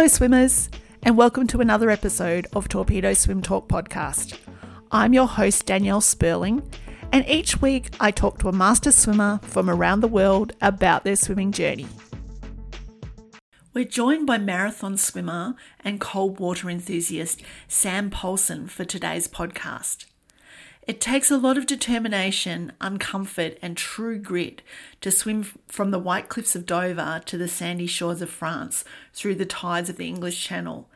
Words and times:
Hello, 0.00 0.08
swimmers, 0.08 0.70
and 1.02 1.18
welcome 1.18 1.46
to 1.48 1.60
another 1.60 1.90
episode 1.90 2.46
of 2.54 2.68
Torpedo 2.68 3.12
Swim 3.12 3.42
Talk 3.42 3.68
podcast. 3.68 4.38
I'm 4.90 5.12
your 5.12 5.26
host, 5.26 5.66
Danielle 5.66 6.00
Sperling, 6.00 6.62
and 7.12 7.28
each 7.28 7.60
week 7.60 7.90
I 8.00 8.10
talk 8.10 8.38
to 8.38 8.48
a 8.48 8.52
master 8.52 8.92
swimmer 8.92 9.40
from 9.42 9.68
around 9.68 10.00
the 10.00 10.08
world 10.08 10.54
about 10.62 11.04
their 11.04 11.16
swimming 11.16 11.52
journey. 11.52 11.86
We're 13.74 13.84
joined 13.84 14.26
by 14.26 14.38
marathon 14.38 14.96
swimmer 14.96 15.54
and 15.84 16.00
cold 16.00 16.40
water 16.40 16.70
enthusiast 16.70 17.42
Sam 17.68 18.08
Paulson 18.08 18.68
for 18.68 18.86
today's 18.86 19.28
podcast. 19.28 20.06
It 20.90 21.00
takes 21.00 21.30
a 21.30 21.36
lot 21.36 21.56
of 21.56 21.66
determination, 21.66 22.72
uncomfort, 22.80 23.58
and 23.62 23.76
true 23.76 24.18
grit 24.18 24.60
to 25.02 25.12
swim 25.12 25.44
from 25.68 25.92
the 25.92 26.00
white 26.00 26.28
cliffs 26.28 26.56
of 26.56 26.66
Dover 26.66 27.22
to 27.26 27.38
the 27.38 27.46
sandy 27.46 27.86
shores 27.86 28.20
of 28.20 28.28
France 28.28 28.84
through 29.14 29.36
the 29.36 29.46
tides 29.46 29.88
of 29.88 29.98
the 29.98 30.08
English 30.08 30.44
Channel. 30.44 30.90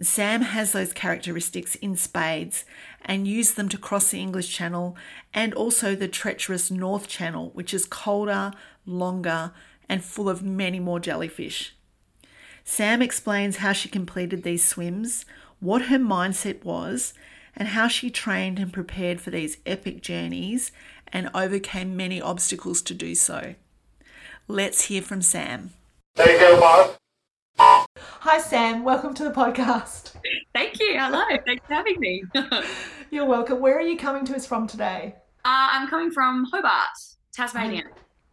Sam 0.00 0.42
has 0.42 0.70
those 0.70 0.92
characteristics 0.92 1.74
in 1.74 1.96
spades 1.96 2.64
and 3.04 3.26
used 3.26 3.56
them 3.56 3.68
to 3.70 3.76
cross 3.76 4.12
the 4.12 4.20
English 4.20 4.54
Channel 4.54 4.96
and 5.34 5.52
also 5.54 5.96
the 5.96 6.06
treacherous 6.06 6.70
North 6.70 7.08
Channel, 7.08 7.50
which 7.52 7.74
is 7.74 7.84
colder, 7.84 8.52
longer, 8.86 9.50
and 9.88 10.04
full 10.04 10.28
of 10.28 10.44
many 10.44 10.78
more 10.78 11.00
jellyfish. 11.00 11.74
Sam 12.62 13.02
explains 13.02 13.56
how 13.56 13.72
she 13.72 13.88
completed 13.88 14.44
these 14.44 14.64
swims, 14.64 15.26
what 15.58 15.86
her 15.86 15.98
mindset 15.98 16.62
was, 16.62 17.12
and 17.56 17.68
how 17.68 17.88
she 17.88 18.10
trained 18.10 18.58
and 18.58 18.72
prepared 18.72 19.20
for 19.20 19.30
these 19.30 19.56
epic 19.64 20.02
journeys 20.02 20.72
and 21.08 21.30
overcame 21.34 21.96
many 21.96 22.20
obstacles 22.20 22.82
to 22.82 22.94
do 22.94 23.14
so. 23.14 23.54
Let's 24.46 24.82
hear 24.84 25.02
from 25.02 25.22
Sam. 25.22 25.72
There 26.14 26.30
you 26.30 26.38
go, 26.38 26.60
Mark. 26.60 26.96
Hi, 27.58 28.38
Sam. 28.38 28.84
Welcome 28.84 29.14
to 29.14 29.24
the 29.24 29.30
podcast. 29.30 30.14
Thank 30.54 30.78
you. 30.78 30.98
Hello. 30.98 31.24
Thanks 31.46 31.66
for 31.66 31.74
having 31.74 31.98
me. 31.98 32.24
uh, 32.34 32.62
You're 33.10 33.24
welcome. 33.24 33.60
Where 33.60 33.78
are 33.78 33.82
you 33.82 33.96
coming 33.96 34.24
to 34.26 34.36
us 34.36 34.46
from 34.46 34.66
today? 34.66 35.14
I'm 35.44 35.88
coming 35.88 36.10
from 36.10 36.44
Hobart, 36.52 36.88
Tasmania. 37.32 37.84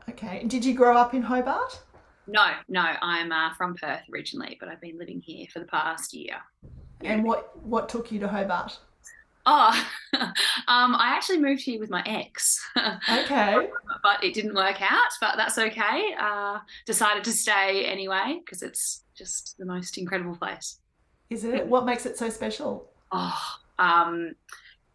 Okay. 0.09 0.43
Did 0.47 0.65
you 0.65 0.73
grow 0.73 0.97
up 0.97 1.13
in 1.13 1.21
Hobart? 1.21 1.79
No, 2.27 2.51
no, 2.67 2.85
I'm 3.01 3.31
uh, 3.31 3.53
from 3.53 3.75
Perth 3.75 4.01
originally, 4.11 4.57
but 4.59 4.69
I've 4.69 4.81
been 4.81 4.97
living 4.97 5.21
here 5.21 5.45
for 5.51 5.59
the 5.59 5.65
past 5.65 6.13
year. 6.13 6.35
And 7.01 7.23
what, 7.23 7.55
what 7.63 7.89
took 7.89 8.11
you 8.11 8.19
to 8.21 8.27
Hobart? 8.27 8.79
Oh, 9.45 9.87
um, 10.13 10.95
I 10.95 11.13
actually 11.15 11.39
moved 11.39 11.61
here 11.61 11.79
with 11.79 11.89
my 11.89 12.01
ex, 12.05 12.65
Okay. 12.77 13.67
but 14.01 14.23
it 14.23 14.33
didn't 14.33 14.55
work 14.55 14.81
out. 14.81 15.11
But 15.19 15.35
that's 15.35 15.57
okay. 15.57 16.15
Uh, 16.19 16.59
decided 16.85 17.23
to 17.25 17.31
stay 17.31 17.85
anyway 17.85 18.39
because 18.43 18.61
it's 18.61 19.03
just 19.15 19.55
the 19.57 19.65
most 19.65 19.97
incredible 19.97 20.35
place. 20.35 20.79
Is 21.29 21.43
it? 21.43 21.67
What 21.67 21.85
makes 21.85 22.05
it 22.05 22.17
so 22.17 22.29
special? 22.29 22.89
Oh, 23.11 23.41
um, 23.79 24.33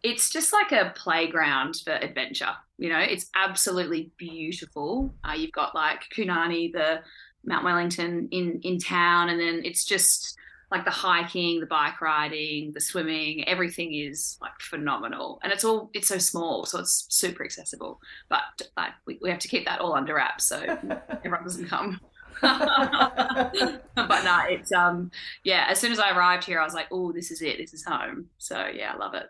it's 0.03 0.31
just 0.31 0.53
like 0.53 0.73
a 0.73 0.93
playground 0.97 1.77
for 1.85 1.93
adventure. 1.93 2.55
You 2.79 2.91
know, 2.91 3.01
it's 3.01 3.27
absolutely 3.35 4.13
beautiful. 4.17 5.15
Uh, 5.29 5.33
you've 5.33 5.53
got 5.53 5.75
like 5.75 6.03
kunanyi, 6.17 6.73
the 6.73 7.01
Mount 7.45 7.65
Wellington 7.65 8.29
in 8.31 8.61
in 8.63 8.79
town, 8.79 9.29
and 9.29 9.39
then 9.41 9.63
it's 9.65 9.85
just 9.85 10.37
like 10.71 10.85
the 10.85 10.91
hiking, 10.91 11.61
the 11.61 11.67
bike 11.67 12.01
riding, 12.01 12.73
the 12.73 12.81
swimming. 12.81 13.47
Everything 13.49 13.95
is 13.95 14.39
like 14.41 14.53
phenomenal, 14.61 15.41
and 15.43 15.53
it's 15.53 15.65
all 15.65 15.91
it's 15.95 16.09
so 16.09 16.19
small, 16.19 16.67
so 16.67 16.79
it's 16.79 17.07
super 17.09 17.45
accessible. 17.45 18.01
But 18.29 18.63
like 18.77 18.93
we, 19.07 19.19
we 19.23 19.31
have 19.31 19.39
to 19.41 19.49
keep 19.49 19.65
that 19.67 19.81
all 19.81 19.95
under 19.95 20.15
wraps 20.15 20.45
so 20.45 20.61
everyone 21.11 21.43
doesn't 21.43 21.69
come. 21.69 22.01
but 22.41 23.83
no, 23.97 24.41
it's 24.49 24.71
um 24.73 25.11
yeah. 25.43 25.67
As 25.69 25.81
soon 25.81 25.93
as 25.93 25.99
I 25.99 26.17
arrived 26.17 26.45
here, 26.45 26.61
I 26.61 26.65
was 26.65 26.75
like, 26.75 26.89
oh, 26.91 27.13
this 27.13 27.31
is 27.31 27.43
it. 27.43 27.59
This 27.59 27.75
is 27.75 27.85
home. 27.85 28.29
So 28.39 28.67
yeah, 28.73 28.93
I 28.95 28.97
love 28.97 29.15
it. 29.15 29.29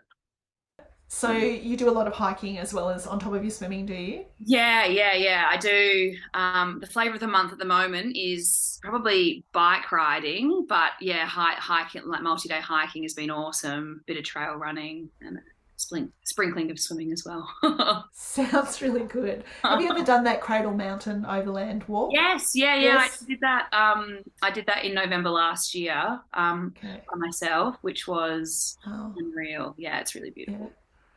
So 1.11 1.31
you 1.31 1.75
do 1.75 1.89
a 1.89 1.91
lot 1.91 2.05
of 2.05 2.13
hiking 2.13 2.59
as 2.59 2.71
well 2.71 2.89
as 2.91 3.07
on 3.07 3.17
top 3.19 3.33
of 3.33 3.41
your 3.43 3.49
swimming, 3.49 3.87
do 3.87 3.95
you? 3.95 4.25
Yeah, 4.37 4.85
yeah, 4.85 5.13
yeah. 5.15 5.47
I 5.49 5.57
do. 5.57 6.15
Um, 6.35 6.79
the 6.79 6.85
flavor 6.87 7.15
of 7.15 7.19
the 7.19 7.27
month 7.27 7.51
at 7.51 7.57
the 7.57 7.65
moment 7.65 8.15
is 8.15 8.79
probably 8.83 9.43
bike 9.51 9.91
riding, 9.91 10.67
but 10.69 10.91
yeah, 11.01 11.25
hi- 11.25 11.55
hiking, 11.55 12.03
like 12.05 12.21
multi-day 12.21 12.61
hiking, 12.61 13.01
has 13.03 13.15
been 13.15 13.31
awesome. 13.31 14.01
Bit 14.05 14.17
of 14.17 14.23
trail 14.23 14.53
running 14.53 15.09
and 15.21 15.39
splink- 15.79 16.11
sprinkling 16.25 16.69
of 16.69 16.79
swimming 16.79 17.11
as 17.11 17.25
well. 17.25 18.05
Sounds 18.13 18.79
really 18.79 19.03
good. 19.05 19.43
Have 19.63 19.81
you 19.81 19.89
ever 19.89 20.03
done 20.03 20.23
that 20.25 20.41
Cradle 20.41 20.73
Mountain 20.75 21.25
overland 21.25 21.85
walk? 21.87 22.11
yes, 22.13 22.51
yeah, 22.53 22.75
yeah. 22.75 22.81
Yes. 22.93 23.23
I 23.23 23.25
did 23.25 23.39
that. 23.41 23.67
Um, 23.73 24.19
I 24.43 24.51
did 24.51 24.67
that 24.67 24.85
in 24.85 24.93
November 24.93 25.31
last 25.31 25.73
year. 25.73 26.19
Um, 26.35 26.75
Okay. 26.77 27.01
by 27.11 27.17
myself, 27.17 27.77
which 27.81 28.07
was 28.07 28.77
Oh, 28.85 29.11
unreal. 29.17 29.73
Yeah, 29.79 29.99
it's 30.01 30.13
really 30.13 30.33
yeah. 30.35 30.67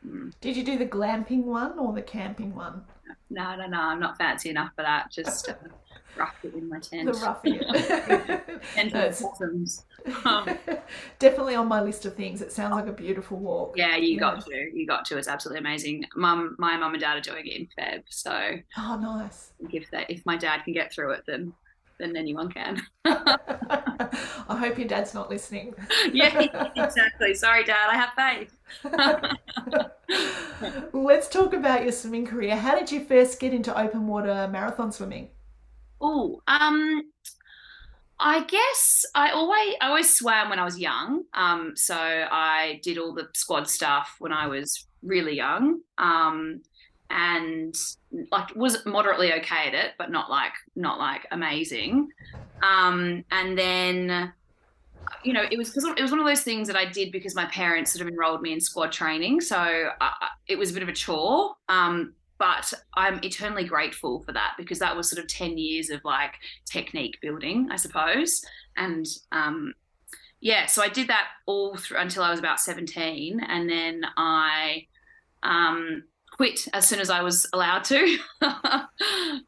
Mm. 0.07 0.33
Did 0.41 0.57
you 0.57 0.63
do 0.63 0.77
the 0.77 0.85
glamping 0.85 1.43
one 1.43 1.77
or 1.79 1.93
the 1.93 2.01
camping 2.01 2.53
one? 2.55 2.83
No, 3.29 3.55
no, 3.55 3.67
no. 3.67 3.79
I'm 3.79 3.99
not 3.99 4.17
fancy 4.17 4.49
enough 4.49 4.71
for 4.75 4.81
that. 4.83 5.11
Just 5.11 5.49
uh, 5.49 5.53
rough 6.17 6.35
it 6.43 6.53
in 6.53 6.69
my 6.69 6.79
tent. 6.79 7.11
The 7.11 7.19
roughing 7.19 7.59
it. 7.61 8.61
Tent 8.75 8.93
No, 8.93 8.99
of 8.99 9.05
it's 9.11 9.21
bottoms. 9.21 9.85
Um, 10.25 10.49
definitely 11.19 11.55
on 11.55 11.69
my 11.69 11.81
list 11.81 12.05
of 12.05 12.13
things. 12.15 12.41
It 12.41 12.51
sounds 12.51 12.73
like 12.73 12.87
a 12.87 12.91
beautiful 12.91 13.37
walk. 13.37 13.75
Yeah, 13.77 13.95
you 13.95 14.15
Yeah. 14.15 14.19
got 14.19 14.45
to. 14.45 14.69
You 14.73 14.85
got 14.85 15.05
to. 15.05 15.17
It's 15.17 15.29
absolutely 15.29 15.59
amazing. 15.59 16.03
Mum, 16.17 16.57
my 16.59 16.75
mum 16.75 16.93
and 16.93 16.99
dad 17.01 17.15
are 17.17 17.21
doing 17.21 17.47
it 17.47 17.55
in 17.55 17.67
Feb, 17.79 18.03
so 18.09 18.57
Oh, 18.77 18.99
nice. 19.01 19.53
if 19.71 19.89
that 19.91 20.09
if 20.11 20.25
my 20.25 20.35
dad 20.35 20.65
can 20.65 20.73
get 20.73 20.91
through 20.93 21.11
it, 21.11 21.23
then 21.25 21.53
then 21.99 22.15
anyone 22.15 22.49
can. 22.49 22.81
I 23.05 24.57
hope 24.57 24.77
your 24.77 24.87
dad's 24.87 25.13
not 25.13 25.29
listening. 25.29 25.73
yeah, 26.11 26.71
exactly. 26.75 27.33
Sorry, 27.33 27.63
Dad. 27.63 27.89
I 27.89 27.95
have 27.95 28.11
faith. 28.15 28.53
Let's 30.93 31.27
talk 31.29 31.53
about 31.53 31.83
your 31.83 31.91
swimming 31.91 32.25
career. 32.25 32.55
How 32.55 32.77
did 32.77 32.91
you 32.91 33.03
first 33.03 33.39
get 33.39 33.53
into 33.53 33.77
open 33.77 34.07
water 34.07 34.47
marathon 34.51 34.91
swimming? 34.91 35.29
Oh, 36.01 36.41
um, 36.47 37.03
I 38.19 38.43
guess 38.43 39.05
I 39.15 39.31
always 39.31 39.75
I 39.81 39.87
always 39.87 40.15
swam 40.15 40.49
when 40.49 40.59
I 40.59 40.65
was 40.65 40.79
young. 40.79 41.23
Um, 41.33 41.73
so 41.75 41.95
I 41.95 42.79
did 42.83 42.97
all 42.97 43.13
the 43.13 43.27
squad 43.33 43.69
stuff 43.69 44.15
when 44.19 44.31
I 44.31 44.47
was 44.47 44.85
really 45.01 45.35
young. 45.35 45.81
Um, 45.97 46.61
and 47.09 47.75
like 48.31 48.55
was 48.55 48.85
moderately 48.85 49.33
okay 49.33 49.67
at 49.67 49.73
it, 49.73 49.91
but 49.97 50.11
not 50.11 50.29
like 50.29 50.53
not 50.75 50.99
like 50.99 51.27
amazing. 51.31 52.09
Um, 52.61 53.23
and 53.31 53.57
then 53.57 54.33
you 55.23 55.33
know, 55.33 55.43
it 55.49 55.57
was 55.57 55.69
because 55.69 55.85
it 55.85 56.01
was 56.01 56.11
one 56.11 56.19
of 56.19 56.25
those 56.25 56.43
things 56.43 56.67
that 56.67 56.77
I 56.77 56.85
did 56.85 57.11
because 57.11 57.35
my 57.35 57.45
parents 57.45 57.91
sort 57.91 58.01
of 58.01 58.07
enrolled 58.07 58.41
me 58.41 58.53
in 58.53 58.59
squad 58.59 58.91
training, 58.91 59.41
so 59.41 59.57
I, 59.57 60.29
it 60.47 60.57
was 60.57 60.71
a 60.71 60.73
bit 60.73 60.83
of 60.83 60.89
a 60.89 60.93
chore. 60.93 61.55
Um, 61.69 62.13
but 62.39 62.73
I'm 62.95 63.23
eternally 63.23 63.63
grateful 63.63 64.21
for 64.23 64.33
that 64.33 64.55
because 64.57 64.79
that 64.79 64.97
was 64.97 65.09
sort 65.09 65.23
of 65.23 65.29
10 65.29 65.57
years 65.57 65.89
of 65.89 66.03
like 66.03 66.33
technique 66.65 67.19
building, 67.21 67.69
I 67.71 67.77
suppose. 67.77 68.43
And 68.75 69.05
um, 69.31 69.73
yeah, 70.41 70.65
so 70.65 70.81
I 70.81 70.89
did 70.89 71.07
that 71.07 71.27
all 71.45 71.77
through 71.77 71.99
until 71.99 72.21
I 72.21 72.31
was 72.31 72.39
about 72.39 72.59
17. 72.59 73.39
And 73.47 73.69
then 73.69 74.01
I 74.17 74.87
um, 75.41 76.03
quit 76.35 76.67
as 76.73 76.87
soon 76.87 76.99
as 76.99 77.09
I 77.09 77.21
was 77.21 77.47
allowed 77.53 77.83
to. 77.85 78.17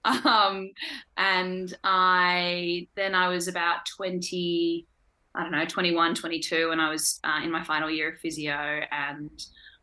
um, 0.06 0.72
and 1.18 1.74
I 1.84 2.88
then 2.96 3.16
I 3.16 3.28
was 3.28 3.48
about 3.48 3.86
20, 3.98 4.86
I 5.34 5.42
don't 5.44 5.52
know, 5.52 5.66
21, 5.66 6.16
22, 6.16 6.70
and 6.72 6.82
I 6.82 6.90
was 6.90 7.20
uh, 7.24 7.42
in 7.44 7.52
my 7.52 7.64
final 7.64 7.90
year 7.90 8.12
of 8.12 8.20
physio 8.20 8.82
and 8.92 9.32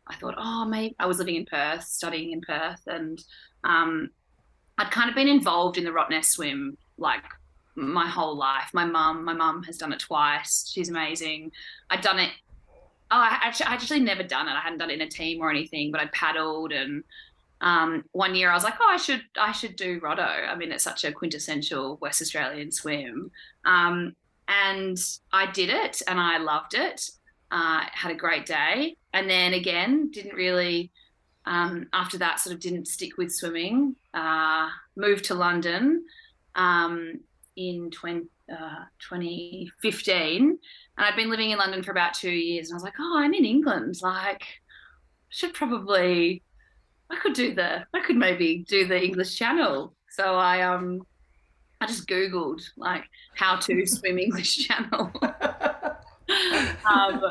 I 0.07 0.15
thought, 0.15 0.35
oh, 0.37 0.65
maybe 0.65 0.95
I 0.99 1.05
was 1.05 1.19
living 1.19 1.35
in 1.35 1.45
Perth, 1.45 1.83
studying 1.83 2.31
in 2.31 2.41
Perth, 2.41 2.81
and 2.87 3.23
um, 3.63 4.09
I'd 4.77 4.91
kind 4.91 5.09
of 5.09 5.15
been 5.15 5.27
involved 5.27 5.77
in 5.77 5.85
the 5.85 5.91
Rottnest 5.91 6.25
swim 6.25 6.77
like 6.97 7.23
my 7.75 8.07
whole 8.07 8.35
life. 8.35 8.69
My 8.73 8.85
mum, 8.85 9.23
my 9.23 9.33
mum 9.33 9.63
has 9.63 9.77
done 9.77 9.93
it 9.93 9.99
twice. 9.99 10.69
She's 10.71 10.89
amazing. 10.89 11.51
I'd 11.89 12.01
done 12.01 12.19
it. 12.19 12.31
Oh, 13.13 13.19
I 13.19 13.37
actually, 13.43 13.67
I 13.67 13.73
actually 13.73 13.99
never 13.99 14.23
done 14.23 14.47
it. 14.47 14.53
I 14.53 14.59
hadn't 14.59 14.79
done 14.79 14.89
it 14.89 14.95
in 14.95 15.01
a 15.01 15.07
team 15.07 15.39
or 15.41 15.51
anything, 15.51 15.91
but 15.91 16.01
I 16.01 16.07
paddled 16.07 16.71
and. 16.71 17.03
Um, 17.61 18.03
one 18.11 18.35
year 18.35 18.49
I 18.49 18.55
was 18.55 18.65
like, 18.65 18.73
oh, 18.81 18.89
I 18.89 18.97
should, 18.97 19.21
I 19.39 19.53
should 19.53 19.77
do 19.77 20.01
Rotto. 20.01 20.21
I 20.21 20.53
mean, 20.57 20.73
it's 20.73 20.83
such 20.83 21.05
a 21.05 21.13
quintessential 21.13 21.97
West 22.01 22.21
Australian 22.21 22.73
swim. 22.73 23.31
Um, 23.63 24.17
and 24.49 24.97
I 25.31 25.49
did 25.51 25.69
it, 25.69 26.01
and 26.07 26.19
I 26.19 26.39
loved 26.39 26.73
it. 26.73 27.09
Uh, 27.51 27.83
had 27.91 28.11
a 28.11 28.15
great 28.15 28.45
day, 28.45 28.97
and 29.13 29.29
then 29.29 29.53
again, 29.53 30.09
didn't 30.11 30.35
really. 30.35 30.91
Um, 31.45 31.87
after 31.93 32.17
that, 32.17 32.39
sort 32.39 32.53
of 32.53 32.59
didn't 32.61 32.87
stick 32.87 33.17
with 33.17 33.33
swimming. 33.33 33.95
Uh, 34.13 34.69
moved 34.95 35.25
to 35.25 35.35
London 35.35 36.03
um, 36.55 37.19
in 37.55 37.91
20, 37.91 38.27
uh, 38.51 38.85
2015, 39.09 40.41
and 40.41 40.59
I'd 40.97 41.15
been 41.15 41.29
living 41.29 41.51
in 41.51 41.57
London 41.57 41.83
for 41.83 41.91
about 41.91 42.13
two 42.13 42.31
years. 42.31 42.69
And 42.69 42.75
I 42.75 42.77
was 42.77 42.83
like, 42.83 42.93
oh, 42.99 43.17
I'm 43.17 43.33
in 43.33 43.45
England. 43.45 43.95
Like, 44.01 44.43
should 45.29 45.53
probably, 45.53 46.43
I 47.09 47.17
could 47.17 47.33
do 47.33 47.53
the, 47.53 47.85
I 47.93 47.99
could 48.01 48.17
maybe 48.17 48.65
do 48.67 48.87
the 48.87 49.01
English 49.01 49.35
Channel. 49.35 49.95
So 50.09 50.35
I 50.35 50.61
um, 50.61 51.01
I 51.81 51.87
just 51.87 52.07
googled 52.07 52.61
like 52.77 53.03
how 53.35 53.57
to 53.57 53.85
swim 53.87 54.19
English 54.19 54.67
Channel. 54.67 55.11
um, 56.85 57.21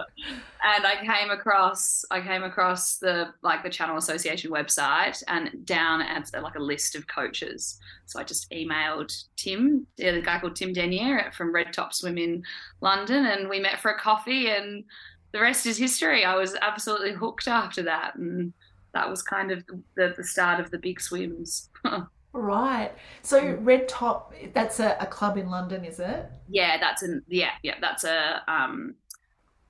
and 0.64 0.86
I 0.86 0.96
came 0.96 1.30
across 1.30 2.04
I 2.10 2.20
came 2.20 2.44
across 2.44 2.98
the 2.98 3.34
like 3.42 3.62
the 3.62 3.70
Channel 3.70 3.96
Association 3.96 4.50
website 4.50 5.22
and 5.28 5.64
down 5.64 6.02
at 6.02 6.30
like 6.40 6.54
a 6.54 6.62
list 6.62 6.94
of 6.94 7.06
coaches. 7.08 7.78
So 8.06 8.20
I 8.20 8.24
just 8.24 8.50
emailed 8.50 9.12
Tim, 9.36 9.86
the 9.96 10.22
guy 10.22 10.38
called 10.38 10.56
Tim 10.56 10.72
Denyer 10.72 11.32
from 11.34 11.54
Red 11.54 11.72
Top 11.72 11.92
Swim 11.92 12.18
in 12.18 12.42
London, 12.80 13.26
and 13.26 13.48
we 13.48 13.58
met 13.58 13.80
for 13.80 13.90
a 13.90 13.98
coffee, 13.98 14.48
and 14.48 14.84
the 15.32 15.40
rest 15.40 15.66
is 15.66 15.78
history. 15.78 16.24
I 16.24 16.36
was 16.36 16.54
absolutely 16.60 17.12
hooked 17.12 17.48
after 17.48 17.82
that, 17.84 18.14
and 18.16 18.52
that 18.94 19.08
was 19.08 19.22
kind 19.22 19.50
of 19.50 19.64
the, 19.96 20.14
the 20.16 20.24
start 20.24 20.60
of 20.60 20.70
the 20.70 20.78
big 20.78 21.00
swims. 21.00 21.70
Right. 22.34 22.92
So 23.20 23.58
Red 23.60 23.88
Top, 23.88 24.32
that's 24.54 24.80
a, 24.80 24.96
a, 24.98 25.06
club 25.06 25.36
in 25.36 25.50
London, 25.50 25.84
is 25.84 26.00
it? 26.00 26.30
Yeah, 26.48 26.78
that's 26.80 27.02
an 27.02 27.22
yeah, 27.28 27.50
yeah, 27.62 27.74
that's 27.78 28.04
a 28.04 28.42
um 28.48 28.94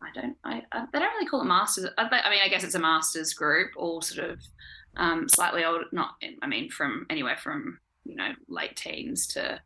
I 0.02 0.20
don't 0.20 0.36
I, 0.44 0.62
I 0.72 0.86
they 0.92 0.98
don't 0.98 1.12
really 1.14 1.26
call 1.26 1.42
it 1.42 1.46
masters. 1.46 1.86
I, 1.96 2.02
I, 2.02 2.30
mean, 2.30 2.40
I 2.44 2.48
guess 2.48 2.64
it's 2.64 2.74
a 2.74 2.80
masters 2.80 3.34
group, 3.34 3.70
all 3.76 4.00
sort 4.00 4.30
of 4.30 4.40
um 4.96 5.28
slightly 5.28 5.64
old 5.64 5.84
not 5.92 6.16
I 6.42 6.46
mean 6.46 6.70
from 6.70 7.06
anywhere 7.08 7.36
from, 7.36 7.78
you 8.04 8.16
know, 8.16 8.32
late 8.48 8.76
teens 8.76 9.26
to 9.28 9.60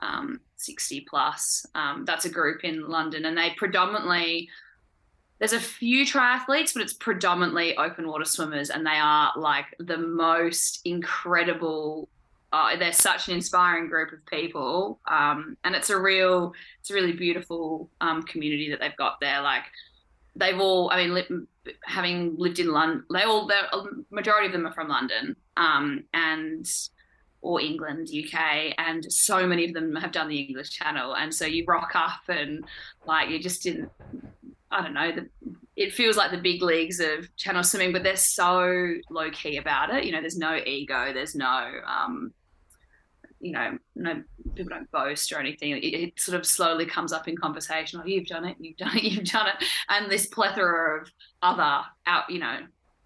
um 0.00 0.40
60 0.56 1.06
plus. 1.08 1.66
Um 1.74 2.04
that's 2.04 2.24
a 2.24 2.30
group 2.30 2.64
in 2.64 2.88
London 2.88 3.24
and 3.24 3.36
they 3.36 3.50
predominantly 3.56 4.48
there's 5.38 5.52
a 5.52 5.60
few 5.60 6.06
triathletes, 6.06 6.72
but 6.72 6.82
it's 6.82 6.92
predominantly 6.92 7.76
open 7.76 8.08
water 8.08 8.24
swimmers, 8.24 8.70
and 8.70 8.86
they 8.86 8.96
are 8.96 9.32
like 9.36 9.66
the 9.78 9.98
most 9.98 10.80
incredible 10.84 12.08
uh, 12.54 12.76
they're 12.76 12.92
such 12.92 13.26
an 13.26 13.34
inspiring 13.34 13.88
group 13.88 14.12
of 14.12 14.24
people, 14.26 15.00
um, 15.08 15.56
and 15.64 15.74
it's 15.74 15.90
a 15.90 15.98
real, 15.98 16.54
it's 16.78 16.88
a 16.88 16.94
really 16.94 17.12
beautiful 17.12 17.90
um, 18.00 18.22
community 18.22 18.70
that 18.70 18.78
they've 18.78 18.96
got 18.96 19.18
there. 19.20 19.42
Like 19.42 19.64
they've 20.36 20.60
all, 20.60 20.88
I 20.90 21.04
mean, 21.04 21.14
li- 21.14 21.72
having 21.84 22.36
lived 22.38 22.60
in 22.60 22.70
London, 22.70 23.04
they 23.12 23.22
all, 23.22 23.48
the 23.48 24.04
majority 24.12 24.46
of 24.46 24.52
them 24.52 24.68
are 24.68 24.72
from 24.72 24.86
London, 24.86 25.34
um, 25.56 26.04
and 26.14 26.64
or 27.40 27.60
England, 27.60 28.08
UK, 28.16 28.72
and 28.78 29.12
so 29.12 29.48
many 29.48 29.64
of 29.64 29.74
them 29.74 29.96
have 29.96 30.12
done 30.12 30.28
the 30.28 30.38
English 30.38 30.70
Channel, 30.70 31.16
and 31.16 31.34
so 31.34 31.46
you 31.46 31.64
rock 31.66 31.90
up 31.96 32.22
and 32.28 32.64
like 33.04 33.30
you 33.30 33.40
just 33.40 33.64
didn't, 33.64 33.90
I 34.70 34.80
don't 34.80 34.94
know, 34.94 35.10
the, 35.10 35.28
it 35.74 35.92
feels 35.92 36.16
like 36.16 36.30
the 36.30 36.38
big 36.38 36.62
leagues 36.62 37.00
of 37.00 37.34
channel 37.36 37.64
swimming, 37.64 37.92
but 37.92 38.04
they're 38.04 38.14
so 38.14 38.94
low 39.10 39.28
key 39.32 39.56
about 39.56 39.92
it. 39.92 40.04
You 40.04 40.12
know, 40.12 40.20
there's 40.20 40.38
no 40.38 40.54
ego, 40.54 41.12
there's 41.12 41.34
no 41.34 41.80
um, 41.84 42.32
you 43.40 43.52
know, 43.52 43.78
no 43.94 44.22
people 44.54 44.70
don't 44.70 44.90
boast 44.90 45.32
or 45.32 45.38
anything. 45.38 45.72
It, 45.72 45.84
it, 45.84 46.20
sort 46.20 46.38
of 46.38 46.46
slowly 46.46 46.86
comes 46.86 47.12
up 47.12 47.28
in 47.28 47.36
conversation. 47.36 48.00
Oh, 48.02 48.06
you've 48.06 48.26
done 48.26 48.44
it, 48.44 48.56
you've 48.58 48.76
done 48.76 48.96
it, 48.96 49.02
you've 49.04 49.24
done 49.24 49.48
it, 49.48 49.64
and 49.88 50.10
this 50.10 50.26
plethora 50.26 51.02
of 51.02 51.08
other 51.42 51.82
out, 52.06 52.30
you 52.30 52.38
know, 52.38 52.58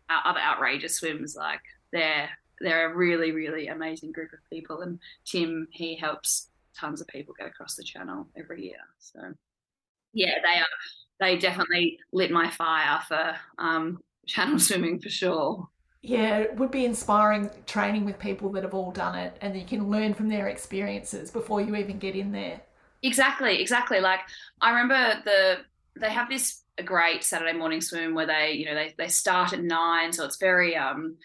other 0.09 0.41
outrageous 0.41 0.97
swims. 0.97 1.35
Like 1.37 1.61
they're 1.93 2.29
they're 2.61 2.91
a 2.91 2.97
really 2.97 3.33
really 3.33 3.69
amazing 3.69 4.13
group 4.13 4.33
of 4.33 4.39
people. 4.51 4.83
And 4.83 4.99
Tim 5.25 5.69
he 5.71 5.97
helps 5.97 6.51
tons 6.79 7.01
of 7.01 7.09
people 7.09 7.35
get 7.39 7.49
across 7.49 7.75
the 7.75 7.83
channel 7.83 8.29
every 8.37 8.65
year. 8.65 8.81
So 8.99 9.21
yeah, 10.13 10.35
they 10.43 10.61
are 10.61 10.67
they 11.21 11.39
definitely 11.39 11.99
lit 12.13 12.31
my 12.31 12.51
fire 12.51 13.01
for 13.07 13.35
um, 13.59 13.99
channel 14.27 14.59
swimming 14.59 15.01
for 15.01 15.09
sure 15.09 15.69
yeah, 16.03 16.39
it 16.39 16.57
would 16.57 16.71
be 16.71 16.85
inspiring 16.85 17.51
training 17.67 18.05
with 18.05 18.19
people 18.19 18.51
that 18.53 18.63
have 18.63 18.75
all 18.75 18.93
done 18.93 19.17
it 19.17 19.37
and 19.41 19.57
you 19.57 19.65
can 19.65 19.91
learn 19.91 20.15
from 20.15 20.29
their 20.29 20.49
experiences 20.49 21.31
before 21.31 21.61
you 21.61 21.75
even 21.77 21.99
get 21.99 22.15
in 22.15 22.33
there. 22.33 22.61
Exactly, 23.03 23.61
exactly. 23.61 24.01
Like 24.01 24.21
I 24.61 24.71
remember 24.71 25.21
the 25.25 25.59
they 25.99 26.11
have 26.11 26.29
this 26.29 26.63
great 26.85 27.25
Saturday 27.25 27.53
morning 27.57 27.81
swim 27.81 28.15
where 28.15 28.27
they, 28.27 28.53
you 28.53 28.65
know, 28.67 28.75
they 28.75 28.95
they 28.97 29.09
start 29.09 29.53
at 29.53 29.63
nine, 29.63 30.13
so 30.13 30.25
it's 30.25 30.37
very 30.37 30.77
um 30.77 31.17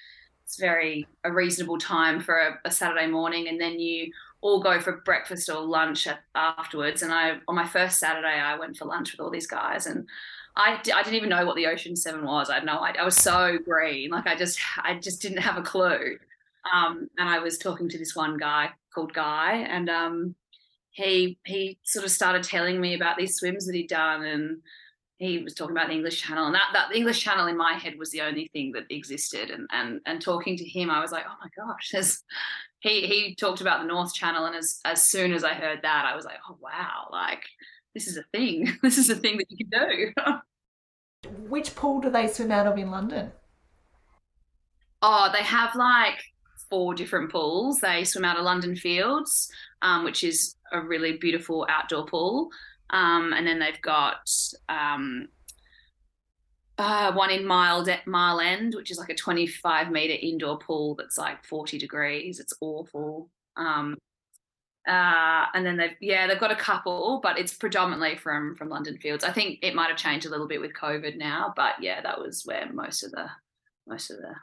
it's 0.45 0.59
very 0.59 1.07
a 1.23 1.31
reasonable 1.31 1.77
time 1.77 2.19
for 2.19 2.37
a, 2.39 2.59
a 2.65 2.71
Saturday 2.71 3.07
morning 3.07 3.47
and 3.47 3.61
then 3.61 3.79
you 3.79 4.11
all 4.41 4.61
go 4.61 4.79
for 4.79 4.97
breakfast 5.05 5.49
or 5.49 5.61
lunch 5.61 6.07
afterwards. 6.35 7.01
And 7.01 7.13
I, 7.13 7.37
on 7.47 7.55
my 7.55 7.65
first 7.65 7.97
Saturday, 7.97 8.27
I 8.27 8.57
went 8.59 8.75
for 8.75 8.85
lunch 8.85 9.11
with 9.13 9.21
all 9.21 9.31
these 9.31 9.47
guys, 9.47 9.87
and 9.87 10.07
I, 10.55 10.73
I 10.73 11.03
didn't 11.03 11.15
even 11.15 11.29
know 11.29 11.45
what 11.45 11.55
the 11.55 11.67
Ocean 11.67 11.95
Seven 11.95 12.25
was. 12.25 12.49
I 12.49 12.55
had 12.55 12.65
no 12.65 12.79
idea. 12.81 13.01
I 13.01 13.05
was 13.05 13.15
so 13.15 13.57
green. 13.57 14.11
Like 14.11 14.27
I 14.27 14.35
just 14.35 14.59
I 14.77 14.99
just 14.99 15.21
didn't 15.21 15.39
have 15.39 15.57
a 15.57 15.63
clue. 15.63 16.17
Um, 16.71 17.09
and 17.17 17.27
I 17.27 17.39
was 17.39 17.57
talking 17.57 17.89
to 17.89 17.97
this 17.97 18.15
one 18.15 18.37
guy 18.37 18.69
called 18.93 19.13
Guy, 19.13 19.65
and 19.69 19.89
um, 19.89 20.35
he 20.91 21.37
he 21.45 21.79
sort 21.83 22.05
of 22.05 22.11
started 22.11 22.43
telling 22.43 22.79
me 22.79 22.93
about 22.93 23.17
these 23.17 23.35
swims 23.35 23.65
that 23.65 23.75
he'd 23.75 23.89
done, 23.89 24.23
and 24.23 24.57
he 25.17 25.39
was 25.39 25.55
talking 25.55 25.75
about 25.75 25.87
the 25.87 25.95
English 25.95 26.21
Channel, 26.21 26.45
and 26.45 26.55
that 26.55 26.69
that 26.73 26.89
the 26.89 26.97
English 26.97 27.21
Channel 27.21 27.47
in 27.47 27.57
my 27.57 27.73
head 27.73 27.97
was 27.97 28.11
the 28.11 28.21
only 28.21 28.47
thing 28.53 28.71
that 28.73 28.85
existed. 28.89 29.49
And 29.49 29.67
and 29.71 30.01
and 30.05 30.21
talking 30.21 30.55
to 30.57 30.65
him, 30.65 30.89
I 30.89 31.01
was 31.01 31.11
like, 31.11 31.25
oh 31.27 31.35
my 31.41 31.49
gosh, 31.55 31.89
there's. 31.91 32.23
He 32.79 33.07
he 33.07 33.35
talked 33.35 33.61
about 33.61 33.81
the 33.81 33.87
North 33.87 34.13
Channel, 34.13 34.45
and 34.45 34.55
as 34.55 34.79
as 34.85 35.01
soon 35.01 35.33
as 35.33 35.43
I 35.43 35.53
heard 35.53 35.79
that, 35.83 36.05
I 36.05 36.15
was 36.15 36.25
like, 36.25 36.39
oh 36.49 36.57
wow, 36.61 37.07
like 37.11 37.43
this 37.93 38.07
is 38.07 38.17
a 38.17 38.23
thing. 38.31 38.77
This 38.81 38.97
is 38.97 39.09
a 39.09 39.15
thing 39.15 39.37
that 39.37 39.49
you 39.49 39.65
can 39.65 39.87
do. 39.87 41.29
Which 41.49 41.75
pool 41.75 42.01
do 42.01 42.09
they 42.09 42.27
swim 42.27 42.51
out 42.51 42.67
of 42.67 42.77
in 42.77 42.91
London? 42.91 43.31
Oh, 45.01 45.29
they 45.33 45.43
have 45.43 45.75
like 45.75 46.21
four 46.69 46.93
different 46.93 47.31
pools. 47.31 47.79
They 47.79 48.03
swim 48.03 48.25
out 48.25 48.37
of 48.37 48.45
London 48.45 48.75
Fields, 48.75 49.49
um, 49.81 50.03
which 50.03 50.23
is 50.23 50.55
a 50.71 50.81
really 50.81 51.17
beautiful 51.17 51.67
outdoor 51.69 52.05
pool. 52.05 52.49
Um, 52.89 53.33
and 53.33 53.45
then 53.45 53.59
they've 53.59 53.81
got 53.81 54.29
um, 54.69 55.27
uh, 56.77 57.13
one 57.13 57.29
in 57.29 57.45
Mile, 57.45 57.83
De- 57.83 58.01
Mile 58.05 58.39
End, 58.39 58.75
which 58.75 58.91
is 58.91 58.97
like 58.97 59.09
a 59.09 59.15
25 59.15 59.91
meter 59.91 60.17
indoor 60.19 60.57
pool 60.57 60.95
that's 60.95 61.17
like 61.17 61.45
40 61.45 61.77
degrees. 61.77 62.39
It's 62.39 62.53
awful. 62.61 63.29
Um, 63.55 63.97
uh, 64.87 65.45
and 65.53 65.65
then 65.65 65.77
they've 65.77 65.95
yeah 66.01 66.27
they've 66.27 66.39
got 66.39 66.51
a 66.51 66.55
couple, 66.55 67.19
but 67.23 67.39
it's 67.39 67.53
predominantly 67.53 68.17
from 68.17 68.55
from 68.55 68.69
London 68.69 68.97
Fields. 68.97 69.23
I 69.23 69.31
think 69.31 69.59
it 69.61 69.75
might 69.75 69.89
have 69.89 69.97
changed 69.97 70.25
a 70.25 70.29
little 70.29 70.47
bit 70.47 70.61
with 70.61 70.73
COVID 70.73 71.17
now, 71.17 71.53
but 71.55 71.75
yeah, 71.81 72.01
that 72.01 72.19
was 72.19 72.43
where 72.45 72.71
most 72.71 73.03
of 73.03 73.11
the 73.11 73.27
most 73.87 74.11
of 74.11 74.17
the 74.17 74.33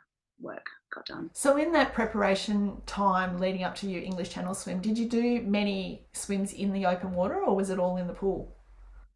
work 0.41 0.67
got 0.95 1.07
done. 1.07 1.31
So 1.35 1.57
in 1.57 1.73
that 1.73 1.93
preparation 1.93 2.81
time 2.87 3.39
leading 3.39 3.65
up 3.65 3.75
to 3.77 3.89
your 3.89 4.03
English 4.03 4.31
Channel 4.31 4.55
swim, 4.55 4.81
did 4.81 4.97
you 4.97 5.09
do 5.09 5.43
many 5.43 6.07
swims 6.15 6.53
in 6.53 6.73
the 6.73 6.87
open 6.87 7.13
water, 7.13 7.43
or 7.43 7.55
was 7.55 7.71
it 7.71 7.79
all 7.79 7.97
in 7.99 8.07
the 8.07 8.15
pool? 8.15 8.57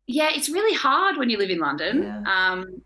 Yeah, 0.06 0.28
it's 0.34 0.50
really 0.50 0.76
hard 0.76 1.16
when 1.16 1.30
you 1.30 1.38
live 1.38 1.50
in 1.50 1.58
London. 1.58 2.02
Yeah. 2.02 2.22
Um, 2.52 2.82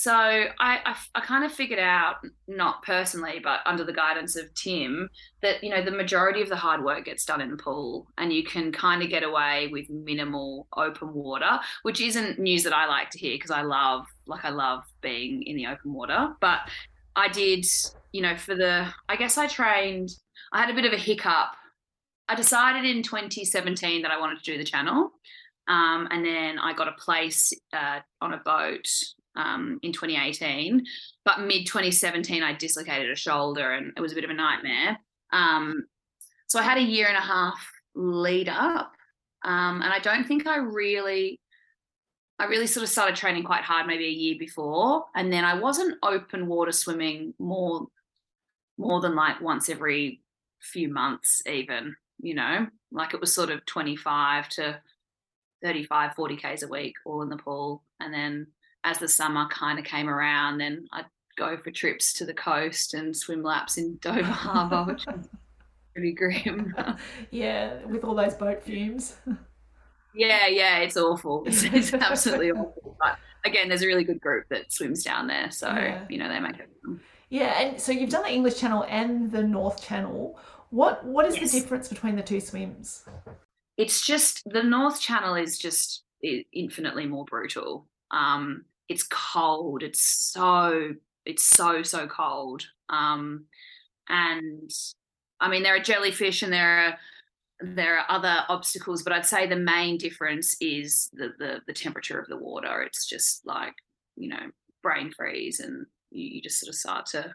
so 0.00 0.12
I, 0.12 0.46
I, 0.60 0.96
I, 1.16 1.20
kind 1.22 1.44
of 1.44 1.50
figured 1.50 1.80
out, 1.80 2.18
not 2.46 2.84
personally, 2.84 3.40
but 3.42 3.62
under 3.66 3.82
the 3.82 3.92
guidance 3.92 4.36
of 4.36 4.54
Tim, 4.54 5.08
that 5.42 5.64
you 5.64 5.70
know 5.70 5.84
the 5.84 5.90
majority 5.90 6.40
of 6.40 6.48
the 6.48 6.54
hard 6.54 6.84
work 6.84 7.06
gets 7.06 7.24
done 7.24 7.40
in 7.40 7.50
the 7.50 7.56
pool, 7.56 8.06
and 8.16 8.32
you 8.32 8.44
can 8.44 8.70
kind 8.70 9.02
of 9.02 9.08
get 9.08 9.24
away 9.24 9.66
with 9.72 9.90
minimal 9.90 10.68
open 10.76 11.12
water, 11.12 11.58
which 11.82 12.00
isn't 12.00 12.38
news 12.38 12.62
that 12.62 12.72
I 12.72 12.86
like 12.86 13.10
to 13.10 13.18
hear 13.18 13.34
because 13.34 13.50
I 13.50 13.62
love, 13.62 14.06
like, 14.28 14.44
I 14.44 14.50
love 14.50 14.84
being 15.00 15.42
in 15.42 15.56
the 15.56 15.66
open 15.66 15.92
water. 15.92 16.28
But 16.40 16.60
I 17.16 17.26
did, 17.26 17.66
you 18.12 18.22
know, 18.22 18.36
for 18.36 18.54
the, 18.54 18.86
I 19.08 19.16
guess 19.16 19.36
I 19.36 19.48
trained. 19.48 20.10
I 20.52 20.60
had 20.60 20.70
a 20.70 20.74
bit 20.74 20.84
of 20.84 20.92
a 20.92 20.96
hiccup. 20.96 21.48
I 22.28 22.36
decided 22.36 22.84
in 22.84 23.02
2017 23.02 24.02
that 24.02 24.12
I 24.12 24.20
wanted 24.20 24.38
to 24.38 24.44
do 24.44 24.58
the 24.58 24.62
channel. 24.62 25.10
Um, 25.66 26.06
and 26.12 26.24
then 26.24 26.60
I 26.60 26.72
got 26.72 26.86
a 26.86 26.92
place 26.92 27.52
uh, 27.72 27.98
on 28.20 28.32
a 28.32 28.38
boat 28.38 28.86
um, 29.38 29.78
in 29.82 29.92
2018. 29.92 30.84
But 31.24 31.40
mid 31.40 31.66
2017, 31.66 32.42
I 32.42 32.52
dislocated 32.52 33.10
a 33.10 33.16
shoulder 33.16 33.72
and 33.72 33.92
it 33.96 34.00
was 34.00 34.12
a 34.12 34.14
bit 34.14 34.24
of 34.24 34.30
a 34.30 34.34
nightmare. 34.34 34.98
Um, 35.32 35.86
so 36.48 36.58
I 36.58 36.62
had 36.62 36.78
a 36.78 36.82
year 36.82 37.06
and 37.06 37.16
a 37.16 37.20
half 37.20 37.70
lead 37.94 38.48
up. 38.48 38.92
Um, 39.44 39.80
and 39.82 39.92
I 39.92 40.00
don't 40.00 40.26
think 40.26 40.46
I 40.46 40.56
really, 40.56 41.40
I 42.38 42.46
really 42.46 42.66
sort 42.66 42.82
of 42.82 42.90
started 42.90 43.16
training 43.16 43.44
quite 43.44 43.62
hard 43.62 43.86
maybe 43.86 44.06
a 44.06 44.10
year 44.10 44.36
before. 44.38 45.04
And 45.14 45.32
then 45.32 45.44
I 45.44 45.58
wasn't 45.58 45.96
open 46.02 46.48
water 46.48 46.72
swimming 46.72 47.34
more, 47.38 47.86
more 48.76 49.00
than 49.00 49.14
like 49.14 49.40
once 49.40 49.68
every 49.68 50.22
few 50.60 50.88
months, 50.88 51.40
even, 51.46 51.94
you 52.20 52.34
know, 52.34 52.66
like 52.90 53.14
it 53.14 53.20
was 53.20 53.32
sort 53.32 53.50
of 53.50 53.64
25 53.66 54.48
to 54.50 54.80
35, 55.62 56.14
40 56.14 56.36
Ks 56.36 56.62
a 56.62 56.68
week, 56.68 56.94
all 57.04 57.22
in 57.22 57.28
the 57.28 57.36
pool. 57.36 57.84
And 58.00 58.12
then 58.12 58.48
as 58.84 58.98
the 58.98 59.08
summer 59.08 59.46
kind 59.50 59.78
of 59.78 59.84
came 59.84 60.08
around, 60.08 60.58
then 60.58 60.86
I'd 60.92 61.06
go 61.36 61.56
for 61.56 61.70
trips 61.70 62.12
to 62.14 62.24
the 62.24 62.34
coast 62.34 62.94
and 62.94 63.16
swim 63.16 63.42
laps 63.42 63.78
in 63.78 63.96
Dover 64.00 64.22
Harbour, 64.22 64.92
which 64.92 65.06
was 65.06 65.28
pretty 65.94 66.12
grim. 66.12 66.74
yeah, 67.30 67.84
with 67.86 68.04
all 68.04 68.14
those 68.14 68.34
boat 68.34 68.62
fumes. 68.62 69.16
Yeah, 70.14 70.46
yeah, 70.46 70.78
it's 70.78 70.96
awful. 70.96 71.44
It's, 71.46 71.64
it's 71.64 71.94
absolutely 71.94 72.50
awful. 72.50 72.96
But 73.00 73.18
again, 73.44 73.68
there's 73.68 73.82
a 73.82 73.86
really 73.86 74.04
good 74.04 74.20
group 74.20 74.46
that 74.50 74.72
swims 74.72 75.04
down 75.04 75.26
there, 75.26 75.50
so 75.50 75.68
yeah. 75.68 76.04
you 76.08 76.18
know 76.18 76.28
they 76.28 76.40
make 76.40 76.58
it. 76.58 76.68
Yeah, 77.30 77.60
and 77.60 77.80
so 77.80 77.92
you've 77.92 78.10
done 78.10 78.22
the 78.22 78.32
English 78.32 78.58
Channel 78.58 78.84
and 78.88 79.30
the 79.30 79.42
North 79.42 79.82
Channel. 79.84 80.38
What 80.70 81.04
what 81.04 81.26
is 81.26 81.36
Yes. 81.36 81.52
the 81.52 81.60
difference 81.60 81.88
between 81.88 82.16
the 82.16 82.22
two 82.22 82.40
swims? 82.40 83.04
it's 83.78 84.04
just 84.04 84.42
the 84.50 84.62
North 84.62 85.00
Channel 85.00 85.36
is 85.36 85.56
just 85.56 86.02
infinitely 86.52 87.06
more 87.06 87.24
brutal. 87.24 87.86
Um, 88.10 88.64
it's 88.88 89.04
cold. 89.04 89.82
It's 89.82 90.00
so 90.00 90.94
it's 91.24 91.44
so 91.44 91.82
so 91.82 92.06
cold. 92.06 92.64
Um, 92.88 93.44
and 94.08 94.70
I 95.40 95.48
mean 95.48 95.62
there 95.62 95.76
are 95.76 95.80
jellyfish 95.80 96.42
and 96.42 96.52
there 96.52 96.86
are 96.86 96.98
there 97.60 97.98
are 97.98 98.06
other 98.08 98.44
obstacles, 98.48 99.02
but 99.02 99.12
I'd 99.12 99.26
say 99.26 99.46
the 99.46 99.56
main 99.56 99.98
difference 99.98 100.56
is 100.60 101.10
the 101.12 101.32
the, 101.38 101.60
the 101.66 101.72
temperature 101.72 102.18
of 102.18 102.28
the 102.28 102.38
water. 102.38 102.82
It's 102.82 103.06
just 103.06 103.46
like 103.46 103.74
you 104.16 104.28
know 104.28 104.50
brain 104.82 105.12
freeze, 105.16 105.60
and 105.60 105.86
you, 106.10 106.36
you 106.36 106.42
just 106.42 106.60
sort 106.60 106.68
of 106.68 106.74
start 106.74 107.06
to. 107.06 107.34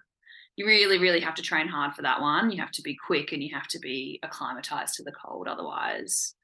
You 0.55 0.67
really, 0.67 0.99
really 0.99 1.19
have 1.19 1.33
to 1.35 1.41
train 1.41 1.67
hard 1.67 1.95
for 1.95 2.03
that 2.03 2.21
one. 2.21 2.51
You 2.51 2.61
have 2.61 2.71
to 2.73 2.83
be 2.83 2.95
quick 2.95 3.31
and 3.31 3.41
you 3.41 3.55
have 3.55 3.67
to 3.69 3.79
be 3.79 4.19
acclimatized 4.21 4.93
to 4.95 5.03
the 5.03 5.11
cold. 5.11 5.47
Otherwise, 5.47 6.35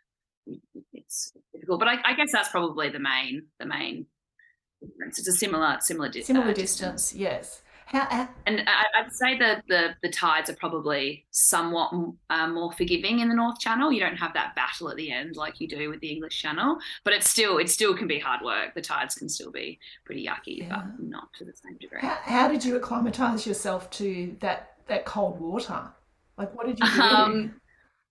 it's 0.94 1.32
difficult. 1.54 1.80
But 1.80 1.90
I, 1.90 1.98
I 2.04 2.16
guess 2.16 2.32
that's 2.32 2.50
probably 2.50 2.90
the 2.90 3.00
main 3.00 3.46
the 3.60 3.68
main 3.68 4.08
difference. 4.82 5.20
It's 5.20 5.28
a 5.28 5.34
similar 5.34 5.78
similar 5.82 6.10
di- 6.10 6.22
Similar 6.22 6.50
uh, 6.50 6.54
distance, 6.54 7.14
yes. 7.14 7.62
How, 7.86 8.06
how 8.12 8.30
and 8.46 8.62
I, 8.68 8.84
I'd 9.00 9.12
say 9.12 9.40
that 9.40 9.64
the 9.68 9.96
the 10.04 10.10
tides 10.10 10.48
are 10.50 10.56
probably 10.56 11.26
somewhat 11.32 11.92
uh, 12.30 12.48
more 12.48 12.72
forgiving 12.74 13.20
in 13.20 13.30
the 13.30 13.36
North 13.36 13.60
Channel. 13.60 13.92
You 13.92 14.00
don't 14.00 14.16
have 14.18 14.34
that 14.36 14.54
battle 14.56 14.90
at 14.92 14.96
the 14.96 15.12
end 15.12 15.36
like 15.36 15.60
you 15.60 15.68
do 15.68 15.90
with 15.90 16.00
the 16.00 16.10
English 16.12 16.40
Channel, 16.40 16.78
but 17.04 17.14
it's 17.14 17.28
still 17.28 17.58
it 17.58 17.68
still 17.70 17.96
can 17.98 18.08
be 18.08 18.20
hard 18.20 18.42
work. 18.44 18.76
The 18.76 18.82
tides 18.82 19.16
can 19.16 19.28
still 19.28 19.52
be 19.52 19.80
pretty 20.06 20.24
yucky, 20.28 20.60
Yeah. 20.60 20.84
but 20.86 21.00
not 21.04 21.34
to 21.40 21.46
the 21.46 21.54
same 21.54 21.78
degree. 21.78 22.00
how, 22.02 22.18
how 22.22 22.48
did 22.48 22.64
you 22.64 22.76
acclimatize 22.76 23.48
yourself 23.48 23.90
to 23.92 24.36
that 24.42 24.74
that 24.88 25.06
cold 25.06 25.40
water? 25.40 25.90
Like 26.38 26.56
what 26.56 26.68
did 26.68 26.80
you 26.80 26.86
do? 26.86 27.02
Um, 27.02 27.60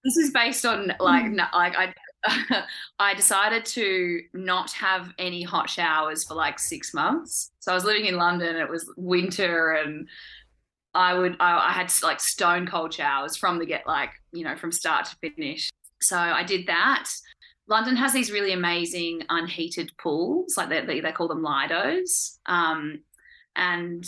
this 0.05 0.17
is 0.17 0.31
based 0.33 0.65
on 0.67 0.93
like 0.99 1.25
Mm. 1.27 1.35
no, 1.35 1.45
like 1.55 1.77
I 1.79 1.95
I 2.99 3.15
decided 3.15 3.65
to 3.67 4.23
not 4.33 4.73
have 4.73 5.13
any 5.19 5.43
hot 5.43 5.71
showers 5.71 6.25
for 6.25 6.35
like 6.35 6.59
six 6.59 6.93
months. 6.93 7.53
So 7.61 7.73
I 7.73 7.75
was 7.75 7.85
living 7.85 8.07
in 8.07 8.17
London. 8.17 8.57
It 8.57 8.69
was 8.69 8.93
winter, 8.97 9.73
and 9.73 10.09
I 10.95 11.15
would 11.15 11.37
I, 11.41 11.69
I 11.69 11.73
had 11.73 11.93
like 12.03 12.21
stone 12.21 12.67
cold 12.67 12.93
showers 12.93 13.37
from 13.37 13.59
the 13.59 13.67
get 13.67 13.87
like 13.87 14.11
you 14.33 14.45
know 14.45 14.57
from 14.57 14.73
start 14.73 15.07
to 15.07 15.17
finish. 15.17 15.71
So 16.01 16.17
I 16.17 16.43
did 16.45 16.67
that. 16.67 17.09
London 17.69 17.97
has 17.97 18.13
these 18.13 18.33
really 18.33 18.53
amazing 18.53 19.23
unheated 19.29 19.93
pools, 19.99 20.57
like 20.57 20.69
they 20.69 20.85
they, 20.85 21.01
they 21.01 21.13
call 21.13 21.29
them 21.29 21.43
lidos, 21.43 22.39
um, 22.47 23.01
and 23.55 24.05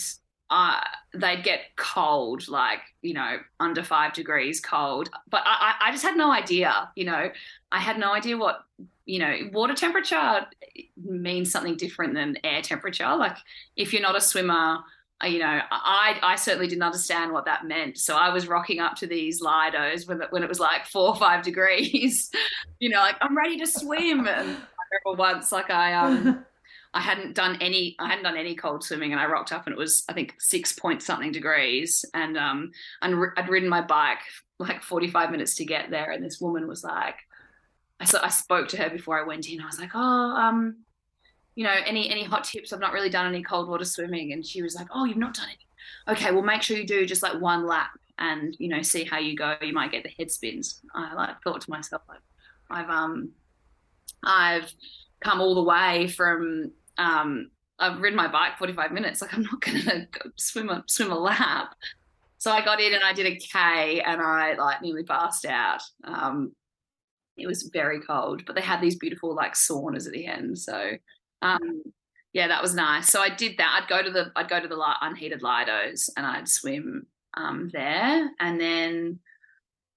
uh, 0.51 0.81
they'd 1.13 1.43
get 1.43 1.61
cold, 1.77 2.47
like 2.49 2.81
you 3.01 3.13
know, 3.13 3.37
under 3.59 3.83
five 3.83 4.13
degrees 4.13 4.59
cold. 4.59 5.09
But 5.29 5.43
I, 5.45 5.75
I 5.81 5.91
just 5.91 6.03
had 6.03 6.17
no 6.17 6.29
idea, 6.31 6.91
you 6.95 7.05
know, 7.05 7.31
I 7.71 7.79
had 7.79 7.97
no 7.97 8.13
idea 8.13 8.37
what 8.37 8.65
you 9.05 9.19
know 9.19 9.35
water 9.51 9.73
temperature 9.73 10.45
means 11.03 11.51
something 11.51 11.77
different 11.77 12.13
than 12.13 12.37
air 12.43 12.61
temperature. 12.61 13.15
Like 13.15 13.37
if 13.77 13.93
you're 13.93 14.01
not 14.01 14.17
a 14.17 14.21
swimmer, 14.21 14.79
uh, 15.23 15.27
you 15.27 15.39
know, 15.39 15.61
I 15.71 16.19
I 16.21 16.35
certainly 16.35 16.67
didn't 16.67 16.83
understand 16.83 17.31
what 17.31 17.45
that 17.45 17.65
meant. 17.65 17.97
So 17.97 18.17
I 18.17 18.29
was 18.29 18.49
rocking 18.49 18.81
up 18.81 18.97
to 18.97 19.07
these 19.07 19.41
lidos 19.41 20.05
when 20.05 20.21
when 20.31 20.43
it 20.43 20.49
was 20.49 20.59
like 20.59 20.85
four 20.85 21.07
or 21.09 21.15
five 21.15 21.43
degrees, 21.45 22.29
you 22.79 22.89
know, 22.89 22.99
like 22.99 23.15
I'm 23.21 23.37
ready 23.37 23.57
to 23.57 23.67
swim. 23.67 24.27
And 24.27 24.49
I 24.49 24.99
remember 25.05 25.17
once, 25.17 25.53
like 25.53 25.69
I 25.69 25.93
um. 25.93 26.45
I 26.93 26.99
hadn't 26.99 27.35
done 27.35 27.57
any 27.61 27.95
I 27.99 28.09
hadn't 28.09 28.25
done 28.25 28.37
any 28.37 28.55
cold 28.55 28.83
swimming 28.83 29.11
and 29.11 29.21
I 29.21 29.25
rocked 29.25 29.51
up 29.51 29.65
and 29.65 29.73
it 29.73 29.77
was 29.77 30.03
I 30.09 30.13
think 30.13 30.35
six 30.39 30.73
point 30.73 31.01
something 31.01 31.31
degrees. 31.31 32.03
And 32.13 32.37
um 32.37 32.71
and 33.01 33.15
I'd 33.37 33.49
ridden 33.49 33.69
my 33.69 33.81
bike 33.81 34.19
like 34.59 34.83
45 34.83 35.31
minutes 35.31 35.55
to 35.55 35.65
get 35.65 35.89
there 35.89 36.11
and 36.11 36.23
this 36.23 36.39
woman 36.41 36.67
was 36.67 36.83
like 36.83 37.15
I 37.99 38.05
so 38.05 38.19
I 38.21 38.29
spoke 38.29 38.67
to 38.69 38.77
her 38.77 38.89
before 38.89 39.19
I 39.19 39.25
went 39.25 39.47
in. 39.47 39.61
I 39.61 39.65
was 39.65 39.79
like 39.79 39.91
oh 39.93 39.99
um 40.01 40.77
you 41.55 41.63
know 41.63 41.75
any 41.85 42.09
any 42.09 42.23
hot 42.23 42.43
tips? 42.43 42.73
I've 42.73 42.79
not 42.79 42.93
really 42.93 43.09
done 43.09 43.27
any 43.27 43.43
cold 43.43 43.69
water 43.69 43.85
swimming. 43.85 44.33
And 44.33 44.45
she 44.45 44.61
was 44.61 44.75
like 44.75 44.87
oh 44.93 45.05
you've 45.05 45.17
not 45.17 45.33
done 45.33 45.47
any. 45.47 46.15
Okay 46.17 46.31
well 46.31 46.43
make 46.43 46.61
sure 46.61 46.77
you 46.77 46.85
do 46.85 47.05
just 47.05 47.23
like 47.23 47.39
one 47.39 47.65
lap 47.65 47.91
and 48.19 48.55
you 48.59 48.67
know 48.67 48.81
see 48.81 49.05
how 49.05 49.17
you 49.17 49.37
go. 49.37 49.55
You 49.61 49.73
might 49.73 49.91
get 49.91 50.03
the 50.03 50.11
head 50.17 50.29
spins. 50.29 50.81
I 50.93 51.13
like 51.13 51.41
thought 51.41 51.61
to 51.61 51.69
myself 51.69 52.01
like 52.09 52.19
I've 52.69 52.89
um 52.89 53.29
I've 54.23 54.71
come 55.21 55.39
all 55.39 55.55
the 55.55 55.63
way 55.63 56.07
from 56.07 56.71
um, 57.01 57.49
I've 57.79 57.99
ridden 57.99 58.15
my 58.15 58.27
bike 58.27 58.57
45 58.57 58.91
minutes. 58.91 59.21
Like 59.21 59.33
I'm 59.33 59.41
not 59.41 59.59
going 59.61 59.81
to 59.85 60.07
swim 60.37 60.69
a 60.69 60.83
swim 60.87 61.11
a 61.11 61.17
lap. 61.17 61.73
So 62.37 62.51
I 62.51 62.63
got 62.63 62.79
in 62.79 62.93
and 62.93 63.03
I 63.03 63.13
did 63.13 63.25
a 63.25 63.35
K 63.35 64.01
and 64.01 64.21
I 64.21 64.53
like 64.53 64.81
nearly 64.81 65.03
passed 65.03 65.45
out. 65.45 65.81
Um, 66.03 66.53
it 67.37 67.47
was 67.47 67.69
very 67.73 68.01
cold, 68.01 68.43
but 68.45 68.55
they 68.55 68.61
had 68.61 68.81
these 68.81 68.97
beautiful 68.97 69.35
like 69.35 69.53
saunas 69.53 70.05
at 70.05 70.13
the 70.13 70.27
end. 70.27 70.57
So 70.57 70.91
um, 71.41 71.83
yeah, 72.33 72.47
that 72.47 72.61
was 72.61 72.75
nice. 72.75 73.07
So 73.07 73.21
I 73.21 73.29
did 73.29 73.57
that. 73.57 73.81
I'd 73.81 73.89
go 73.89 74.01
to 74.03 74.11
the 74.11 74.31
I'd 74.35 74.49
go 74.49 74.59
to 74.59 74.67
the 74.67 74.95
unheated 75.01 75.41
Lidos 75.41 76.09
and 76.15 76.25
I'd 76.25 76.47
swim 76.47 77.07
um, 77.35 77.69
there. 77.73 78.29
And 78.39 78.59
then 78.59 79.19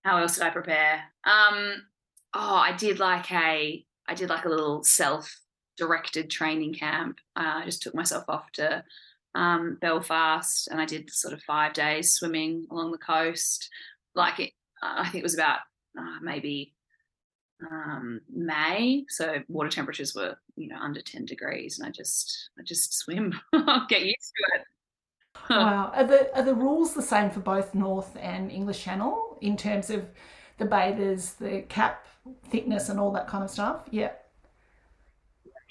how 0.04 0.18
else 0.18 0.34
did 0.34 0.44
I 0.44 0.50
prepare? 0.50 1.02
Um, 1.24 1.82
oh, 2.32 2.56
I 2.56 2.72
did 2.72 2.98
like 2.98 3.30
a 3.30 3.84
I 4.06 4.14
did 4.14 4.30
like 4.30 4.46
a 4.46 4.50
little 4.50 4.82
self 4.84 5.43
directed 5.76 6.30
training 6.30 6.74
camp. 6.74 7.18
Uh, 7.36 7.60
I 7.62 7.64
just 7.64 7.82
took 7.82 7.94
myself 7.94 8.24
off 8.28 8.50
to 8.52 8.84
um, 9.34 9.78
Belfast 9.80 10.68
and 10.68 10.80
I 10.80 10.84
did 10.84 11.10
sort 11.10 11.34
of 11.34 11.42
five 11.42 11.72
days 11.72 12.12
swimming 12.12 12.66
along 12.70 12.92
the 12.92 12.98
coast. 12.98 13.68
Like 14.14 14.38
it, 14.40 14.52
I 14.82 15.04
think 15.04 15.16
it 15.16 15.22
was 15.22 15.34
about 15.34 15.60
uh, 15.98 16.18
maybe 16.22 16.74
um, 17.70 18.20
May, 18.30 19.04
so 19.08 19.36
water 19.48 19.70
temperatures 19.70 20.14
were 20.14 20.36
you 20.56 20.68
know 20.68 20.78
under 20.78 21.00
ten 21.00 21.24
degrees, 21.24 21.78
and 21.78 21.88
I 21.88 21.90
just 21.90 22.50
I 22.58 22.62
just 22.62 22.94
swim, 22.98 23.34
get 23.88 24.02
used 24.02 24.32
to 24.36 24.60
it. 24.60 24.66
wow. 25.50 25.92
Are 25.94 26.04
the 26.04 26.36
are 26.36 26.42
the 26.42 26.54
rules 26.54 26.94
the 26.94 27.02
same 27.02 27.30
for 27.30 27.40
both 27.40 27.74
North 27.74 28.16
and 28.20 28.50
English 28.50 28.82
Channel 28.82 29.38
in 29.40 29.56
terms 29.56 29.90
of 29.90 30.06
the 30.58 30.64
bathers, 30.64 31.34
the 31.34 31.62
cap 31.68 32.06
thickness 32.48 32.88
and 32.88 33.00
all 33.00 33.12
that 33.12 33.28
kind 33.28 33.44
of 33.44 33.50
stuff? 33.50 33.82
Yeah. 33.90 34.12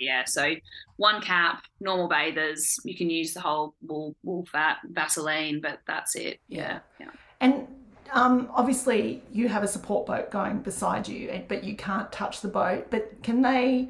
Yeah, 0.04 0.24
so 0.26 0.56
one 0.98 1.22
cap, 1.22 1.64
normal 1.80 2.08
bathers. 2.08 2.80
You 2.84 2.96
can 2.96 3.10
use 3.10 3.34
the 3.34 3.42
whole 3.42 3.76
wool, 3.82 4.16
wool 4.24 4.46
fat 4.52 4.78
Vaseline, 4.92 5.62
but 5.62 5.80
that's 5.88 6.16
it. 6.16 6.40
Yeah, 6.48 6.80
yeah. 7.00 7.10
And 7.40 7.68
um, 8.12 8.50
obviously, 8.54 9.24
you 9.32 9.50
have 9.50 9.64
a 9.64 9.68
support 9.68 10.06
boat 10.06 10.30
going 10.30 10.60
beside 10.60 11.08
you, 11.08 11.44
but 11.48 11.64
you 11.64 11.76
can't 11.76 12.12
touch 12.12 12.42
the 12.42 12.48
boat. 12.48 12.88
But 12.90 13.24
can 13.24 13.42
they? 13.42 13.90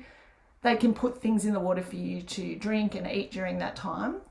They 0.61 0.77
can 0.77 0.93
put 0.93 1.21
things 1.21 1.43
in 1.43 1.51
the 1.51 1.59
water 1.59 1.81
for 1.81 1.97
you 1.97 2.21
to 2.21 2.55
drink 2.55 2.95
and 2.95 3.05
eat 3.05 3.31
during 3.31 3.57
that 3.57 3.75
time. 3.75 4.21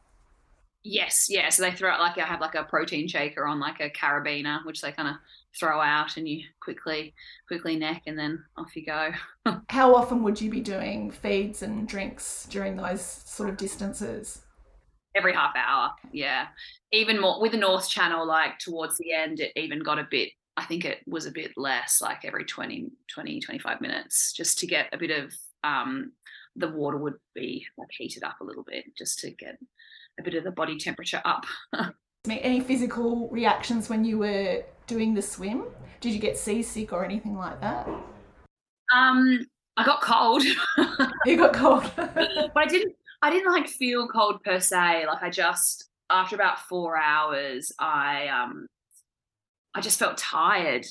Yes, 0.83 1.27
yeah. 1.29 1.51
So 1.51 1.63
they 1.63 1.73
throw 1.73 1.91
out 1.91 2.01
like 2.01 2.17
I 2.19 2.25
have 2.25 2.41
like 2.41 2.55
a 2.55 2.65
protein 2.65 3.07
shaker 3.07 3.47
on 3.47 3.61
like 3.61 3.81
a 3.81 3.91
carabiner, 3.91 4.65
which 4.65 4.81
they 4.81 4.93
kind 4.93 5.09
of 5.09 5.17
throw 5.59 5.81
out, 5.81 6.17
and 6.17 6.29
you 6.29 6.45
quickly 6.61 7.15
quickly 7.47 7.77
neck, 7.77 8.03
and 8.07 8.19
then 8.19 8.45
off 8.57 8.75
you 8.77 8.85
go. 8.85 9.11
How 9.69 9.95
often 9.95 10.23
would 10.23 10.41
you 10.41 10.51
be 10.51 10.61
doing 10.61 11.11
feeds 11.11 11.63
and 11.63 11.87
drinks 11.87 12.47
during 12.51 12.77
those 12.77 13.03
sort 13.03 13.49
of 13.49 13.57
distances? 13.57 14.43
Every 15.15 15.35
half 15.35 15.55
hour, 15.57 15.91
yeah. 16.11 16.47
Even 16.91 17.21
more 17.21 17.41
with 17.41 17.53
the 17.53 17.59
North 17.59 17.89
Channel, 17.89 18.27
like 18.27 18.59
towards 18.59 18.97
the 18.99 19.13
end, 19.13 19.41
it 19.41 19.53
even 19.57 19.81
got 19.81 19.99
a 19.99 20.07
bit. 20.11 20.31
I 20.57 20.65
think 20.65 20.85
it 20.85 20.99
was 21.07 21.27
a 21.27 21.31
bit 21.31 21.53
less, 21.57 22.01
like 22.01 22.25
every 22.25 22.45
20, 22.45 22.91
20 23.13 23.41
25 23.41 23.81
minutes, 23.81 24.33
just 24.33 24.59
to 24.59 24.67
get 24.67 24.89
a 24.93 24.99
bit 24.99 25.11
of 25.11 25.33
um, 25.65 26.13
the 26.57 26.69
water 26.69 26.99
would 26.99 27.15
be 27.35 27.67
like 27.79 27.89
heated 27.97 28.23
up 28.23 28.41
a 28.41 28.45
little 28.45 28.65
bit, 28.65 28.85
just 28.97 29.21
to 29.21 29.31
get 29.31 29.59
a 30.19 30.23
bit 30.23 30.35
of 30.35 30.45
the 30.45 30.51
body 30.51 30.79
temperature 30.79 31.23
up. 31.25 31.45
Any 32.29 32.61
physical 32.61 33.29
reactions 33.31 33.89
when 33.89 34.05
you 34.05 34.19
were 34.19 34.63
doing 34.87 35.13
the 35.13 35.23
swim? 35.23 35.65
Did 36.01 36.13
you 36.13 36.21
get 36.21 36.39
seasick 36.39 36.93
or 36.93 37.05
anything 37.05 37.37
like 37.37 37.61
that? 37.61 37.89
Um, 38.95 39.45
I 39.77 39.85
got 39.85 40.03
cold, 40.03 40.45
You 41.27 41.37
got 41.37 41.53
cold. 41.53 41.91
but 41.97 42.53
I 42.57 42.67
didn't. 42.67 42.95
I 43.23 43.31
didn't 43.31 43.53
like 43.53 43.69
feel 43.69 44.09
cold 44.09 44.43
per 44.45 44.61
se. 44.61 45.07
Like 45.07 45.23
I 45.23 45.31
just 45.31 45.89
after 46.11 46.37
about 46.37 46.61
four 46.61 46.97
hours, 46.97 47.73
I 47.79 48.29
um, 48.29 48.67
I 49.75 49.81
just 49.81 49.99
felt 49.99 50.17
tired, 50.17 50.87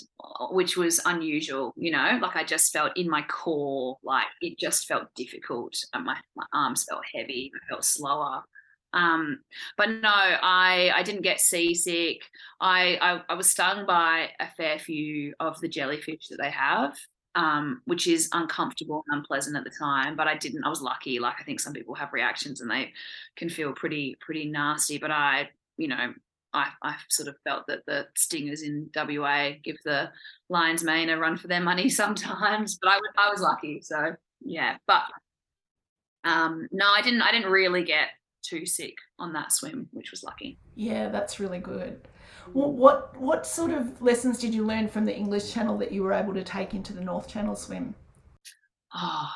which 0.51 0.75
was 0.75 0.99
unusual. 1.05 1.73
You 1.77 1.91
know, 1.91 2.19
like 2.21 2.35
I 2.35 2.43
just 2.43 2.73
felt 2.73 2.91
in 2.97 3.09
my 3.09 3.21
core, 3.23 3.97
like 4.03 4.27
it 4.41 4.57
just 4.57 4.85
felt 4.85 5.13
difficult. 5.15 5.75
And 5.93 6.05
my 6.05 6.17
my 6.35 6.45
arms 6.53 6.85
felt 6.89 7.03
heavy. 7.13 7.51
I 7.55 7.69
felt 7.69 7.85
slower. 7.85 8.43
Um, 8.93 9.39
but 9.77 9.89
no, 9.89 10.09
I 10.09 10.91
I 10.93 11.03
didn't 11.03 11.21
get 11.21 11.39
seasick. 11.39 12.21
I, 12.59 12.97
I 13.01 13.21
I 13.29 13.33
was 13.35 13.49
stung 13.49 13.85
by 13.85 14.29
a 14.39 14.47
fair 14.57 14.79
few 14.79 15.33
of 15.39 15.59
the 15.61 15.69
jellyfish 15.69 16.27
that 16.29 16.37
they 16.41 16.51
have, 16.51 16.95
um, 17.35 17.81
which 17.85 18.07
is 18.07 18.29
uncomfortable 18.33 19.03
and 19.07 19.19
unpleasant 19.19 19.55
at 19.55 19.63
the 19.63 19.71
time. 19.71 20.15
But 20.15 20.27
I 20.27 20.35
didn't. 20.35 20.63
I 20.63 20.69
was 20.69 20.81
lucky. 20.81 21.19
Like 21.19 21.35
I 21.39 21.43
think 21.43 21.59
some 21.59 21.73
people 21.73 21.95
have 21.95 22.13
reactions 22.13 22.61
and 22.61 22.69
they 22.69 22.91
can 23.37 23.49
feel 23.49 23.73
pretty 23.73 24.17
pretty 24.19 24.45
nasty. 24.45 24.97
But 24.97 25.11
I, 25.11 25.49
you 25.77 25.87
know, 25.87 26.13
I, 26.53 26.69
I 26.83 26.95
sort 27.09 27.29
of 27.29 27.35
felt 27.43 27.67
that 27.67 27.85
the 27.85 28.07
stingers 28.15 28.61
in 28.61 28.89
WA 28.95 29.51
give 29.63 29.77
the 29.85 30.11
Lions 30.49 30.83
Mane 30.83 31.09
a 31.09 31.17
run 31.17 31.37
for 31.37 31.47
their 31.47 31.61
money 31.61 31.89
sometimes, 31.89 32.77
but 32.81 32.91
I, 32.91 32.99
I 33.17 33.31
was 33.31 33.41
lucky. 33.41 33.81
So 33.81 34.15
yeah, 34.41 34.77
but 34.87 35.03
um, 36.23 36.67
no, 36.71 36.85
I 36.87 37.01
didn't. 37.01 37.21
I 37.21 37.31
didn't 37.31 37.51
really 37.51 37.83
get 37.83 38.09
too 38.41 38.65
sick 38.65 38.95
on 39.19 39.33
that 39.33 39.51
swim, 39.51 39.87
which 39.91 40.11
was 40.11 40.23
lucky. 40.23 40.59
Yeah, 40.75 41.09
that's 41.09 41.39
really 41.39 41.59
good. 41.59 42.07
Well, 42.53 42.71
what 42.71 43.19
what 43.19 43.45
sort 43.45 43.71
of 43.71 44.01
lessons 44.01 44.39
did 44.39 44.53
you 44.53 44.65
learn 44.65 44.87
from 44.87 45.05
the 45.05 45.15
English 45.15 45.53
Channel 45.53 45.77
that 45.77 45.91
you 45.91 46.03
were 46.03 46.13
able 46.13 46.33
to 46.33 46.43
take 46.43 46.73
into 46.73 46.93
the 46.93 47.01
North 47.01 47.27
Channel 47.27 47.55
swim? 47.55 47.95
Oh, 48.93 49.29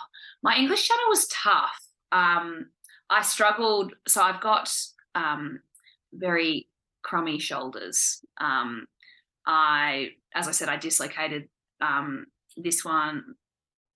my 0.44 0.56
English 0.58 0.88
Channel 0.88 1.06
was 1.10 1.28
tough. 1.28 1.80
Um, 2.12 2.68
I 3.10 3.22
struggled. 3.22 3.94
So 4.08 4.22
I've 4.22 4.42
got 4.42 4.72
um, 5.14 5.60
very 6.14 6.68
crummy 7.04 7.40
shoulders. 7.40 8.22
Um, 8.40 8.88
I, 9.46 10.10
as 10.34 10.48
I 10.48 10.52
said, 10.52 10.70
I 10.70 10.78
dislocated 10.78 11.48
um, 11.82 12.26
this 12.58 12.84
one. 12.84 13.36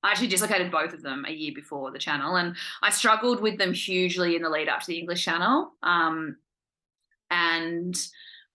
I 0.04 0.12
actually 0.12 0.28
dislocated 0.28 0.72
both 0.72 0.94
of 0.94 1.02
them 1.02 1.26
a 1.28 1.32
year 1.32 1.52
before 1.54 1.92
the 1.92 2.00
channel, 2.00 2.38
and 2.38 2.56
I 2.82 2.90
struggled 2.90 3.42
with 3.42 3.58
them 3.58 3.74
hugely 3.74 4.36
in 4.36 4.42
the 4.42 4.50
lead 4.50 4.70
up 4.70 4.82
to 4.82 4.88
the 4.88 4.98
English 4.98 5.24
channel. 5.24 5.74
Um, 5.84 6.38
and 7.30 7.96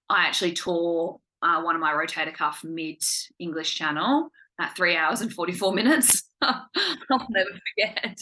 I 0.08 0.26
actually 0.26 0.54
tore 0.54 1.20
uh, 1.42 1.62
one 1.62 1.74
of 1.74 1.80
my 1.80 1.92
rotator 1.92 2.34
cuff 2.34 2.64
mid 2.64 3.02
English 3.38 3.74
channel 3.74 4.30
at 4.60 4.76
three 4.76 4.96
hours 4.96 5.20
and 5.20 5.32
44 5.32 5.74
minutes. 5.74 6.22
I'll 6.42 7.26
never 7.30 7.50
forget 7.50 8.20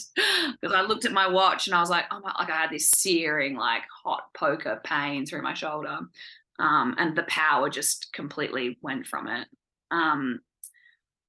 because 0.61 0.75
I 0.75 0.81
looked 0.81 1.05
at 1.05 1.11
my 1.11 1.27
watch 1.27 1.67
and 1.67 1.75
I 1.75 1.79
was 1.79 1.89
like, 1.89 2.05
oh 2.11 2.19
my, 2.21 2.33
like 2.39 2.49
I 2.49 2.61
had 2.61 2.71
this 2.71 2.89
searing, 2.89 3.55
like 3.55 3.83
hot 4.03 4.23
poker 4.33 4.81
pain 4.83 5.25
through 5.25 5.41
my 5.41 5.53
shoulder. 5.53 5.99
Um, 6.59 6.95
and 6.97 7.15
the 7.15 7.23
power 7.23 7.69
just 7.69 8.13
completely 8.13 8.77
went 8.81 9.07
from 9.07 9.27
it. 9.27 9.47
Um, 9.91 10.39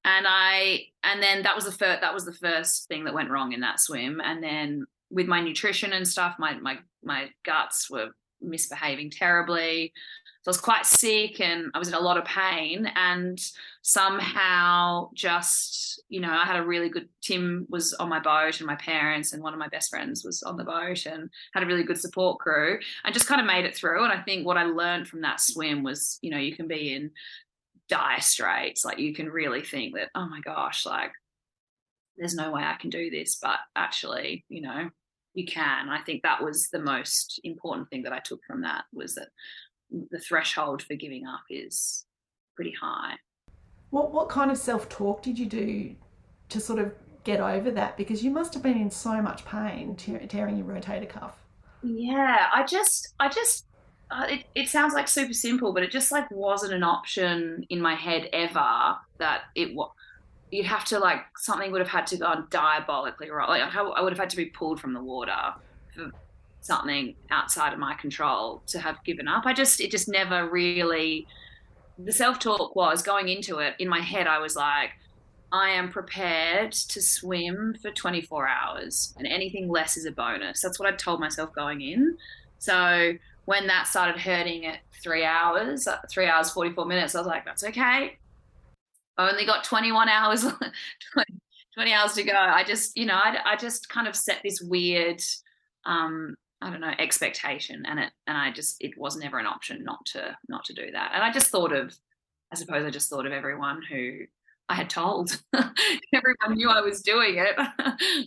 and 0.04 0.26
I, 0.28 0.86
and 1.02 1.22
then 1.22 1.42
that 1.42 1.54
was 1.54 1.64
the 1.64 1.72
first, 1.72 2.00
that 2.02 2.14
was 2.14 2.24
the 2.24 2.32
first 2.32 2.88
thing 2.88 3.04
that 3.04 3.14
went 3.14 3.30
wrong 3.30 3.52
in 3.52 3.60
that 3.60 3.80
swim. 3.80 4.20
And 4.22 4.42
then 4.42 4.86
with 5.10 5.26
my 5.26 5.40
nutrition 5.40 5.92
and 5.92 6.06
stuff, 6.06 6.36
my, 6.38 6.54
my, 6.58 6.78
my 7.02 7.30
guts 7.44 7.90
were 7.90 8.10
misbehaving 8.42 9.10
terribly. 9.10 9.92
So 10.42 10.50
I 10.50 10.52
was 10.52 10.60
quite 10.60 10.84
sick 10.84 11.40
and 11.40 11.70
I 11.72 11.78
was 11.78 11.88
in 11.88 11.94
a 11.94 12.00
lot 12.00 12.18
of 12.18 12.26
pain. 12.26 12.86
And 12.94 13.40
somehow, 13.80 15.08
just, 15.14 16.02
you 16.10 16.20
know, 16.20 16.30
I 16.30 16.44
had 16.44 16.56
a 16.56 16.66
really 16.66 16.90
good, 16.90 17.08
Tim 17.22 17.66
was 17.70 17.94
on 17.94 18.10
my 18.10 18.20
boat 18.20 18.60
and 18.60 18.66
my 18.66 18.76
parents 18.76 19.32
and 19.32 19.42
one 19.42 19.54
of 19.54 19.58
my 19.58 19.68
best 19.68 19.88
friends 19.88 20.22
was 20.22 20.42
on 20.42 20.58
the 20.58 20.64
boat 20.64 21.06
and 21.06 21.30
had 21.54 21.62
a 21.62 21.66
really 21.66 21.82
good 21.82 21.98
support 21.98 22.40
crew 22.40 22.78
and 23.04 23.14
just 23.14 23.26
kind 23.26 23.40
of 23.40 23.46
made 23.46 23.64
it 23.64 23.74
through. 23.74 24.04
And 24.04 24.12
I 24.12 24.20
think 24.20 24.46
what 24.46 24.58
I 24.58 24.64
learned 24.64 25.08
from 25.08 25.22
that 25.22 25.40
swim 25.40 25.82
was, 25.82 26.18
you 26.20 26.30
know, 26.30 26.36
you 26.36 26.54
can 26.54 26.68
be 26.68 26.92
in 26.92 27.10
dire 27.88 28.20
straits. 28.20 28.84
Like 28.84 28.98
you 28.98 29.14
can 29.14 29.28
really 29.28 29.62
think 29.62 29.94
that, 29.94 30.10
oh 30.14 30.28
my 30.28 30.40
gosh, 30.40 30.86
like 30.86 31.12
there's 32.16 32.34
no 32.34 32.52
way 32.52 32.62
I 32.62 32.76
can 32.80 32.90
do 32.90 33.10
this. 33.10 33.38
But 33.40 33.58
actually, 33.76 34.44
you 34.48 34.62
know, 34.62 34.88
you 35.34 35.46
can. 35.46 35.88
I 35.88 36.00
think 36.02 36.22
that 36.22 36.42
was 36.42 36.68
the 36.70 36.80
most 36.80 37.40
important 37.44 37.90
thing 37.90 38.02
that 38.04 38.12
I 38.12 38.20
took 38.20 38.40
from 38.46 38.62
that 38.62 38.84
was 38.92 39.14
that 39.16 39.28
the 40.10 40.18
threshold 40.18 40.82
for 40.82 40.94
giving 40.94 41.26
up 41.26 41.42
is 41.50 42.06
pretty 42.54 42.74
high. 42.80 43.14
What 43.90 44.12
what 44.12 44.28
kind 44.28 44.50
of 44.50 44.58
self 44.58 44.88
talk 44.88 45.22
did 45.22 45.38
you 45.38 45.46
do 45.46 45.94
to 46.48 46.60
sort 46.60 46.78
of 46.78 46.92
get 47.24 47.40
over 47.40 47.70
that? 47.72 47.96
Because 47.96 48.24
you 48.24 48.30
must 48.30 48.54
have 48.54 48.62
been 48.62 48.80
in 48.80 48.90
so 48.90 49.20
much 49.20 49.44
pain 49.44 49.96
tearing 49.96 50.56
your 50.56 50.66
rotator 50.66 51.08
cuff. 51.08 51.36
Yeah, 51.82 52.46
I 52.52 52.64
just 52.64 53.14
I 53.20 53.28
just 53.28 53.66
uh, 54.10 54.26
it, 54.28 54.44
it 54.54 54.68
sounds 54.68 54.94
like 54.94 55.08
super 55.08 55.32
simple, 55.32 55.72
but 55.72 55.82
it 55.82 55.90
just 55.90 56.12
like 56.12 56.30
wasn't 56.30 56.72
an 56.72 56.82
option 56.82 57.66
in 57.70 57.80
my 57.80 57.94
head 57.94 58.28
ever 58.32 58.96
that 59.18 59.42
it 59.54 59.74
was. 59.74 59.90
You'd 60.50 60.66
have 60.66 60.84
to 60.86 61.00
like 61.00 61.22
something 61.38 61.72
would 61.72 61.80
have 61.80 61.88
had 61.88 62.06
to 62.08 62.16
go 62.16 62.44
diabolically 62.50 63.30
wrong. 63.30 63.48
Like 63.48 63.62
I 63.74 64.00
would 64.00 64.12
have 64.12 64.18
had 64.18 64.30
to 64.30 64.36
be 64.36 64.46
pulled 64.46 64.78
from 64.78 64.92
the 64.92 65.02
water 65.02 65.54
for 65.94 66.12
something 66.60 67.14
outside 67.30 67.72
of 67.72 67.78
my 67.78 67.94
control 67.94 68.62
to 68.68 68.78
have 68.78 69.02
given 69.04 69.26
up. 69.26 69.46
I 69.46 69.52
just, 69.52 69.80
it 69.80 69.90
just 69.90 70.08
never 70.08 70.48
really, 70.48 71.26
the 71.98 72.12
self 72.12 72.38
talk 72.38 72.76
was 72.76 73.02
going 73.02 73.28
into 73.28 73.58
it 73.58 73.74
in 73.78 73.88
my 73.88 74.00
head, 74.00 74.26
I 74.26 74.38
was 74.38 74.54
like, 74.56 74.90
I 75.52 75.70
am 75.70 75.90
prepared 75.90 76.72
to 76.72 77.02
swim 77.02 77.76
for 77.80 77.90
24 77.90 78.48
hours 78.48 79.14
and 79.18 79.26
anything 79.26 79.68
less 79.68 79.96
is 79.96 80.06
a 80.06 80.10
bonus. 80.10 80.60
That's 80.60 80.78
what 80.78 80.92
I 80.92 80.96
told 80.96 81.20
myself 81.20 81.52
going 81.52 81.80
in. 81.80 82.16
So 82.58 83.12
when 83.44 83.66
that 83.66 83.86
started 83.86 84.20
hurting 84.20 84.66
at 84.66 84.78
three 85.02 85.24
hours, 85.24 85.86
three 86.10 86.26
hours, 86.26 86.50
44 86.50 86.86
minutes, 86.86 87.14
I 87.14 87.18
was 87.18 87.26
like, 87.26 87.44
that's 87.44 87.64
okay. 87.64 88.18
I 89.16 89.30
only 89.30 89.46
got 89.46 89.64
21 89.64 90.08
hours, 90.08 90.42
20, 91.12 91.34
20 91.74 91.92
hours 91.92 92.14
to 92.14 92.22
go. 92.22 92.34
I 92.34 92.64
just, 92.64 92.96
you 92.96 93.06
know, 93.06 93.14
I, 93.14 93.38
I 93.44 93.56
just 93.56 93.88
kind 93.88 94.08
of 94.08 94.16
set 94.16 94.40
this 94.42 94.60
weird 94.60 95.22
um, 95.86 96.36
I 96.60 96.70
don't 96.70 96.80
know 96.80 96.94
expectation, 96.98 97.84
and 97.86 98.00
it 98.00 98.10
and 98.26 98.38
I 98.38 98.50
just 98.50 98.76
it 98.80 98.96
was 98.96 99.16
never 99.16 99.38
an 99.38 99.46
option 99.46 99.84
not 99.84 100.04
to 100.06 100.36
not 100.48 100.64
to 100.64 100.72
do 100.72 100.90
that. 100.92 101.12
And 101.14 101.22
I 101.22 101.30
just 101.30 101.48
thought 101.48 101.72
of, 101.72 101.94
I 102.50 102.56
suppose 102.56 102.86
I 102.86 102.90
just 102.90 103.10
thought 103.10 103.26
of 103.26 103.32
everyone 103.32 103.82
who 103.82 104.20
I 104.68 104.74
had 104.74 104.88
told. 104.88 105.40
everyone 105.54 106.56
knew 106.56 106.70
I 106.70 106.80
was 106.80 107.02
doing 107.02 107.36
it. 107.36 107.54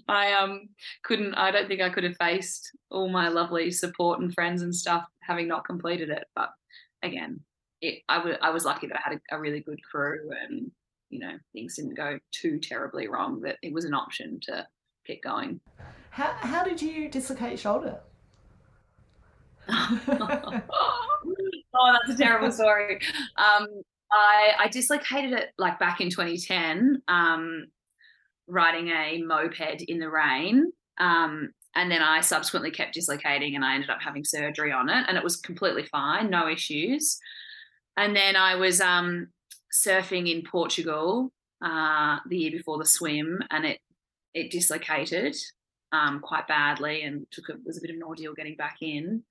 I 0.07 0.33
um 0.33 0.69
couldn't. 1.03 1.33
I 1.35 1.51
don't 1.51 1.67
think 1.67 1.81
I 1.81 1.89
could 1.89 2.03
have 2.03 2.17
faced 2.17 2.71
all 2.91 3.09
my 3.09 3.27
lovely 3.29 3.71
support 3.71 4.19
and 4.19 4.33
friends 4.33 4.61
and 4.61 4.75
stuff 4.75 5.05
having 5.21 5.47
not 5.47 5.65
completed 5.65 6.09
it. 6.09 6.25
But 6.35 6.49
again, 7.03 7.39
it 7.81 8.03
I, 8.07 8.17
w- 8.17 8.37
I 8.41 8.51
was 8.51 8.65
lucky 8.65 8.87
that 8.87 8.97
I 8.97 9.09
had 9.09 9.19
a, 9.31 9.35
a 9.35 9.39
really 9.39 9.61
good 9.61 9.79
crew 9.89 10.29
and 10.43 10.71
you 11.09 11.19
know 11.19 11.37
things 11.53 11.75
didn't 11.75 11.95
go 11.95 12.19
too 12.31 12.59
terribly 12.59 13.07
wrong. 13.07 13.41
That 13.41 13.57
it 13.63 13.73
was 13.73 13.85
an 13.85 13.93
option 13.93 14.39
to 14.43 14.67
keep 15.05 15.23
going. 15.23 15.59
How 16.11 16.33
how 16.39 16.63
did 16.63 16.81
you 16.81 17.09
dislocate 17.09 17.49
your 17.49 17.57
shoulder? 17.57 17.99
oh, 19.69 20.61
that's 21.93 22.09
a 22.09 22.17
terrible 22.17 22.51
story. 22.51 23.01
Um, 23.35 23.67
I, 24.11 24.53
I 24.59 24.67
dislocated 24.69 25.33
it 25.33 25.49
like 25.57 25.79
back 25.79 26.01
in 26.01 26.09
2010, 26.09 27.01
um, 27.07 27.67
riding 28.47 28.89
a 28.89 29.21
moped 29.23 29.81
in 29.87 29.99
the 29.99 30.09
rain. 30.09 30.71
Um, 30.99 31.51
and 31.75 31.91
then 31.91 32.01
I 32.01 32.21
subsequently 32.21 32.71
kept 32.71 32.93
dislocating 32.93 33.55
and 33.55 33.63
I 33.63 33.75
ended 33.75 33.89
up 33.89 34.01
having 34.01 34.23
surgery 34.23 34.71
on 34.71 34.89
it 34.89 35.05
and 35.07 35.17
it 35.17 35.23
was 35.23 35.35
completely 35.35 35.83
fine, 35.83 36.29
no 36.29 36.47
issues. 36.47 37.19
And 37.97 38.15
then 38.15 38.35
I 38.35 38.55
was 38.55 38.81
um, 38.81 39.27
surfing 39.71 40.31
in 40.31 40.43
Portugal 40.43 41.31
uh, 41.63 42.17
the 42.27 42.37
year 42.37 42.51
before 42.51 42.77
the 42.77 42.85
swim 42.85 43.39
and 43.51 43.65
it 43.65 43.79
it 44.33 44.51
dislocated 44.51 45.35
um, 45.91 46.19
quite 46.19 46.47
badly 46.47 47.03
and 47.03 47.25
took 47.31 47.49
a, 47.49 47.53
was 47.65 47.77
a 47.77 47.81
bit 47.81 47.89
of 47.89 47.95
an 47.95 48.03
ordeal 48.03 48.33
getting 48.33 48.55
back 48.55 48.77
in. 48.81 49.23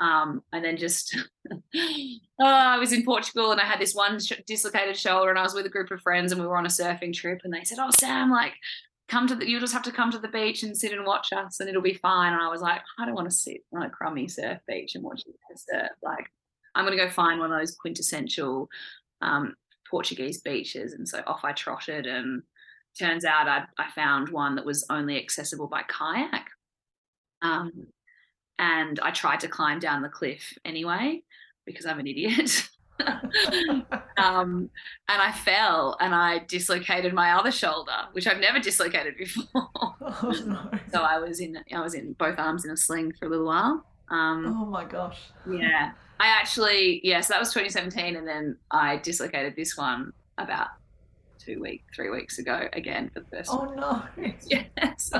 Um, 0.00 0.42
and 0.52 0.64
then 0.64 0.78
just, 0.78 1.14
oh, 1.52 2.18
I 2.40 2.78
was 2.78 2.92
in 2.92 3.04
Portugal 3.04 3.52
and 3.52 3.60
I 3.60 3.64
had 3.64 3.78
this 3.78 3.94
one 3.94 4.18
sh- 4.18 4.32
dislocated 4.46 4.96
shoulder 4.96 5.28
and 5.28 5.38
I 5.38 5.42
was 5.42 5.52
with 5.52 5.66
a 5.66 5.70
group 5.70 5.90
of 5.90 6.00
friends 6.00 6.32
and 6.32 6.40
we 6.40 6.46
were 6.46 6.56
on 6.56 6.64
a 6.64 6.70
surfing 6.70 7.14
trip 7.14 7.42
and 7.44 7.52
they 7.52 7.64
said, 7.64 7.78
oh, 7.78 7.90
Sam, 7.98 8.30
like, 8.30 8.54
come 9.08 9.26
to 9.26 9.34
the, 9.34 9.48
you'll 9.48 9.60
just 9.60 9.74
have 9.74 9.82
to 9.82 9.92
come 9.92 10.10
to 10.12 10.18
the 10.18 10.28
beach 10.28 10.62
and 10.62 10.76
sit 10.76 10.92
and 10.92 11.04
watch 11.04 11.32
us 11.32 11.60
and 11.60 11.68
it'll 11.68 11.82
be 11.82 11.94
fine. 11.94 12.32
And 12.32 12.40
I 12.40 12.48
was 12.48 12.62
like, 12.62 12.80
I 12.98 13.04
don't 13.04 13.14
want 13.14 13.28
to 13.28 13.36
sit 13.36 13.62
on 13.74 13.82
a 13.82 13.90
crummy 13.90 14.26
surf 14.26 14.58
beach 14.66 14.94
and 14.94 15.04
watch 15.04 15.22
you 15.26 15.34
surf. 15.54 15.90
Like, 16.02 16.30
I'm 16.74 16.86
going 16.86 16.96
to 16.96 17.04
go 17.04 17.10
find 17.10 17.38
one 17.38 17.52
of 17.52 17.58
those 17.58 17.76
quintessential 17.76 18.68
um, 19.20 19.54
Portuguese 19.90 20.40
beaches. 20.40 20.94
And 20.94 21.06
so 21.06 21.22
off 21.26 21.44
I 21.44 21.52
trotted 21.52 22.06
and 22.06 22.42
turns 22.98 23.24
out 23.24 23.48
I, 23.48 23.64
I 23.78 23.90
found 23.90 24.30
one 24.30 24.54
that 24.56 24.64
was 24.64 24.86
only 24.88 25.18
accessible 25.18 25.66
by 25.66 25.82
kayak. 25.82 26.46
Um, 27.42 27.72
and 28.60 29.00
I 29.00 29.10
tried 29.10 29.40
to 29.40 29.48
climb 29.48 29.80
down 29.80 30.02
the 30.02 30.08
cliff 30.08 30.56
anyway 30.64 31.22
because 31.64 31.86
I'm 31.86 31.98
an 31.98 32.06
idiot. 32.06 32.68
um, 34.18 34.68
and 35.08 35.22
I 35.22 35.32
fell 35.32 35.96
and 35.98 36.14
I 36.14 36.40
dislocated 36.46 37.14
my 37.14 37.32
other 37.32 37.50
shoulder, 37.50 37.96
which 38.12 38.26
I've 38.26 38.38
never 38.38 38.60
dislocated 38.60 39.16
before. 39.16 39.46
Oh, 40.22 40.34
no. 40.44 40.78
So 40.92 41.02
I 41.02 41.18
was 41.18 41.40
in 41.40 41.56
I 41.72 41.80
was 41.80 41.94
in 41.94 42.14
both 42.14 42.38
arms 42.38 42.64
in 42.64 42.70
a 42.72 42.76
sling 42.76 43.12
for 43.12 43.26
a 43.26 43.28
little 43.28 43.46
while. 43.46 43.86
Um, 44.10 44.44
oh 44.46 44.66
my 44.66 44.84
gosh! 44.84 45.18
Yeah, 45.48 45.92
I 46.18 46.26
actually 46.26 47.00
yeah. 47.04 47.20
So 47.20 47.32
that 47.32 47.38
was 47.38 47.50
2017, 47.50 48.16
and 48.16 48.26
then 48.26 48.56
I 48.70 48.96
dislocated 48.96 49.54
this 49.56 49.76
one 49.76 50.12
about 50.36 50.68
two 51.40 51.60
weeks, 51.60 51.84
three 51.94 52.10
weeks 52.10 52.38
ago 52.38 52.68
again 52.72 53.10
for 53.12 53.20
the 53.20 53.26
first. 53.26 53.50
Oh 53.52 53.72
no! 53.74 54.02
Yes, 54.46 55.12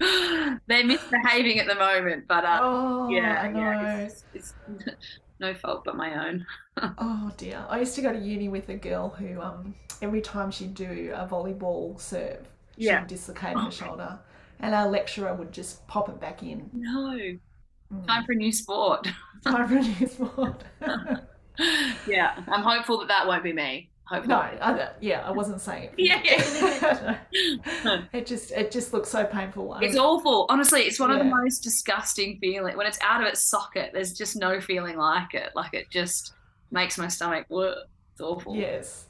they're 0.66 0.84
misbehaving 0.84 1.58
at 1.58 1.66
the 1.66 1.74
moment, 1.74 2.26
but 2.28 2.44
uh, 2.44 2.58
oh, 2.62 3.08
yeah, 3.08 3.50
yeah, 3.50 3.96
it's, 3.98 4.24
it's, 4.34 4.54
no 5.40 5.54
fault 5.54 5.84
but 5.84 5.96
my 5.96 6.28
own. 6.28 6.46
oh 6.98 7.32
dear! 7.36 7.64
I 7.68 7.80
used 7.80 7.94
to 7.96 8.02
go 8.02 8.12
to 8.12 8.18
uni 8.18 8.48
with 8.48 8.68
a 8.68 8.76
girl 8.76 9.10
who, 9.10 9.40
um, 9.40 9.74
every 10.02 10.20
time 10.20 10.50
she'd 10.50 10.74
do 10.74 11.12
a 11.14 11.26
volleyball 11.26 12.00
serve, 12.00 12.46
she'd 12.78 13.06
dislocate 13.06 13.58
her 13.58 13.70
shoulder, 13.70 14.18
and 14.60 14.74
our 14.74 14.88
lecturer 14.88 15.34
would 15.34 15.52
just 15.52 15.86
pop 15.86 16.08
it 16.08 16.20
back 16.20 16.42
in. 16.42 16.70
No. 16.72 17.38
Time 18.06 18.24
for 18.24 18.32
a 18.32 18.36
new 18.36 18.52
sport. 18.52 19.08
Time 19.44 19.66
for 19.66 19.76
a 19.76 19.80
new 19.80 20.06
sport. 20.06 20.62
yeah, 22.06 22.42
I'm 22.46 22.62
hopeful 22.62 22.98
that 22.98 23.08
that 23.08 23.26
won't 23.26 23.42
be 23.42 23.54
me. 23.54 23.90
Hopefully. 24.08 24.28
No, 24.28 24.38
I, 24.38 24.88
yeah, 25.00 25.20
I 25.20 25.30
wasn't 25.30 25.60
saying 25.60 25.90
it. 25.90 25.94
Yeah, 25.98 26.20
yeah. 26.24 27.98
it 28.12 28.26
just 28.26 28.52
it 28.52 28.70
just 28.70 28.94
looks 28.94 29.10
so 29.10 29.26
painful. 29.26 29.76
It's 29.82 29.96
awful. 29.96 30.46
Honestly, 30.48 30.82
it's 30.82 30.98
one 30.98 31.10
of 31.10 31.18
the 31.18 31.24
most 31.24 31.60
disgusting 31.60 32.38
feeling. 32.40 32.76
When 32.76 32.86
it's 32.86 32.98
out 33.02 33.20
of 33.20 33.26
its 33.26 33.44
socket, 33.44 33.90
there's 33.92 34.14
just 34.14 34.34
no 34.34 34.60
feeling 34.60 34.96
like 34.96 35.34
it. 35.34 35.50
Like 35.54 35.74
it 35.74 35.90
just 35.90 36.32
makes 36.70 36.96
my 36.96 37.08
stomach 37.08 37.46
work. 37.50 37.86
It's 38.12 38.22
awful. 38.22 38.56
Yes. 38.56 39.06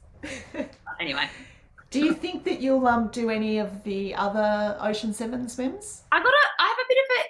Anyway, 0.98 1.28
Do 1.90 2.04
you 2.04 2.12
think 2.12 2.44
that 2.44 2.60
you'll 2.60 2.86
um 2.86 3.08
do 3.08 3.30
any 3.30 3.58
of 3.58 3.82
the 3.82 4.14
other 4.14 4.76
Ocean 4.80 5.12
Seven 5.12 5.48
swims? 5.48 6.02
I 6.12 6.18
got 6.18 6.28
a. 6.28 6.62
I 6.62 6.66
have 6.66 6.78
a 6.78 6.88
bit 6.88 6.98
of 6.98 7.10
it. 7.20 7.26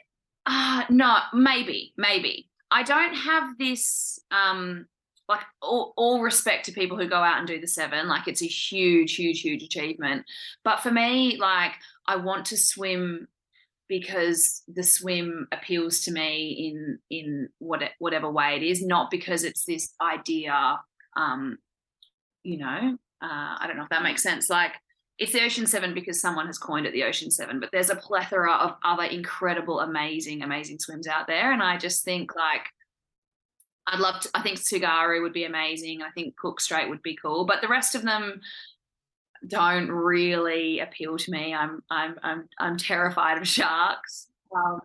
Uh, 0.46 0.85
no, 0.90 1.18
maybe, 1.33 1.92
maybe. 1.96 2.48
I 2.70 2.83
don't 2.83 3.14
have 3.14 3.57
this. 3.59 4.18
Um, 4.31 4.87
like 5.29 5.43
all, 5.61 5.93
all 5.97 6.23
respect 6.23 6.64
to 6.67 6.73
people 6.73 6.97
who 6.97 7.09
go 7.09 7.17
out 7.17 7.38
and 7.38 7.47
do 7.47 7.61
the 7.61 7.67
seven. 7.67 8.09
Like 8.09 8.27
it's 8.27 8.43
a 8.43 8.47
huge, 8.47 9.14
huge, 9.14 9.43
huge 9.43 9.62
achievement. 9.62 10.25
But 10.64 10.81
for 10.81 10.91
me, 10.91 11.37
like 11.37 11.73
I 12.07 12.17
want 12.17 12.47
to 12.47 12.57
swim 12.57 13.29
because 13.88 14.62
the 14.69 14.83
swim 14.83 15.49
appeals 15.53 16.01
to 16.03 16.12
me 16.12 16.71
in 16.71 16.99
in 17.11 17.49
what 17.59 17.83
whatever 17.99 18.31
way 18.31 18.57
it 18.57 18.62
is, 18.62 18.85
not 18.85 19.11
because 19.11 19.45
it's 19.45 19.64
this 19.64 19.95
idea. 20.01 20.79
Um, 21.17 21.59
you 22.43 22.59
know, 22.59 22.97
uh, 23.23 23.57
I 23.59 23.64
don't 23.67 23.77
know 23.77 23.83
if 23.83 23.88
that 23.91 24.03
makes 24.03 24.23
sense. 24.23 24.49
Like 24.49 24.73
it's 25.19 25.33
the 25.33 25.45
Ocean 25.45 25.67
Seven 25.67 25.95
because 25.95 26.21
someone 26.21 26.47
has 26.47 26.59
coined 26.59 26.87
it 26.87 26.93
the 26.93 27.05
Ocean 27.05 27.31
Seven, 27.31 27.61
but 27.61 27.71
there's 27.73 27.91
a 27.91 27.97
plethora 27.97 28.53
of 28.53 28.77
other 28.85 29.05
incredible, 29.05 29.81
amazing, 29.81 30.43
amazing 30.43 30.79
swims 30.79 31.07
out 31.07 31.27
there, 31.27 31.53
and 31.53 31.62
I 31.62 31.77
just 31.77 32.05
think 32.05 32.35
like. 32.35 32.62
I'd 33.90 34.01
love 34.01 34.20
to. 34.20 34.31
I 34.35 34.42
think 34.42 34.59
Tsugaru 34.59 35.22
would 35.22 35.33
be 35.33 35.44
amazing. 35.44 36.03
I 36.03 36.11
think 36.11 36.37
Cook 36.37 36.61
Strait 36.61 36.88
would 36.88 37.03
be 37.03 37.16
cool, 37.16 37.44
but 37.44 37.61
the 37.61 37.68
rest 37.68 37.94
of 37.94 38.03
them 38.03 38.40
don't 39.46 39.90
really 39.90 40.81
appeal 40.81 41.16
to 41.16 41.31
me. 41.31 41.55
I'm 41.55 41.83
I'm 41.90 42.16
I'm 42.22 42.48
I'm 42.59 42.77
terrified 42.77 43.38
of 43.38 43.46
sharks. 43.46 44.29
Um, 44.55 44.81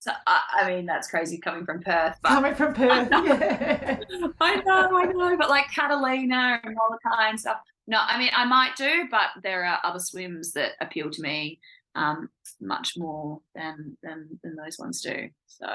so 0.00 0.10
I, 0.26 0.40
I 0.62 0.68
mean 0.68 0.86
that's 0.86 1.08
crazy 1.08 1.38
coming 1.38 1.64
from 1.64 1.80
Perth, 1.80 2.16
Coming 2.24 2.54
from 2.54 2.74
Perth, 2.74 3.08
yeah. 3.10 3.98
I 4.40 4.56
know, 4.56 4.96
I 4.96 5.04
know, 5.04 5.36
but 5.36 5.48
like 5.48 5.70
Catalina 5.70 6.60
and 6.64 6.74
Molokai 6.74 7.28
and 7.30 7.38
stuff. 7.38 7.58
No, 7.86 7.98
I 8.00 8.18
mean 8.18 8.30
I 8.34 8.44
might 8.44 8.76
do, 8.76 9.06
but 9.10 9.30
there 9.42 9.64
are 9.64 9.78
other 9.84 10.00
swims 10.00 10.52
that 10.52 10.72
appeal 10.80 11.10
to 11.10 11.22
me 11.22 11.60
um, 11.94 12.28
much 12.60 12.94
more 12.96 13.40
than 13.54 13.96
than 14.02 14.40
than 14.42 14.56
those 14.56 14.78
ones 14.78 15.00
do. 15.00 15.28
So 15.46 15.66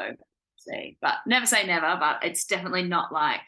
see, 0.69 0.97
but 1.01 1.15
never 1.25 1.45
say 1.45 1.65
never. 1.65 1.95
But 1.99 2.23
it's 2.23 2.45
definitely 2.45 2.83
not 2.83 3.11
like 3.11 3.41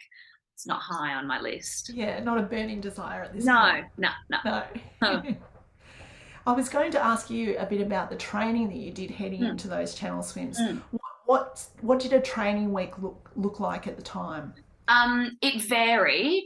it's 0.54 0.68
not 0.68 0.82
high 0.82 1.14
on 1.16 1.28
my 1.28 1.40
list. 1.40 1.90
Yeah, 1.94 2.20
not 2.22 2.38
a 2.38 2.42
burning 2.44 2.82
desire 2.82 3.24
at 3.24 3.34
this 3.34 3.46
No, 3.46 3.58
point. 3.60 3.86
no, 3.98 4.10
no. 4.30 4.38
No. 4.46 4.64
No. 5.02 5.36
I 6.48 6.52
was 6.54 6.70
going 6.70 6.92
to 6.92 7.04
ask 7.04 7.30
you 7.30 7.58
a 7.58 7.66
bit 7.66 7.82
about 7.82 8.10
the 8.10 8.16
training 8.16 8.70
that 8.70 8.78
you 8.78 8.92
did 8.92 9.12
heading 9.12 9.42
Mm. 9.42 9.50
into 9.52 9.68
those 9.68 9.94
channel 9.94 10.24
swims. 10.24 10.60
Mm. 10.60 10.82
What, 10.92 11.02
what 11.26 11.66
what 11.82 12.00
did 12.00 12.14
a 12.14 12.22
training 12.22 12.74
week 12.74 12.98
look 13.00 13.30
look 13.36 13.60
like 13.60 13.88
at 13.88 13.96
the 13.98 14.02
time? 14.04 14.54
Um, 14.88 15.38
it 15.42 15.62
varied. 15.64 16.46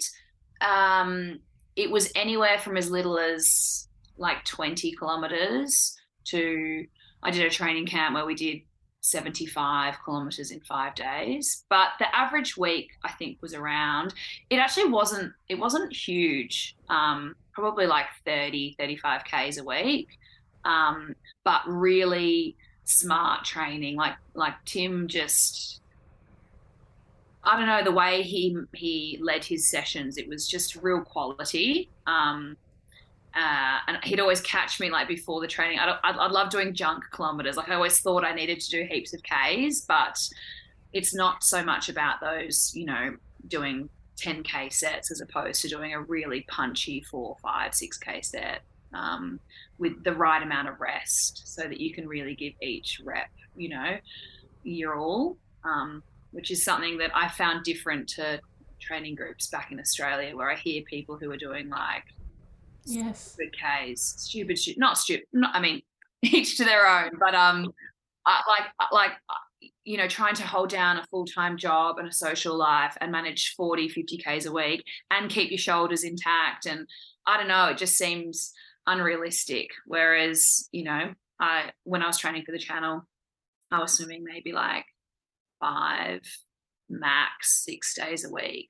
Um, 0.62 1.40
it 1.76 1.90
was 1.90 2.12
anywhere 2.16 2.60
from 2.60 2.78
as 2.78 2.92
little 2.92 3.18
as 3.18 3.88
like 4.18 4.44
20 4.46 4.92
kilometers 4.94 5.96
to 6.26 6.86
I 7.24 7.32
did 7.32 7.46
a 7.46 7.50
training 7.50 7.86
camp 7.88 8.14
where 8.16 8.26
we 8.26 8.36
did 8.36 8.62
75 9.04 9.96
kilometers 10.04 10.52
in 10.52 10.62
five 10.62 10.96
days. 10.96 11.66
But 11.70 11.90
the 12.00 12.14
average 12.16 12.58
week 12.58 12.92
I 13.04 13.12
think 13.12 13.38
was 13.42 13.54
around 13.54 14.14
it 14.50 14.58
actually 14.58 14.90
wasn't 14.90 15.34
it 15.50 15.60
wasn't 15.60 15.94
huge. 15.94 16.76
Um, 16.90 17.36
probably 17.52 17.86
like 17.86 18.06
30, 18.26 18.76
35 18.80 19.22
Ks 19.26 19.58
a 19.58 19.64
week. 19.64 20.08
Um, 20.66 21.14
but 21.44 21.62
really 21.68 22.56
smart 22.86 23.44
training. 23.44 23.98
Like 23.98 24.16
like 24.34 24.56
Tim 24.66 25.08
just 25.08 25.82
I 27.44 27.58
don't 27.58 27.68
know 27.68 27.84
the 27.84 27.92
way 27.92 28.24
he 28.24 28.58
he 28.74 29.20
led 29.22 29.44
his 29.44 29.70
sessions. 29.70 30.18
It 30.18 30.30
was 30.30 30.48
just 30.48 30.78
real 30.78 31.02
quality. 31.02 31.90
Um, 32.08 32.56
uh, 33.36 33.80
and 33.88 33.98
he'd 34.04 34.20
always 34.20 34.42
catch 34.42 34.80
me 34.80 34.90
like 34.90 35.08
before 35.08 35.42
the 35.42 35.48
training. 35.48 35.80
I, 35.80 35.98
I, 36.04 36.12
I 36.12 36.28
love 36.28 36.50
doing 36.50 36.74
junk 36.74 37.04
kilometers. 37.12 37.58
Like 37.58 37.70
I 37.70 37.76
always 37.76 38.00
thought 38.00 38.24
I 38.24 38.34
needed 38.34 38.60
to 38.62 38.70
do 38.70 38.88
heaps 38.90 39.14
of 39.14 39.22
Ks, 39.24 39.82
but 39.82 40.18
it's 40.94 41.16
not 41.16 41.44
so 41.44 41.64
much 41.64 41.90
about 41.90 42.22
those. 42.22 42.72
You 42.76 42.86
know, 42.86 43.16
doing 43.48 43.90
10k 44.22 44.72
sets 44.72 45.12
as 45.12 45.22
opposed 45.22 45.62
to 45.64 45.68
doing 45.68 45.94
a 45.94 46.02
really 46.02 46.46
punchy 46.48 47.02
four, 47.02 47.38
five, 47.42 47.74
six 47.74 47.98
k 47.98 48.22
set 48.22 48.62
um, 48.94 49.40
with 49.80 50.04
the 50.04 50.14
right 50.14 50.44
amount 50.44 50.70
of 50.70 50.80
rest, 50.80 51.42
so 51.46 51.64
that 51.64 51.80
you 51.80 51.94
can 51.94 52.08
really 52.08 52.36
give 52.36 52.54
each 52.62 53.02
rep. 53.04 53.30
You 53.56 53.70
know, 53.70 53.98
your 54.64 54.96
all. 54.96 55.38
Um, 55.64 56.04
which 56.34 56.50
is 56.50 56.64
something 56.66 56.98
that 56.98 57.12
I 57.16 57.30
found 57.30 57.64
different 57.64 58.10
to 58.10 58.42
training 58.80 59.16
groups 59.16 59.48
back 59.48 59.72
in 59.72 59.80
Australia, 59.80 60.36
where 60.36 60.52
I 60.52 60.56
hear 60.56 60.82
people 60.84 61.16
who 61.16 61.32
are 61.32 61.38
doing 61.38 61.70
like 61.70 62.04
Yes. 62.86 63.34
stupid 63.34 63.54
Ks, 63.54 64.02
stupid, 64.02 64.58
stu- 64.58 64.76
not 64.78 64.98
stupid. 64.98 65.26
Not, 65.34 65.56
I 65.56 65.60
mean, 65.60 65.82
each 66.22 66.58
to 66.58 66.66
their 66.66 66.88
own, 66.88 67.12
but 67.20 67.36
um, 67.36 67.74
I, 68.26 68.42
like 68.48 68.92
like 68.92 69.12
you 69.86 69.98
know, 69.98 70.08
trying 70.08 70.36
to 70.36 70.48
hold 70.48 70.70
down 70.70 70.98
a 70.98 71.06
full 71.08 71.26
time 71.26 71.58
job 71.58 72.00
and 72.00 72.08
a 72.08 72.12
social 72.12 72.56
life 72.56 72.98
and 73.02 73.12
manage 73.12 73.54
40, 73.56 73.90
50 73.90 74.18
Ks 74.18 74.46
a 74.46 74.52
week 74.52 74.84
and 75.12 75.30
keep 75.30 75.52
your 75.52 75.58
shoulders 75.58 76.04
intact. 76.04 76.66
And 76.66 76.88
I 77.26 77.38
don't 77.38 77.48
know, 77.48 77.68
it 77.68 77.78
just 77.78 77.98
seems 77.98 78.54
unrealistic. 78.88 79.70
Whereas, 79.86 80.68
you 80.72 80.84
know, 80.84 81.14
I 81.40 81.72
when 81.84 82.02
I 82.02 82.08
was 82.08 82.18
training 82.18 82.44
for 82.46 82.52
the 82.52 82.60
channel, 82.60 83.08
I 83.72 83.80
was 83.80 83.94
swimming 83.94 84.24
maybe 84.24 84.52
like 84.52 84.86
five, 85.60 86.22
max 86.90 87.64
six 87.64 87.94
days 87.94 88.26
a 88.26 88.32
week. 88.32 88.70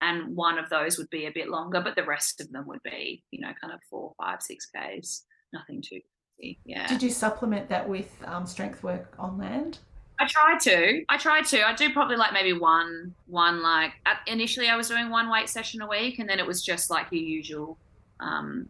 And 0.00 0.36
one 0.36 0.58
of 0.58 0.68
those 0.68 0.98
would 0.98 1.10
be 1.10 1.26
a 1.26 1.32
bit 1.32 1.48
longer, 1.48 1.80
but 1.80 1.96
the 1.96 2.04
rest 2.04 2.40
of 2.40 2.52
them 2.52 2.66
would 2.66 2.82
be, 2.82 3.24
you 3.30 3.40
know, 3.40 3.52
kind 3.60 3.72
of 3.72 3.80
four, 3.88 4.12
five, 4.18 4.42
six 4.42 4.66
Ks. 4.66 5.22
Nothing 5.52 5.80
too 5.80 6.00
crazy. 6.38 6.58
Yeah. 6.64 6.86
Did 6.86 7.02
you 7.02 7.10
supplement 7.10 7.68
that 7.70 7.88
with 7.88 8.10
um, 8.26 8.46
strength 8.46 8.82
work 8.82 9.14
on 9.18 9.38
land? 9.38 9.78
I 10.18 10.26
try 10.26 10.56
to. 10.62 11.04
I 11.08 11.16
try 11.18 11.42
to. 11.42 11.66
I 11.66 11.74
do 11.74 11.92
probably 11.92 12.16
like 12.16 12.32
maybe 12.32 12.52
one, 12.52 13.14
one 13.26 13.62
like 13.62 13.92
at, 14.06 14.18
initially 14.26 14.68
I 14.68 14.76
was 14.76 14.88
doing 14.88 15.10
one 15.10 15.30
weight 15.30 15.48
session 15.48 15.82
a 15.82 15.86
week, 15.86 16.18
and 16.18 16.28
then 16.28 16.38
it 16.38 16.46
was 16.46 16.62
just 16.62 16.90
like 16.90 17.08
your 17.10 17.22
usual, 17.22 17.76
um, 18.20 18.66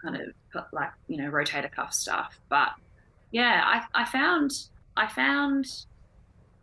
kind 0.00 0.16
of 0.16 0.64
like 0.72 0.90
you 1.08 1.16
know 1.16 1.30
rotator 1.30 1.70
cuff 1.70 1.92
stuff. 1.92 2.38
But 2.48 2.70
yeah, 3.32 3.62
I 3.64 4.02
I 4.02 4.04
found 4.04 4.52
I 4.96 5.08
found, 5.08 5.66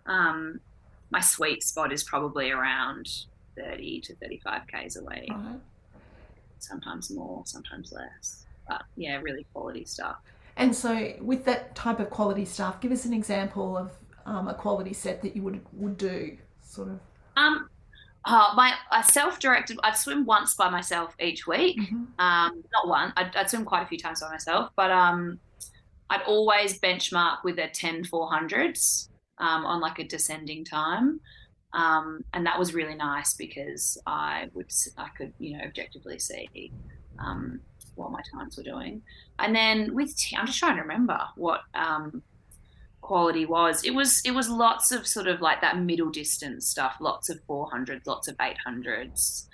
um, 0.05 0.62
my 1.10 1.19
sweet 1.19 1.63
spot 1.63 1.91
is 1.91 2.03
probably 2.03 2.51
around 2.51 3.25
thirty 3.57 4.01
to 4.01 4.15
thirty 4.15 4.39
five 4.43 4.61
k's 4.67 4.97
away. 4.97 5.27
Right. 5.29 5.59
Sometimes 6.59 7.11
more, 7.11 7.43
sometimes 7.45 7.91
less. 7.91 8.45
But 8.67 8.83
yeah, 8.95 9.17
really 9.17 9.45
quality 9.53 9.85
stuff. 9.85 10.17
And 10.57 10.75
so, 10.75 11.13
with 11.21 11.45
that 11.45 11.75
type 11.75 11.99
of 11.99 12.09
quality 12.09 12.45
stuff, 12.45 12.81
give 12.81 12.91
us 12.91 13.05
an 13.05 13.13
example 13.13 13.77
of 13.77 13.91
um, 14.25 14.47
a 14.47 14.53
quality 14.53 14.93
set 14.93 15.21
that 15.23 15.35
you 15.35 15.41
would 15.43 15.61
would 15.73 15.97
do, 15.97 16.37
sort 16.61 16.89
of. 16.89 16.99
Um, 17.37 17.69
uh, 18.25 18.53
my 18.55 18.73
I 18.91 19.01
self-directed. 19.01 19.79
I'd 19.83 19.97
swim 19.97 20.25
once 20.25 20.53
by 20.55 20.69
myself 20.69 21.15
each 21.19 21.47
week. 21.47 21.79
Mhm. 21.79 22.07
Um, 22.19 22.63
not 22.73 22.87
one. 22.87 23.13
I'd, 23.17 23.35
I'd 23.35 23.49
swim 23.49 23.65
quite 23.65 23.83
a 23.83 23.87
few 23.87 23.97
times 23.97 24.21
by 24.21 24.29
myself, 24.29 24.71
but 24.75 24.91
um, 24.91 25.39
I'd 26.09 26.21
always 26.23 26.79
benchmark 26.79 27.43
with 27.43 27.57
a 27.57 27.67
10 27.67 28.03
400s 28.03 29.09
um, 29.39 29.65
on 29.65 29.79
like 29.79 29.97
a 29.97 30.03
descending 30.03 30.63
time. 30.63 31.19
Um, 31.73 32.25
and 32.34 32.45
that 32.45 32.60
was 32.60 32.73
really 32.73 32.95
nice 32.95 33.34
because 33.34 33.97
I 34.05 34.49
would 34.53 34.71
I 34.97 35.07
could 35.17 35.34
you 35.39 35.57
know 35.57 35.63
objectively 35.63 36.19
see 36.19 36.71
um, 37.19 37.62
what 37.95 38.12
my 38.12 38.21
times 38.34 38.57
were 38.57 38.63
doing. 38.63 39.01
And 39.39 39.55
then 39.55 39.93
with 39.93 40.13
I'm 40.38 40.47
just 40.47 40.60
trying 40.60 40.75
to 40.75 40.81
remember 40.81 41.19
what 41.36 41.62
um, 41.73 42.23
quality 43.01 43.45
was. 43.45 43.84
It 43.84 43.91
was 43.91 44.21
it 44.23 44.31
was 44.31 44.49
lots 44.49 44.91
of 44.91 45.05
sort 45.07 45.27
of 45.27 45.41
like 45.41 45.62
that 45.62 45.77
middle 45.77 46.10
distance 46.10 46.67
stuff, 46.67 46.95
lots 46.99 47.29
of 47.29 47.45
400s, 47.47 48.05
lots 48.05 48.27
of 48.27 48.38
800s, 48.38 49.47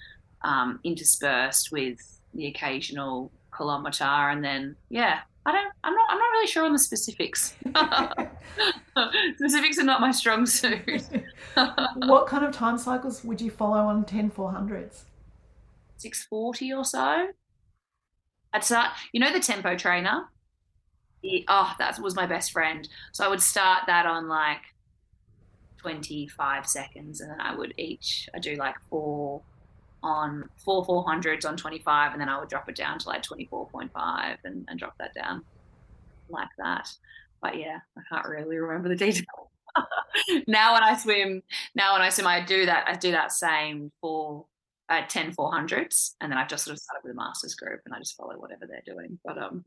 um, 0.44 0.80
interspersed 0.84 1.72
with 1.72 1.98
the 2.34 2.48
occasional 2.48 3.32
kilometer, 3.52 4.04
and 4.04 4.44
then 4.44 4.76
yeah, 4.90 5.22
I 5.48 5.54
don't, 5.54 5.72
I'm 5.86 5.96
not, 5.96 6.08
I'm 6.10 6.20
not 6.20 6.30
really 6.32 6.48
sure 6.48 6.66
on 6.66 6.74
the 6.74 6.80
specifics. 6.80 7.56
specifics 9.38 9.80
are 9.80 9.84
not 9.84 10.02
my 10.02 10.12
strong 10.12 10.46
suit. 10.46 11.08
what 11.96 12.28
kind 12.28 12.44
of 12.44 12.52
time 12.52 12.78
cycles 12.78 13.24
would 13.24 13.40
you 13.40 13.50
follow 13.50 13.78
on 13.78 14.04
10 14.04 14.30
400s? 14.32 15.04
640 15.96 16.74
or 16.74 16.84
so. 16.84 17.28
I'd 18.54 18.64
start, 18.64 18.92
you 19.14 19.22
know, 19.22 19.32
the 19.32 19.40
tempo 19.40 19.78
trainer. 19.78 20.26
He- 21.22 21.46
oh, 21.48 21.74
that 21.80 21.98
was 22.00 22.14
my 22.14 22.26
best 22.26 22.52
friend. 22.52 22.88
So 23.14 23.24
I 23.26 23.30
would 23.30 23.42
start 23.42 23.84
that 23.88 24.06
on 24.06 24.28
like 24.28 24.62
25 25.78 26.68
seconds 26.68 27.22
and 27.22 27.32
then 27.32 27.40
I 27.40 27.56
would 27.56 27.74
each 27.78 28.28
I 28.36 28.40
do 28.40 28.56
like 28.56 28.76
four 28.90 29.42
on 30.04 30.48
four 30.58 30.86
400s 30.86 31.46
on 31.46 31.58
25 31.58 32.12
and 32.12 32.22
then 32.22 32.30
I 32.30 32.40
would 32.40 32.50
drop 32.50 32.70
it 32.70 32.76
down 32.76 33.00
to 33.00 33.10
like 33.10 33.24
24.5 33.24 34.38
and, 34.44 34.66
and 34.68 34.80
drop 34.80 34.98
that 35.00 35.14
down 35.14 35.44
like 36.30 36.50
that. 36.58 36.90
But 37.42 37.58
yeah 37.58 37.80
I 37.98 38.02
can't 38.10 38.28
really 38.28 38.58
remember 38.58 38.90
the 38.90 38.96
details 38.96 39.26
now 40.48 40.74
when 40.74 40.84
I 40.84 40.98
swim 40.98 41.44
now 41.76 41.94
when 41.94 42.02
I 42.02 42.10
swim 42.10 42.28
I 42.28 42.44
do 42.44 42.66
that 42.66 42.88
I 42.88 42.96
do 42.96 43.12
that 43.12 43.32
same 43.32 43.92
for 44.02 44.46
uh, 44.90 45.02
10 45.08 45.36
400s 45.36 46.16
and 46.22 46.32
then 46.32 46.40
I've 46.40 46.48
just 46.48 46.66
sort 46.66 46.76
of 46.76 46.82
started 46.82 47.04
with 47.04 47.14
a 47.14 47.16
masters 47.16 47.56
group 47.56 47.82
and 47.86 47.94
I 47.94 48.00
just 48.00 48.16
follow 48.16 48.36
whatever 48.38 48.66
they're 48.66 48.82
doing. 48.86 49.20
But 49.24 49.38
um 49.38 49.66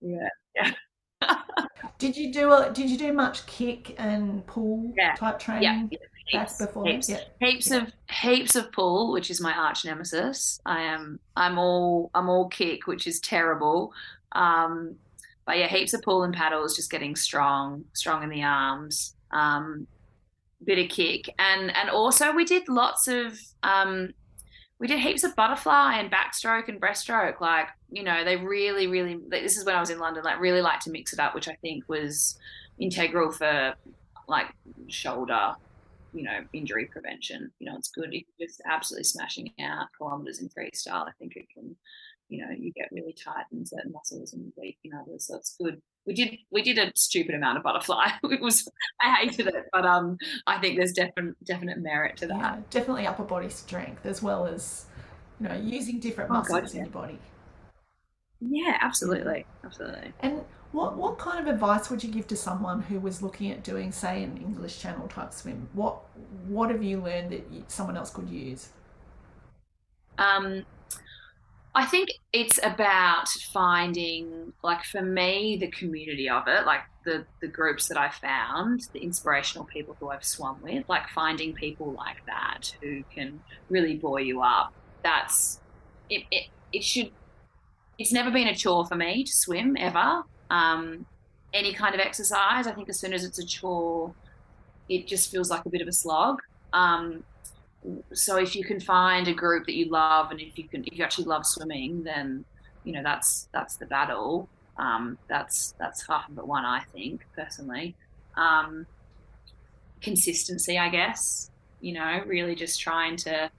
yeah 0.00 0.28
yeah. 0.54 0.72
Did 1.98 2.16
you 2.16 2.32
do 2.32 2.52
a, 2.52 2.70
did 2.72 2.88
you 2.88 2.96
do 2.96 3.12
much 3.12 3.44
kick 3.46 3.96
and 3.98 4.46
pull 4.46 4.92
yeah. 4.96 5.14
type 5.14 5.38
training? 5.38 5.88
Yeah, 5.90 5.98
Heaps, 6.28 6.58
before 6.58 6.86
heaps, 6.86 7.08
yeah. 7.08 7.20
heaps 7.40 7.70
of 7.70 7.92
heaps 8.10 8.54
of 8.54 8.70
pull 8.72 9.12
which 9.12 9.30
is 9.30 9.40
my 9.40 9.52
arch 9.52 9.84
nemesis. 9.84 10.60
I 10.66 10.82
am 10.82 11.18
i'm 11.36 11.58
all 11.58 12.10
i'm 12.14 12.28
all 12.28 12.48
kick 12.48 12.86
which 12.86 13.06
is 13.06 13.20
terrible. 13.20 13.92
Um 14.32 14.96
but 15.46 15.58
yeah 15.58 15.68
heaps 15.68 15.94
of 15.94 16.02
pull 16.02 16.24
and 16.24 16.34
paddles 16.34 16.76
just 16.76 16.90
getting 16.90 17.16
strong 17.16 17.84
strong 17.92 18.22
in 18.22 18.28
the 18.28 18.42
arms. 18.42 19.14
Um 19.30 19.86
bit 20.64 20.78
of 20.78 20.90
kick. 20.90 21.34
And 21.38 21.74
and 21.74 21.88
also 21.90 22.32
we 22.32 22.44
did 22.44 22.68
lots 22.68 23.08
of 23.08 23.38
um 23.62 24.12
we 24.78 24.86
did 24.86 25.00
heaps 25.00 25.24
of 25.24 25.34
butterfly 25.34 25.96
and 25.98 26.10
backstroke 26.10 26.68
and 26.68 26.80
breaststroke. 26.80 27.40
Like, 27.40 27.68
you 27.90 28.04
know, 28.04 28.24
they 28.24 28.36
really, 28.36 28.86
really, 28.86 29.18
this 29.28 29.56
is 29.56 29.64
when 29.64 29.74
I 29.74 29.80
was 29.80 29.90
in 29.90 29.98
London, 29.98 30.22
like, 30.22 30.38
really 30.38 30.62
like 30.62 30.80
to 30.80 30.90
mix 30.90 31.12
it 31.12 31.18
up, 31.18 31.34
which 31.34 31.48
I 31.48 31.56
think 31.62 31.88
was 31.88 32.38
integral 32.78 33.32
for 33.32 33.74
like 34.28 34.46
shoulder, 34.88 35.54
you 36.18 36.24
know, 36.24 36.40
injury 36.52 36.86
prevention. 36.86 37.52
You 37.60 37.70
know, 37.70 37.76
it's 37.76 37.90
good 37.90 38.08
if 38.12 38.24
you're 38.36 38.48
just 38.48 38.60
absolutely 38.68 39.04
smashing 39.04 39.52
out 39.60 39.86
kilometers 39.96 40.40
in 40.40 40.48
freestyle. 40.48 41.06
I 41.06 41.12
think 41.18 41.36
it 41.36 41.46
can, 41.54 41.76
you 42.28 42.42
know, 42.42 42.50
you 42.58 42.72
get 42.72 42.88
really 42.90 43.14
tight 43.14 43.44
in 43.52 43.64
certain 43.64 43.92
muscles 43.92 44.32
and 44.32 44.52
weak 44.56 44.78
in 44.82 44.92
others. 44.92 45.28
So 45.28 45.36
it's 45.36 45.56
good 45.60 45.80
we 46.08 46.14
did 46.14 46.38
we 46.50 46.62
did 46.62 46.78
a 46.78 46.90
stupid 46.96 47.34
amount 47.34 47.58
of 47.58 47.62
butterfly. 47.62 48.08
it 48.24 48.40
was 48.40 48.66
I 49.00 49.14
hated 49.20 49.46
it, 49.48 49.66
but 49.72 49.84
um, 49.84 50.16
I 50.46 50.58
think 50.58 50.76
there's 50.76 50.92
definite 50.92 51.36
definite 51.44 51.78
merit 51.78 52.16
to 52.16 52.26
that. 52.26 52.36
Yeah, 52.36 52.60
definitely 52.70 53.06
upper 53.06 53.24
body 53.24 53.50
strength 53.50 54.06
as 54.06 54.22
well 54.22 54.46
as 54.46 54.86
you 55.38 55.48
know 55.48 55.54
using 55.54 56.00
different 56.00 56.30
oh, 56.30 56.34
muscles 56.34 56.60
God, 56.60 56.70
yeah. 56.72 56.78
in 56.78 56.86
your 56.86 56.92
body. 56.92 57.18
Yeah, 58.40 58.78
absolutely, 58.80 59.44
absolutely. 59.64 60.12
And 60.20 60.42
what 60.72 60.96
what 60.96 61.18
kind 61.18 61.40
of 61.40 61.52
advice 61.52 61.90
would 61.90 62.04
you 62.04 62.10
give 62.10 62.26
to 62.28 62.36
someone 62.36 62.82
who 62.82 63.00
was 63.00 63.22
looking 63.22 63.50
at 63.50 63.64
doing, 63.64 63.90
say, 63.90 64.22
an 64.22 64.36
English 64.36 64.80
Channel 64.80 65.08
type 65.08 65.32
swim? 65.32 65.68
What 65.72 65.96
what 66.46 66.70
have 66.70 66.82
you 66.82 67.00
learned 67.00 67.30
that 67.32 67.70
someone 67.70 67.96
else 67.96 68.10
could 68.10 68.28
use? 68.28 68.68
Um, 70.18 70.64
I 71.74 71.86
think 71.86 72.10
it's 72.32 72.58
about 72.62 73.28
finding, 73.52 74.52
like 74.62 74.84
for 74.84 75.00
me, 75.00 75.56
the 75.58 75.68
community 75.68 76.28
of 76.28 76.48
it, 76.48 76.66
like 76.66 76.82
the 77.04 77.24
the 77.40 77.48
groups 77.48 77.88
that 77.88 77.96
I 77.96 78.10
found, 78.10 78.88
the 78.92 79.00
inspirational 79.00 79.64
people 79.64 79.96
who 79.98 80.10
I've 80.10 80.24
swum 80.24 80.58
with, 80.62 80.86
like 80.88 81.08
finding 81.08 81.54
people 81.54 81.92
like 81.92 82.24
that 82.26 82.74
who 82.82 83.04
can 83.14 83.40
really 83.70 83.96
buoy 83.96 84.24
you 84.24 84.42
up. 84.42 84.72
That's 85.02 85.60
it. 86.10 86.24
It, 86.30 86.48
it 86.72 86.84
should. 86.84 87.10
It's 87.98 88.12
never 88.12 88.30
been 88.30 88.48
a 88.48 88.54
chore 88.54 88.86
for 88.86 88.94
me 88.94 89.24
to 89.24 89.32
swim 89.32 89.76
ever. 89.78 90.24
Um, 90.50 91.06
any 91.52 91.72
kind 91.72 91.94
of 91.94 92.00
exercise, 92.00 92.66
I 92.66 92.72
think 92.72 92.88
as 92.88 92.98
soon 92.98 93.12
as 93.12 93.24
it's 93.24 93.38
a 93.38 93.44
chore, 93.44 94.14
it 94.88 95.06
just 95.06 95.30
feels 95.30 95.50
like 95.50 95.64
a 95.64 95.70
bit 95.70 95.80
of 95.80 95.88
a 95.88 95.92
slog. 95.92 96.40
Um, 96.72 97.24
so 98.12 98.36
if 98.36 98.56
you 98.56 98.64
can 98.64 98.80
find 98.80 99.28
a 99.28 99.32
group 99.34 99.66
that 99.66 99.74
you 99.74 99.86
love 99.86 100.30
and 100.30 100.40
if 100.40 100.58
you 100.58 100.64
can 100.64 100.84
if 100.84 100.98
you 100.98 101.04
actually 101.04 101.24
love 101.24 101.46
swimming 101.46 102.02
then 102.02 102.44
you 102.84 102.92
know 102.92 103.02
that's 103.02 103.48
that's 103.52 103.76
the 103.76 103.86
battle. 103.86 104.48
Um, 104.78 105.18
that's 105.28 105.74
that's 105.78 106.06
half 106.06 106.28
of 106.28 106.38
it 106.38 106.46
one 106.46 106.64
i 106.64 106.80
think 106.92 107.26
personally. 107.34 107.94
Um, 108.36 108.86
consistency 110.00 110.78
i 110.78 110.88
guess 110.88 111.50
you 111.80 111.92
know 111.92 112.22
really 112.24 112.54
just 112.54 112.80
trying 112.80 113.16
to 113.16 113.50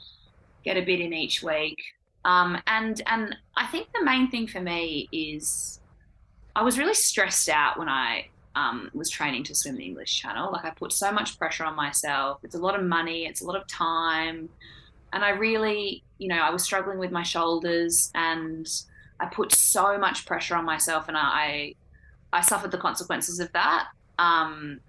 get 0.63 0.77
a 0.77 0.81
bit 0.81 0.99
in 0.99 1.13
each 1.13 1.43
week. 1.43 1.77
Um, 2.25 2.61
and 2.67 3.01
and 3.07 3.35
i 3.55 3.65
think 3.67 3.87
the 3.93 4.03
main 4.03 4.29
thing 4.29 4.47
for 4.47 4.59
me 4.59 5.07
is 5.11 5.78
i 6.59 6.63
was 6.63 6.77
really 6.77 6.93
stressed 6.93 7.49
out 7.49 7.79
when 7.79 7.89
i 7.89 8.27
um, 8.55 8.89
was 8.93 9.09
training 9.09 9.43
to 9.45 9.55
swim 9.55 9.75
the 9.75 9.83
English 9.83 10.19
Channel. 10.19 10.51
Like 10.51 10.65
I 10.65 10.71
put 10.71 10.91
so 10.91 11.11
much 11.11 11.37
pressure 11.37 11.63
on 11.63 11.75
myself. 11.75 12.39
It's 12.43 12.55
a 12.55 12.59
lot 12.59 12.77
of 12.77 12.83
money. 12.83 13.25
It's 13.25 13.41
a 13.41 13.45
lot 13.45 13.55
of 13.55 13.67
time, 13.67 14.49
and 15.13 15.23
I 15.23 15.29
really, 15.29 16.03
you 16.17 16.27
know, 16.27 16.39
I 16.39 16.49
was 16.49 16.63
struggling 16.63 16.99
with 16.99 17.11
my 17.11 17.23
shoulders, 17.23 18.11
and 18.13 18.67
I 19.19 19.25
put 19.27 19.53
so 19.53 19.97
much 19.97 20.25
pressure 20.25 20.55
on 20.55 20.65
myself, 20.65 21.07
and 21.07 21.17
I, 21.17 21.75
I 22.33 22.41
suffered 22.41 22.71
the 22.71 22.77
consequences 22.77 23.39
of 23.39 23.51
that. 23.53 23.87
Um, 24.17 24.81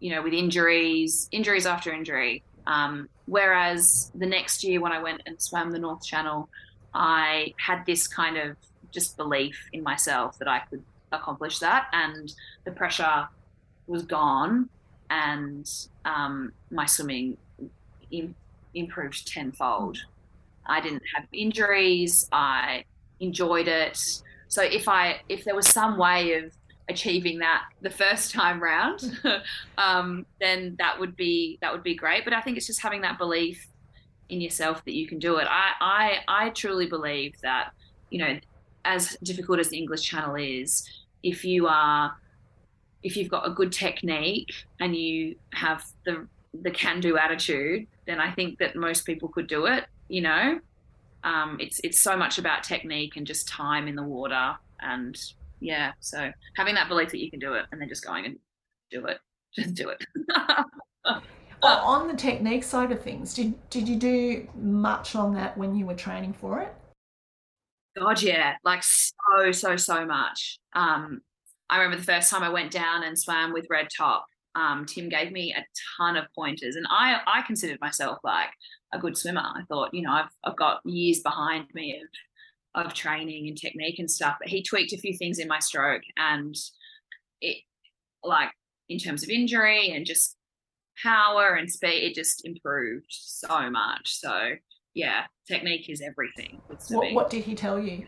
you 0.00 0.10
know, 0.10 0.22
with 0.22 0.32
injuries, 0.32 1.28
injuries 1.30 1.66
after 1.66 1.92
injury. 1.92 2.42
Um, 2.66 3.08
whereas 3.26 4.10
the 4.14 4.26
next 4.26 4.64
year 4.64 4.80
when 4.80 4.92
I 4.92 5.02
went 5.02 5.22
and 5.26 5.40
swam 5.40 5.70
the 5.70 5.78
North 5.78 6.04
Channel, 6.04 6.48
I 6.92 7.54
had 7.58 7.86
this 7.86 8.06
kind 8.06 8.36
of 8.36 8.56
just 8.90 9.16
belief 9.16 9.68
in 9.72 9.82
myself 9.82 10.38
that 10.38 10.48
I 10.48 10.60
could 10.60 10.82
accomplish 11.14 11.58
that, 11.60 11.88
and 11.92 12.32
the 12.64 12.70
pressure 12.70 13.28
was 13.86 14.02
gone, 14.02 14.68
and 15.10 15.70
um, 16.04 16.52
my 16.70 16.86
swimming 16.86 17.36
Im- 18.10 18.34
improved 18.74 19.26
tenfold. 19.26 19.98
I 20.66 20.80
didn't 20.80 21.02
have 21.14 21.26
injuries. 21.32 22.28
I 22.32 22.84
enjoyed 23.20 23.68
it. 23.68 23.98
So 24.48 24.62
if 24.62 24.88
I 24.88 25.20
if 25.28 25.44
there 25.44 25.54
was 25.54 25.68
some 25.68 25.98
way 25.98 26.34
of 26.34 26.52
achieving 26.88 27.38
that 27.38 27.64
the 27.80 27.90
first 27.90 28.32
time 28.32 28.62
round, 28.62 29.18
um, 29.78 30.26
then 30.40 30.76
that 30.78 30.98
would 30.98 31.16
be 31.16 31.58
that 31.60 31.72
would 31.72 31.82
be 31.82 31.94
great. 31.94 32.24
But 32.24 32.32
I 32.32 32.40
think 32.40 32.56
it's 32.56 32.66
just 32.66 32.82
having 32.82 33.02
that 33.02 33.18
belief 33.18 33.66
in 34.28 34.40
yourself 34.40 34.84
that 34.84 34.94
you 34.94 35.06
can 35.06 35.18
do 35.18 35.36
it. 35.36 35.46
I 35.48 35.72
I, 35.80 36.46
I 36.46 36.50
truly 36.50 36.86
believe 36.86 37.34
that 37.42 37.72
you 38.10 38.18
know 38.18 38.38
as 38.84 39.16
difficult 39.22 39.58
as 39.58 39.70
the 39.70 39.78
English 39.78 40.02
Channel 40.02 40.36
is, 40.36 40.88
if 41.24 41.44
you 41.44 41.66
are 41.66 42.14
if 43.02 43.16
you've 43.16 43.28
got 43.28 43.46
a 43.46 43.50
good 43.50 43.72
technique 43.72 44.52
and 44.80 44.94
you 44.96 45.36
have 45.52 45.84
the 46.04 46.26
the 46.62 46.70
can 46.70 47.00
do 47.00 47.18
attitude, 47.18 47.86
then 48.06 48.20
I 48.20 48.30
think 48.30 48.58
that 48.60 48.76
most 48.76 49.04
people 49.04 49.28
could 49.28 49.48
do 49.48 49.66
it. 49.66 49.86
You 50.08 50.22
know, 50.22 50.60
um, 51.24 51.58
it's 51.60 51.80
it's 51.82 52.00
so 52.00 52.16
much 52.16 52.38
about 52.38 52.62
technique 52.62 53.16
and 53.16 53.26
just 53.26 53.48
time 53.48 53.88
in 53.88 53.96
the 53.96 54.02
water, 54.02 54.54
and 54.80 55.18
yeah, 55.60 55.92
so 56.00 56.30
having 56.56 56.74
that 56.76 56.88
belief 56.88 57.10
that 57.10 57.18
you 57.18 57.30
can 57.30 57.40
do 57.40 57.54
it, 57.54 57.66
and 57.72 57.80
then 57.80 57.88
just 57.88 58.04
going 58.04 58.26
and 58.26 58.38
do 58.90 59.06
it, 59.06 59.18
just 59.54 59.74
do 59.74 59.88
it. 59.88 60.04
well, 61.04 61.22
on 61.62 62.06
the 62.06 62.14
technique 62.16 62.62
side 62.62 62.92
of 62.92 63.02
things, 63.02 63.34
did 63.34 63.54
did 63.70 63.88
you 63.88 63.96
do 63.96 64.46
much 64.54 65.16
on 65.16 65.34
that 65.34 65.58
when 65.58 65.74
you 65.74 65.86
were 65.86 65.94
training 65.94 66.32
for 66.32 66.60
it? 66.60 66.74
God, 67.98 68.22
yeah, 68.22 68.56
like 68.64 68.82
so, 68.82 69.52
so, 69.52 69.76
so 69.76 70.04
much. 70.04 70.58
Um, 70.74 71.20
I 71.70 71.78
remember 71.78 71.96
the 71.96 72.12
first 72.12 72.30
time 72.30 72.42
I 72.42 72.48
went 72.48 72.70
down 72.70 73.04
and 73.04 73.18
swam 73.18 73.52
with 73.52 73.66
Red 73.70 73.88
Top. 73.96 74.26
Um, 74.54 74.84
Tim 74.86 75.08
gave 75.08 75.32
me 75.32 75.54
a 75.56 75.64
ton 75.96 76.16
of 76.16 76.26
pointers, 76.34 76.76
and 76.76 76.86
I 76.90 77.20
I 77.26 77.42
considered 77.42 77.80
myself 77.80 78.18
like 78.22 78.50
a 78.92 78.98
good 78.98 79.16
swimmer. 79.16 79.40
I 79.40 79.62
thought, 79.68 79.94
you 79.94 80.02
know, 80.02 80.12
I've 80.12 80.30
I've 80.44 80.56
got 80.56 80.80
years 80.84 81.20
behind 81.20 81.66
me 81.74 82.00
of 82.74 82.86
of 82.86 82.94
training 82.94 83.48
and 83.48 83.56
technique 83.56 83.98
and 83.98 84.10
stuff. 84.10 84.36
But 84.40 84.48
he 84.48 84.62
tweaked 84.62 84.92
a 84.92 84.98
few 84.98 85.16
things 85.16 85.38
in 85.38 85.48
my 85.48 85.58
stroke, 85.58 86.02
and 86.16 86.54
it 87.40 87.58
like 88.22 88.50
in 88.88 88.98
terms 88.98 89.22
of 89.22 89.30
injury 89.30 89.90
and 89.90 90.06
just 90.06 90.36
power 91.02 91.54
and 91.54 91.70
speed, 91.70 92.04
it 92.04 92.14
just 92.14 92.44
improved 92.44 93.06
so 93.08 93.70
much. 93.70 94.18
So 94.18 94.52
yeah, 94.94 95.24
technique 95.46 95.90
is 95.90 96.00
everything. 96.00 96.60
What, 96.88 97.12
what 97.12 97.30
did 97.30 97.44
he 97.44 97.54
tell 97.54 97.78
you? 97.78 98.06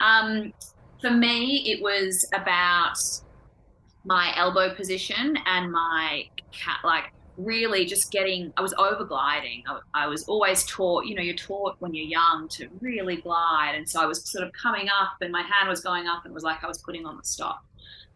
Um, 0.00 0.52
for 1.00 1.10
me, 1.10 1.70
it 1.70 1.82
was 1.82 2.28
about 2.34 2.96
my 4.04 4.32
elbow 4.36 4.74
position 4.74 5.36
and 5.46 5.70
my 5.70 6.24
cat, 6.52 6.78
like 6.84 7.12
really 7.36 7.84
just 7.84 8.10
getting, 8.10 8.52
I 8.56 8.62
was 8.62 8.74
over 8.74 9.04
gliding. 9.04 9.62
I, 9.66 10.04
I, 10.04 10.06
was 10.06 10.24
always 10.24 10.64
taught, 10.64 11.04
you 11.06 11.14
know, 11.14 11.22
you're 11.22 11.34
taught 11.34 11.76
when 11.78 11.94
you're 11.94 12.06
young 12.06 12.48
to 12.52 12.68
really 12.80 13.16
glide. 13.16 13.74
And 13.74 13.88
so 13.88 14.00
I 14.00 14.06
was 14.06 14.30
sort 14.30 14.46
of 14.46 14.52
coming 14.52 14.88
up 14.88 15.12
and 15.20 15.32
my 15.32 15.42
hand 15.42 15.68
was 15.68 15.80
going 15.80 16.06
up 16.06 16.24
and 16.24 16.32
it 16.32 16.34
was 16.34 16.44
like 16.44 16.64
I 16.64 16.66
was 16.66 16.78
putting 16.78 17.06
on 17.06 17.16
the 17.16 17.24
stop. 17.24 17.64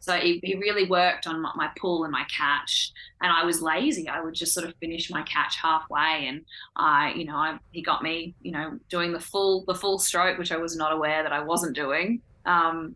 So 0.01 0.13
he, 0.15 0.39
he 0.43 0.55
really 0.57 0.87
worked 0.87 1.27
on 1.27 1.41
my, 1.41 1.51
my, 1.57 1.71
pull 1.79 2.05
and 2.05 2.13
my 2.13 2.25
catch, 2.25 2.93
and 3.23 3.33
I 3.33 3.45
was 3.45 3.63
lazy. 3.63 4.07
I 4.09 4.21
would 4.21 4.35
just 4.35 4.53
sort 4.53 4.67
of 4.67 4.75
finish 4.77 5.11
my 5.11 5.23
catch 5.23 5.57
halfway, 5.57 6.27
and 6.29 6.45
I, 6.77 7.13
you 7.15 7.25
know, 7.25 7.37
I, 7.37 7.59
he 7.73 7.81
got 7.81 8.03
me, 8.03 8.35
you 8.43 8.53
know, 8.53 8.79
doing 8.91 9.13
the 9.13 9.21
full 9.21 9.65
the 9.67 9.75
full 9.75 9.99
stroke, 9.99 10.39
which 10.39 10.53
I 10.53 10.59
was 10.59 10.77
not 10.77 10.93
aware 10.93 11.23
that 11.23 11.33
I 11.33 11.41
wasn't 11.41 11.75
doing. 11.75 12.21
Um, 12.45 12.95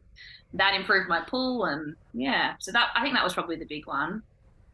that 0.54 0.74
improved 0.74 1.08
my 1.08 1.20
pull, 1.20 1.64
and 1.64 1.96
yeah, 2.12 2.54
so 2.58 2.72
that 2.72 2.90
I 2.94 3.02
think 3.02 3.14
that 3.14 3.24
was 3.24 3.34
probably 3.34 3.56
the 3.56 3.66
big 3.66 3.86
one. 3.86 4.22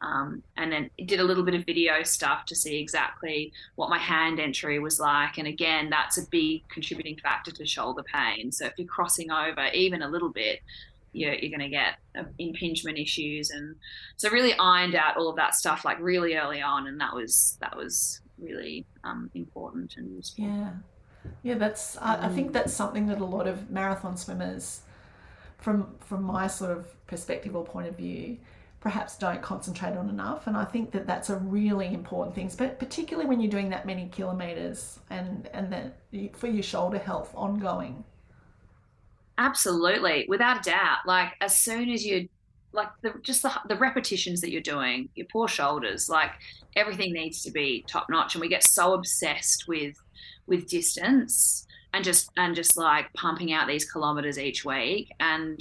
Um, 0.03 0.43
and 0.59 0.71
then 0.71 0.91
did 1.07 1.21
a 1.21 1.25
little 1.25 1.45
bit 1.45 1.55
of 1.55 1.65
video 1.65 2.03
stuff 2.03 2.45
to 2.47 2.55
see 2.55 2.79
exactly 2.79 3.53
what 3.77 3.89
my 3.89 3.97
hand 3.97 4.39
entry 4.39 4.79
was 4.79 5.01
like. 5.01 5.39
And 5.39 5.49
again, 5.49 5.89
that's 5.89 6.19
a 6.19 6.27
big 6.31 6.69
contributing 6.69 7.17
factor 7.17 7.51
to 7.53 7.65
shoulder 7.65 8.03
pain. 8.03 8.53
So 8.53 8.67
if 8.67 8.75
you're 8.77 8.87
crossing 8.87 9.31
over 9.31 9.69
even 9.73 10.03
a 10.03 10.09
little 10.09 10.29
bit, 10.29 10.61
you're, 11.14 11.35
you're 11.35 11.57
going 11.57 11.61
to 11.61 11.68
get 11.68 11.94
impingement 12.38 12.98
issues. 12.98 13.50
And 13.50 13.77
so 14.16 14.31
really 14.31 14.55
ironed 14.59 14.94
out 14.94 15.16
all 15.16 15.31
of 15.31 15.37
that 15.37 15.55
stuff 15.55 15.85
like 15.85 15.98
really 16.00 16.37
early 16.37 16.61
on. 16.61 16.87
And 16.87 17.00
that 17.00 17.14
was, 17.14 17.57
that 17.61 17.77
was 17.77 18.20
really 18.38 18.85
um, 19.05 19.31
important 19.35 19.96
and 19.96 20.14
useful. 20.14 20.44
Yeah. 20.44 20.70
Yeah, 21.42 21.55
that's. 21.55 21.96
I, 21.96 22.27
I 22.27 22.29
think 22.29 22.53
that's 22.53 22.74
something 22.74 23.07
that 23.07 23.18
a 23.18 23.24
lot 23.24 23.46
of 23.46 23.70
marathon 23.70 24.14
swimmers, 24.14 24.83
from 25.57 25.94
from 26.00 26.22
my 26.22 26.46
sort 26.46 26.70
of 26.70 27.07
perspective 27.07 27.57
or 27.57 27.64
point 27.64 27.88
of 27.88 27.96
view, 27.96 28.37
perhaps 28.81 29.16
don't 29.16 29.40
concentrate 29.40 29.96
on 29.96 30.11
enough. 30.11 30.46
And 30.46 30.55
I 30.55 30.66
think 30.66 30.90
that 30.90 31.07
that's 31.07 31.31
a 31.31 31.37
really 31.37 31.87
important 31.87 32.35
thing, 32.35 32.50
but 32.59 32.79
particularly 32.79 33.27
when 33.27 33.40
you're 33.40 33.50
doing 33.50 33.70
that 33.70 33.87
many 33.87 34.09
kilometers 34.09 34.98
and 35.09 35.48
and 35.55 35.72
that 35.72 35.96
for 36.37 36.46
your 36.46 36.62
shoulder 36.62 36.98
health 36.98 37.33
ongoing. 37.35 38.05
Absolutely, 39.38 40.27
without 40.29 40.66
a 40.66 40.70
doubt. 40.70 40.99
Like 41.07 41.33
as 41.40 41.59
soon 41.59 41.90
as 41.90 42.05
you 42.05 42.29
like 42.73 42.88
the 43.03 43.14
just 43.23 43.42
the, 43.42 43.53
the 43.68 43.77
repetitions 43.77 44.40
that 44.40 44.51
you're 44.51 44.62
doing, 44.62 45.09
your 45.14 45.27
poor 45.33 45.49
shoulders, 45.49 46.09
like 46.09 46.31
everything 46.77 47.12
needs 47.12 47.42
to 47.42 47.51
be 47.51 47.85
top 47.88 48.07
notch, 48.11 48.35
and 48.35 48.42
we 48.42 48.49
get 48.49 48.62
so 48.64 48.94
obsessed 48.94 49.64
with 49.68 49.97
with 50.47 50.68
distance 50.68 51.66
and 51.92 52.05
just 52.05 52.31
and 52.37 52.55
just 52.55 52.77
like 52.77 53.12
pumping 53.14 53.53
out 53.53 53.66
these 53.68 53.90
kilometers 53.90 54.38
each 54.38 54.64
week 54.64 55.11
and 55.20 55.61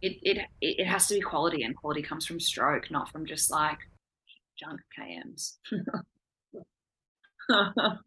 it 0.00 0.16
it 0.22 0.38
it 0.60 0.86
has 0.86 1.06
to 1.08 1.14
be 1.14 1.20
quality 1.20 1.62
and 1.64 1.76
quality 1.76 2.02
comes 2.02 2.24
from 2.26 2.40
stroke 2.40 2.90
not 2.90 3.10
from 3.10 3.26
just 3.26 3.50
like 3.50 3.78
junk 4.58 4.80
kms 4.98 5.56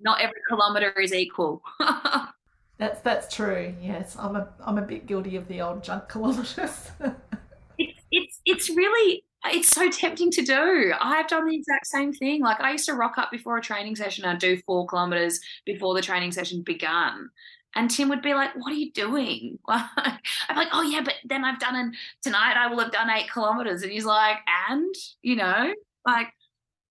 not 0.00 0.20
every 0.20 0.40
kilometer 0.48 0.90
is 1.00 1.12
equal 1.12 1.62
that's 2.78 3.00
that's 3.00 3.34
true 3.34 3.74
yes 3.82 4.16
i'm 4.18 4.36
a 4.36 4.48
i'm 4.64 4.78
a 4.78 4.82
bit 4.82 5.06
guilty 5.06 5.36
of 5.36 5.46
the 5.48 5.60
old 5.60 5.82
junk 5.82 6.08
kilometers 6.08 6.90
it's 7.78 8.00
it's 8.10 8.40
it's 8.44 8.70
really 8.70 9.24
it's 9.44 9.68
so 9.68 9.88
tempting 9.88 10.30
to 10.32 10.42
do. 10.42 10.92
I've 11.00 11.28
done 11.28 11.46
the 11.46 11.54
exact 11.54 11.86
same 11.86 12.12
thing. 12.12 12.42
Like 12.42 12.60
I 12.60 12.72
used 12.72 12.86
to 12.86 12.94
rock 12.94 13.18
up 13.18 13.30
before 13.30 13.56
a 13.56 13.62
training 13.62 13.96
session. 13.96 14.24
I'd 14.24 14.38
do 14.38 14.60
four 14.66 14.86
kilometers 14.86 15.40
before 15.64 15.94
the 15.94 16.02
training 16.02 16.32
session 16.32 16.62
began. 16.62 17.30
And 17.74 17.90
Tim 17.90 18.08
would 18.08 18.22
be 18.22 18.34
like, 18.34 18.50
What 18.56 18.72
are 18.72 18.76
you 18.76 18.92
doing? 18.92 19.58
I'm 19.68 20.56
like, 20.56 20.68
Oh, 20.72 20.82
yeah, 20.82 21.02
but 21.04 21.14
then 21.24 21.44
I've 21.44 21.60
done 21.60 21.76
it 21.76 21.96
tonight. 22.22 22.56
I 22.56 22.66
will 22.66 22.80
have 22.80 22.92
done 22.92 23.10
eight 23.10 23.30
kilometers. 23.30 23.82
And 23.82 23.92
he's 23.92 24.04
like, 24.04 24.38
And, 24.68 24.94
you 25.22 25.36
know, 25.36 25.72
like, 26.06 26.28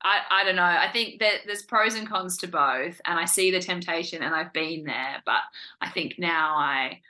I, 0.03 0.19
I 0.29 0.43
don't 0.43 0.55
know. 0.55 0.63
I 0.63 0.89
think 0.91 1.19
that 1.19 1.41
there's 1.45 1.63
pros 1.63 1.95
and 1.95 2.07
cons 2.07 2.37
to 2.37 2.47
both. 2.47 3.01
And 3.05 3.19
I 3.19 3.25
see 3.25 3.51
the 3.51 3.59
temptation 3.59 4.21
and 4.23 4.33
I've 4.33 4.53
been 4.53 4.83
there. 4.83 5.21
But 5.25 5.41
I 5.81 5.89
think 5.89 6.15
now 6.17 6.55
I, 6.55 7.01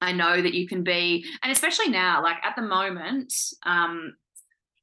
I 0.00 0.12
know 0.12 0.40
that 0.40 0.54
you 0.54 0.68
can 0.68 0.82
be, 0.82 1.24
and 1.42 1.50
especially 1.50 1.88
now, 1.88 2.22
like 2.22 2.36
at 2.44 2.54
the 2.56 2.62
moment, 2.62 3.34
um, 3.64 4.14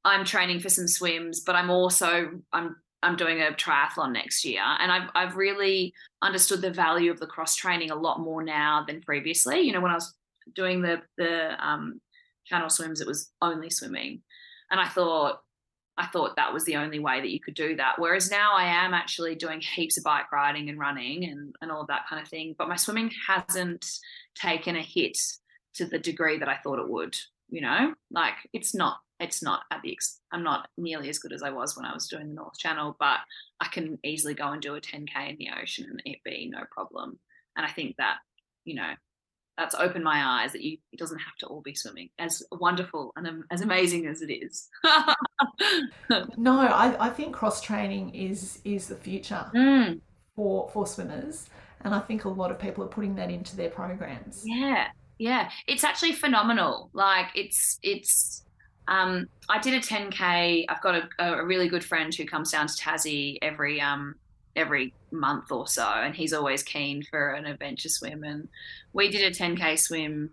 I'm 0.04 0.24
training 0.24 0.60
for 0.60 0.68
some 0.68 0.86
swims, 0.86 1.40
but 1.40 1.56
I'm 1.56 1.70
also 1.70 2.30
I'm 2.52 2.76
I'm 3.02 3.16
doing 3.16 3.40
a 3.40 3.52
triathlon 3.52 4.12
next 4.12 4.44
year, 4.44 4.62
and 4.62 4.92
I've 4.92 5.10
I've 5.14 5.36
really 5.36 5.94
understood 6.22 6.60
the 6.60 6.70
value 6.70 7.10
of 7.10 7.20
the 7.20 7.26
cross 7.26 7.54
training 7.54 7.90
a 7.90 7.96
lot 7.96 8.20
more 8.20 8.42
now 8.42 8.84
than 8.86 9.00
previously. 9.00 9.60
You 9.60 9.72
know, 9.72 9.80
when 9.80 9.90
I 9.90 9.94
was 9.94 10.14
doing 10.54 10.82
the 10.82 11.00
the 11.16 11.66
um, 11.66 12.00
channel 12.44 12.68
swims, 12.68 13.00
it 13.00 13.06
was 13.06 13.30
only 13.40 13.70
swimming, 13.70 14.22
and 14.70 14.78
I 14.78 14.88
thought 14.88 15.40
I 15.96 16.06
thought 16.06 16.36
that 16.36 16.52
was 16.52 16.64
the 16.64 16.76
only 16.76 16.98
way 16.98 17.20
that 17.20 17.30
you 17.30 17.38
could 17.40 17.54
do 17.54 17.76
that. 17.76 17.98
Whereas 17.98 18.30
now 18.30 18.54
I 18.54 18.64
am 18.64 18.94
actually 18.94 19.36
doing 19.36 19.60
heaps 19.60 19.96
of 19.96 20.04
bike 20.04 20.32
riding 20.32 20.68
and 20.68 20.78
running 20.78 21.24
and 21.24 21.54
and 21.60 21.70
all 21.70 21.82
of 21.82 21.86
that 21.88 22.06
kind 22.08 22.20
of 22.20 22.28
thing. 22.28 22.54
But 22.58 22.68
my 22.68 22.76
swimming 22.76 23.10
hasn't 23.28 23.86
taken 24.34 24.76
a 24.76 24.82
hit 24.82 25.18
to 25.74 25.86
the 25.86 25.98
degree 25.98 26.38
that 26.38 26.48
I 26.48 26.56
thought 26.56 26.80
it 26.80 26.88
would. 26.88 27.16
You 27.48 27.60
know, 27.60 27.94
like 28.10 28.34
it's 28.52 28.74
not 28.74 28.98
it's 29.20 29.42
not 29.42 29.62
at 29.70 29.82
the 29.82 29.96
I'm 30.32 30.42
not 30.42 30.68
nearly 30.76 31.08
as 31.08 31.18
good 31.18 31.32
as 31.32 31.42
I 31.42 31.50
was 31.50 31.76
when 31.76 31.86
I 31.86 31.94
was 31.94 32.08
doing 32.08 32.28
the 32.28 32.34
North 32.34 32.58
Channel, 32.58 32.96
but 32.98 33.18
I 33.60 33.68
can 33.68 33.98
easily 34.02 34.34
go 34.34 34.50
and 34.50 34.60
do 34.60 34.74
a 34.74 34.80
10k 34.80 35.30
in 35.30 35.36
the 35.38 35.50
ocean 35.60 35.86
and 35.88 36.02
it 36.04 36.18
be 36.24 36.50
no 36.52 36.64
problem. 36.70 37.18
And 37.56 37.64
I 37.64 37.70
think 37.70 37.96
that 37.96 38.16
you 38.64 38.74
know 38.74 38.94
that's 39.56 39.74
opened 39.74 40.04
my 40.04 40.42
eyes 40.42 40.52
that 40.52 40.62
you 40.62 40.76
it 40.92 40.98
doesn't 40.98 41.18
have 41.18 41.34
to 41.38 41.46
all 41.46 41.60
be 41.60 41.74
swimming 41.74 42.08
as 42.18 42.42
wonderful 42.52 43.12
and 43.16 43.44
as 43.50 43.60
amazing 43.60 44.06
as 44.06 44.22
it 44.22 44.32
is 44.32 44.68
no 46.36 46.60
I, 46.60 47.06
I 47.06 47.10
think 47.10 47.34
cross 47.34 47.60
training 47.60 48.14
is 48.14 48.60
is 48.64 48.88
the 48.88 48.96
future 48.96 49.46
mm. 49.54 50.00
for 50.34 50.68
for 50.70 50.86
swimmers 50.86 51.48
and 51.82 51.94
i 51.94 52.00
think 52.00 52.24
a 52.24 52.28
lot 52.28 52.50
of 52.50 52.58
people 52.58 52.84
are 52.84 52.88
putting 52.88 53.14
that 53.16 53.30
into 53.30 53.56
their 53.56 53.70
programs 53.70 54.42
yeah 54.44 54.88
yeah 55.18 55.50
it's 55.66 55.84
actually 55.84 56.12
phenomenal 56.12 56.90
like 56.92 57.28
it's 57.34 57.78
it's 57.82 58.44
um, 58.86 59.28
I 59.48 59.58
did 59.60 59.74
a 59.74 59.80
10k. 59.80 60.66
I've 60.68 60.82
got 60.82 60.94
a, 60.94 61.08
a, 61.18 61.44
really 61.44 61.68
good 61.68 61.82
friend 61.82 62.14
who 62.14 62.26
comes 62.26 62.52
down 62.52 62.66
to 62.66 62.74
Tassie 62.74 63.38
every 63.40 63.80
um, 63.80 64.14
every 64.56 64.94
month 65.10 65.50
or 65.50 65.66
so, 65.66 65.86
and 65.86 66.14
he's 66.14 66.32
always 66.32 66.62
keen 66.62 67.02
for 67.02 67.30
an 67.30 67.46
adventure 67.46 67.88
swim. 67.88 68.24
And 68.24 68.48
we 68.92 69.10
did 69.10 69.22
a 69.22 69.34
10k 69.34 69.78
swim 69.78 70.30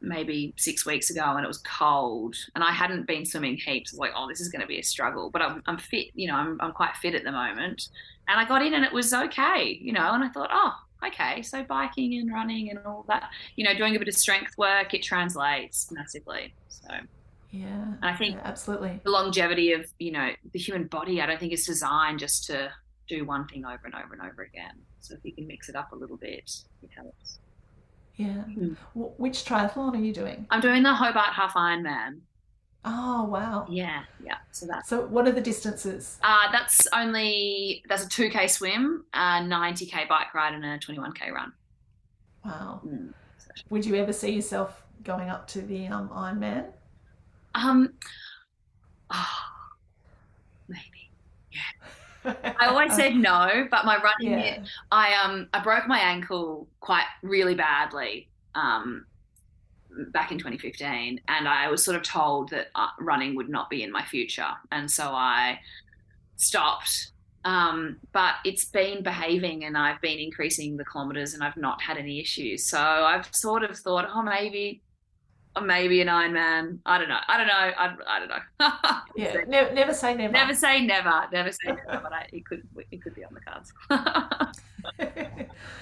maybe 0.00 0.54
six 0.56 0.86
weeks 0.86 1.10
ago, 1.10 1.24
and 1.24 1.44
it 1.44 1.48
was 1.48 1.58
cold, 1.58 2.36
and 2.54 2.62
I 2.62 2.70
hadn't 2.70 3.06
been 3.06 3.24
swimming 3.24 3.56
heaps. 3.56 3.92
I 3.92 3.94
was 3.94 3.98
Like, 3.98 4.12
oh, 4.14 4.28
this 4.28 4.40
is 4.40 4.48
going 4.48 4.62
to 4.62 4.68
be 4.68 4.78
a 4.78 4.84
struggle, 4.84 5.30
but 5.30 5.42
I'm, 5.42 5.62
I'm 5.66 5.78
fit. 5.78 6.08
You 6.14 6.28
know, 6.28 6.36
I'm, 6.36 6.58
I'm 6.60 6.72
quite 6.72 6.96
fit 6.96 7.14
at 7.14 7.24
the 7.24 7.32
moment, 7.32 7.88
and 8.28 8.38
I 8.38 8.44
got 8.44 8.64
in, 8.64 8.74
and 8.74 8.84
it 8.84 8.92
was 8.92 9.12
okay. 9.12 9.78
You 9.80 9.92
know, 9.92 10.12
and 10.12 10.22
I 10.22 10.28
thought, 10.28 10.50
oh, 10.52 10.74
okay, 11.06 11.42
so 11.42 11.62
biking 11.64 12.14
and 12.18 12.32
running 12.32 12.70
and 12.70 12.78
all 12.86 13.04
that, 13.08 13.30
you 13.56 13.64
know, 13.64 13.74
doing 13.74 13.96
a 13.96 13.98
bit 13.98 14.08
of 14.08 14.14
strength 14.14 14.56
work, 14.58 14.94
it 14.94 15.02
translates 15.02 15.90
massively. 15.92 16.54
So. 16.68 16.88
Yeah. 17.50 17.66
And 17.66 18.04
I 18.04 18.14
think 18.14 18.36
yeah, 18.36 18.42
absolutely 18.44 19.00
the 19.04 19.10
longevity 19.10 19.72
of, 19.72 19.86
you 19.98 20.12
know, 20.12 20.30
the 20.52 20.58
human 20.58 20.86
body, 20.86 21.22
I 21.22 21.26
don't 21.26 21.40
think 21.40 21.52
is 21.52 21.66
designed 21.66 22.18
just 22.18 22.44
to 22.46 22.70
do 23.08 23.24
one 23.24 23.46
thing 23.48 23.64
over 23.64 23.80
and 23.84 23.94
over 23.94 24.12
and 24.12 24.22
over 24.22 24.42
again. 24.42 24.74
So 25.00 25.14
if 25.14 25.20
you 25.24 25.32
can 25.32 25.46
mix 25.46 25.68
it 25.68 25.76
up 25.76 25.92
a 25.92 25.96
little 25.96 26.16
bit, 26.16 26.50
it 26.82 26.90
helps. 26.94 27.38
Yeah. 28.16 28.44
Mm. 28.48 28.76
Which 28.94 29.44
triathlon 29.44 29.94
are 29.94 30.04
you 30.04 30.12
doing? 30.12 30.46
I'm 30.50 30.60
doing 30.60 30.82
the 30.82 30.92
Hobart 30.92 31.34
Half 31.34 31.54
Ironman. 31.54 32.20
Oh 32.84 33.24
wow! 33.24 33.66
Yeah, 33.68 34.04
yeah. 34.24 34.36
So 34.52 34.66
that's 34.66 34.88
so. 34.88 35.06
What 35.06 35.26
are 35.26 35.32
the 35.32 35.40
distances? 35.40 36.18
Uh 36.22 36.50
that's 36.52 36.86
only 36.94 37.82
that's 37.88 38.04
a 38.04 38.08
two 38.08 38.30
k 38.30 38.46
swim, 38.46 39.04
a 39.12 39.44
ninety 39.44 39.84
k 39.84 40.04
bike 40.08 40.32
ride, 40.32 40.54
and 40.54 40.64
a 40.64 40.78
twenty 40.78 41.00
one 41.00 41.12
k 41.12 41.30
run. 41.30 41.52
Wow. 42.44 42.80
Mm. 42.86 43.12
Would 43.70 43.84
you 43.84 43.96
ever 43.96 44.12
see 44.12 44.30
yourself 44.30 44.84
going 45.02 45.28
up 45.28 45.46
to 45.48 45.60
the 45.60 45.86
um, 45.88 46.08
Ironman? 46.10 46.66
Um, 47.54 47.94
oh, 49.10 49.38
maybe. 50.68 51.10
Yeah. 51.52 51.88
I 52.24 52.66
always 52.66 52.94
said 52.94 53.16
no, 53.16 53.66
but 53.70 53.84
my 53.84 53.96
running, 54.02 54.38
yeah. 54.38 54.64
I 54.90 55.14
um, 55.14 55.48
I 55.52 55.62
broke 55.62 55.86
my 55.86 55.98
ankle 55.98 56.68
quite 56.80 57.06
really 57.22 57.54
badly. 57.54 58.28
Um, 58.54 59.06
back 60.10 60.30
in 60.30 60.38
2015 60.38 61.20
and 61.28 61.48
i 61.48 61.68
was 61.68 61.84
sort 61.84 61.96
of 61.96 62.02
told 62.02 62.50
that 62.50 62.68
uh, 62.74 62.88
running 63.00 63.34
would 63.34 63.48
not 63.48 63.68
be 63.70 63.82
in 63.82 63.90
my 63.90 64.04
future 64.04 64.50
and 64.70 64.90
so 64.90 65.10
i 65.12 65.58
stopped 66.36 67.12
um, 67.44 67.96
but 68.12 68.34
it's 68.44 68.64
been 68.66 69.02
behaving 69.02 69.64
and 69.64 69.76
i've 69.76 70.00
been 70.00 70.18
increasing 70.18 70.76
the 70.76 70.84
kilometers 70.84 71.34
and 71.34 71.42
i've 71.42 71.56
not 71.56 71.80
had 71.80 71.96
any 71.96 72.20
issues 72.20 72.64
so 72.64 72.78
i've 72.78 73.26
sort 73.34 73.64
of 73.64 73.76
thought 73.76 74.08
oh 74.14 74.22
maybe 74.22 74.82
maybe 75.64 76.00
an 76.00 76.08
Ironman. 76.08 76.78
I 76.86 76.98
don't 76.98 77.08
know. 77.08 77.18
I 77.26 77.36
don't 77.36 77.46
know. 77.46 77.54
I, 77.54 77.96
I 78.06 78.18
don't 78.18 78.28
know. 78.28 79.00
yeah, 79.16 79.44
never, 79.46 79.74
never 79.74 79.94
say 79.94 80.14
never. 80.14 80.32
Never 80.32 80.54
say 80.54 80.84
never. 80.84 81.26
Never 81.32 81.52
say 81.52 81.68
never. 81.68 82.00
but 82.02 82.12
I, 82.12 82.26
it 82.32 82.44
could 82.46 82.66
it 82.90 83.02
could 83.02 83.14
be 83.14 83.24
on 83.24 83.34
the 83.34 83.40
cards. 83.40 83.72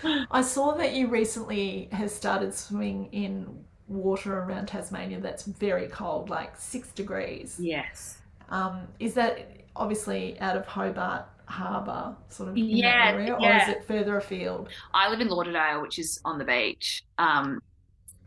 I 0.30 0.42
saw 0.42 0.72
that 0.72 0.94
you 0.94 1.08
recently 1.08 1.88
has 1.92 2.14
started 2.14 2.54
swimming 2.54 3.08
in 3.12 3.64
water 3.88 4.38
around 4.38 4.66
Tasmania 4.66 5.20
that's 5.20 5.44
very 5.44 5.88
cold, 5.88 6.30
like 6.30 6.56
six 6.56 6.90
degrees. 6.92 7.56
Yes. 7.58 8.18
Um, 8.48 8.88
is 9.00 9.14
that 9.14 9.50
obviously 9.74 10.38
out 10.40 10.56
of 10.56 10.66
Hobart 10.66 11.26
Harbour, 11.46 12.16
sort 12.28 12.48
of 12.48 12.58
yeah, 12.58 13.12
area, 13.12 13.34
or 13.34 13.56
is 13.56 13.68
it 13.68 13.84
further 13.84 14.16
afield? 14.16 14.68
I 14.92 15.08
live 15.08 15.20
in 15.20 15.28
Lauderdale, 15.28 15.80
which 15.80 15.98
is 15.98 16.20
on 16.24 16.38
the 16.38 16.44
beach. 16.44 17.04
Um, 17.18 17.60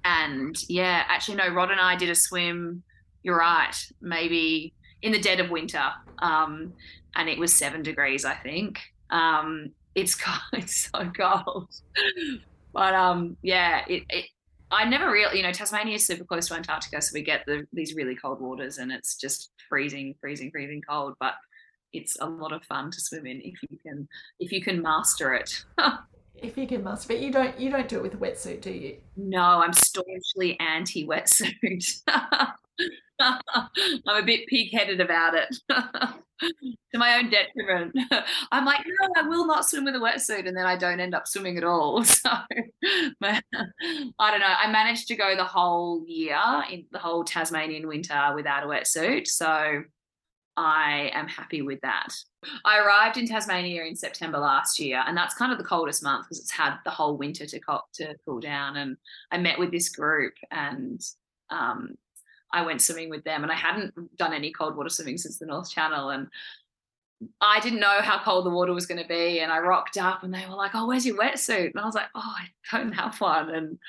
and 0.05 0.55
yeah, 0.69 1.03
actually, 1.07 1.37
no, 1.37 1.49
Rod 1.49 1.71
and 1.71 1.79
I 1.79 1.95
did 1.95 2.09
a 2.09 2.15
swim. 2.15 2.83
You're 3.23 3.39
right, 3.39 3.75
maybe 4.01 4.73
in 5.01 5.11
the 5.11 5.19
dead 5.19 5.39
of 5.39 5.49
winter, 5.49 5.83
um, 6.19 6.73
and 7.15 7.29
it 7.29 7.37
was 7.37 7.55
seven 7.55 7.81
degrees, 7.81 8.25
I 8.25 8.35
think. 8.35 8.79
Um, 9.09 9.71
it's 9.95 10.15
cold, 10.23 10.39
it's 10.53 10.89
so 10.89 11.11
cold, 11.17 11.69
but 12.73 12.93
um, 12.93 13.37
yeah, 13.41 13.83
it, 13.87 14.03
it 14.09 14.25
I 14.71 14.85
never 14.85 15.11
really, 15.11 15.37
you 15.37 15.43
know, 15.43 15.51
Tasmania 15.51 15.95
is 15.95 16.05
super 16.05 16.23
close 16.23 16.47
to 16.47 16.53
Antarctica, 16.55 17.01
so 17.01 17.11
we 17.13 17.23
get 17.23 17.43
the, 17.45 17.65
these 17.73 17.95
really 17.95 18.15
cold 18.15 18.39
waters, 18.39 18.77
and 18.77 18.91
it's 18.91 19.15
just 19.15 19.51
freezing, 19.67 20.15
freezing, 20.21 20.51
freezing 20.51 20.81
cold. 20.87 21.15
But 21.19 21.33
it's 21.91 22.17
a 22.19 22.25
lot 22.29 22.51
of 22.51 22.63
fun 22.65 22.91
to 22.91 23.01
swim 23.01 23.25
in 23.25 23.41
if 23.41 23.55
you 23.67 23.77
can 23.81 24.07
if 24.39 24.51
you 24.51 24.61
can 24.61 24.81
master 24.81 25.33
it. 25.33 25.65
if 26.43 26.57
you 26.57 26.67
can 26.67 26.83
master 26.83 27.13
it, 27.13 27.21
you 27.21 27.31
don't 27.31 27.59
you 27.59 27.69
don't 27.69 27.87
do 27.87 27.97
it 27.97 28.03
with 28.03 28.13
a 28.13 28.17
wetsuit, 28.17 28.61
do 28.61 28.71
you? 28.71 28.97
No, 29.15 29.41
I'm 29.41 29.73
staunchly 29.73 30.59
anti 30.59 31.07
wetsuit. 31.07 32.01
I'm 33.19 34.23
a 34.23 34.23
bit 34.23 34.47
pig-headed 34.47 35.01
about 35.01 35.33
it 35.35 35.53
to 35.69 36.97
my 36.97 37.17
own 37.17 37.29
detriment. 37.29 37.93
I'm 38.51 38.65
like, 38.65 38.85
no, 38.85 39.09
I 39.17 39.27
will 39.27 39.45
not 39.45 39.67
swim 39.67 39.83
with 39.83 39.95
a 39.95 39.99
wetsuit, 39.99 40.47
and 40.47 40.55
then 40.55 40.65
I 40.65 40.77
don't 40.77 40.99
end 40.99 41.13
up 41.13 41.27
swimming 41.27 41.57
at 41.57 41.63
all. 41.63 42.03
So 42.03 42.29
I 42.31 43.41
don't 44.31 44.39
know. 44.39 44.55
I 44.57 44.71
managed 44.71 45.07
to 45.09 45.15
go 45.15 45.35
the 45.35 45.43
whole 45.43 46.03
year 46.07 46.39
in 46.71 46.85
the 46.91 46.99
whole 46.99 47.23
Tasmanian 47.23 47.87
winter 47.87 48.31
without 48.35 48.63
a 48.63 48.67
wetsuit, 48.67 49.27
so 49.27 49.83
I 50.59 51.09
am 51.13 51.29
happy 51.29 51.61
with 51.61 51.79
that. 51.81 52.13
I 52.65 52.79
arrived 52.79 53.15
in 53.15 53.25
Tasmania 53.25 53.85
in 53.85 53.95
September 53.95 54.39
last 54.39 54.77
year, 54.77 55.01
and 55.07 55.15
that's 55.15 55.33
kind 55.33 55.53
of 55.53 55.57
the 55.57 55.63
coldest 55.63 56.03
month 56.03 56.25
because 56.25 56.41
it's 56.41 56.51
had 56.51 56.75
the 56.83 56.91
whole 56.91 57.15
winter 57.15 57.45
to, 57.45 57.59
co- 57.61 57.85
to 57.93 58.13
cool 58.25 58.41
down. 58.41 58.75
And 58.75 58.97
I 59.31 59.37
met 59.37 59.57
with 59.57 59.71
this 59.71 59.87
group, 59.87 60.33
and 60.51 61.01
um, 61.49 61.97
I 62.51 62.65
went 62.65 62.81
swimming 62.81 63.09
with 63.09 63.23
them, 63.23 63.43
and 63.43 63.51
I 63.53 63.55
hadn't 63.55 64.17
done 64.17 64.33
any 64.33 64.51
cold 64.51 64.75
water 64.75 64.89
swimming 64.89 65.17
since 65.17 65.39
the 65.39 65.45
North 65.45 65.71
Channel, 65.71 66.09
and 66.09 66.27
I 67.39 67.61
didn't 67.61 67.79
know 67.79 68.01
how 68.01 68.21
cold 68.21 68.45
the 68.45 68.49
water 68.49 68.73
was 68.73 68.85
going 68.85 69.01
to 69.01 69.07
be. 69.07 69.39
And 69.39 69.53
I 69.53 69.59
rocked 69.59 69.97
up, 69.97 70.23
and 70.23 70.33
they 70.33 70.45
were 70.45 70.55
like, 70.55 70.71
"Oh, 70.73 70.87
where's 70.87 71.05
your 71.05 71.17
wetsuit?" 71.17 71.71
And 71.71 71.79
I 71.79 71.85
was 71.85 71.95
like, 71.95 72.09
"Oh, 72.15 72.35
I 72.37 72.77
don't 72.77 72.91
have 72.91 73.19
one." 73.21 73.49
And 73.49 73.79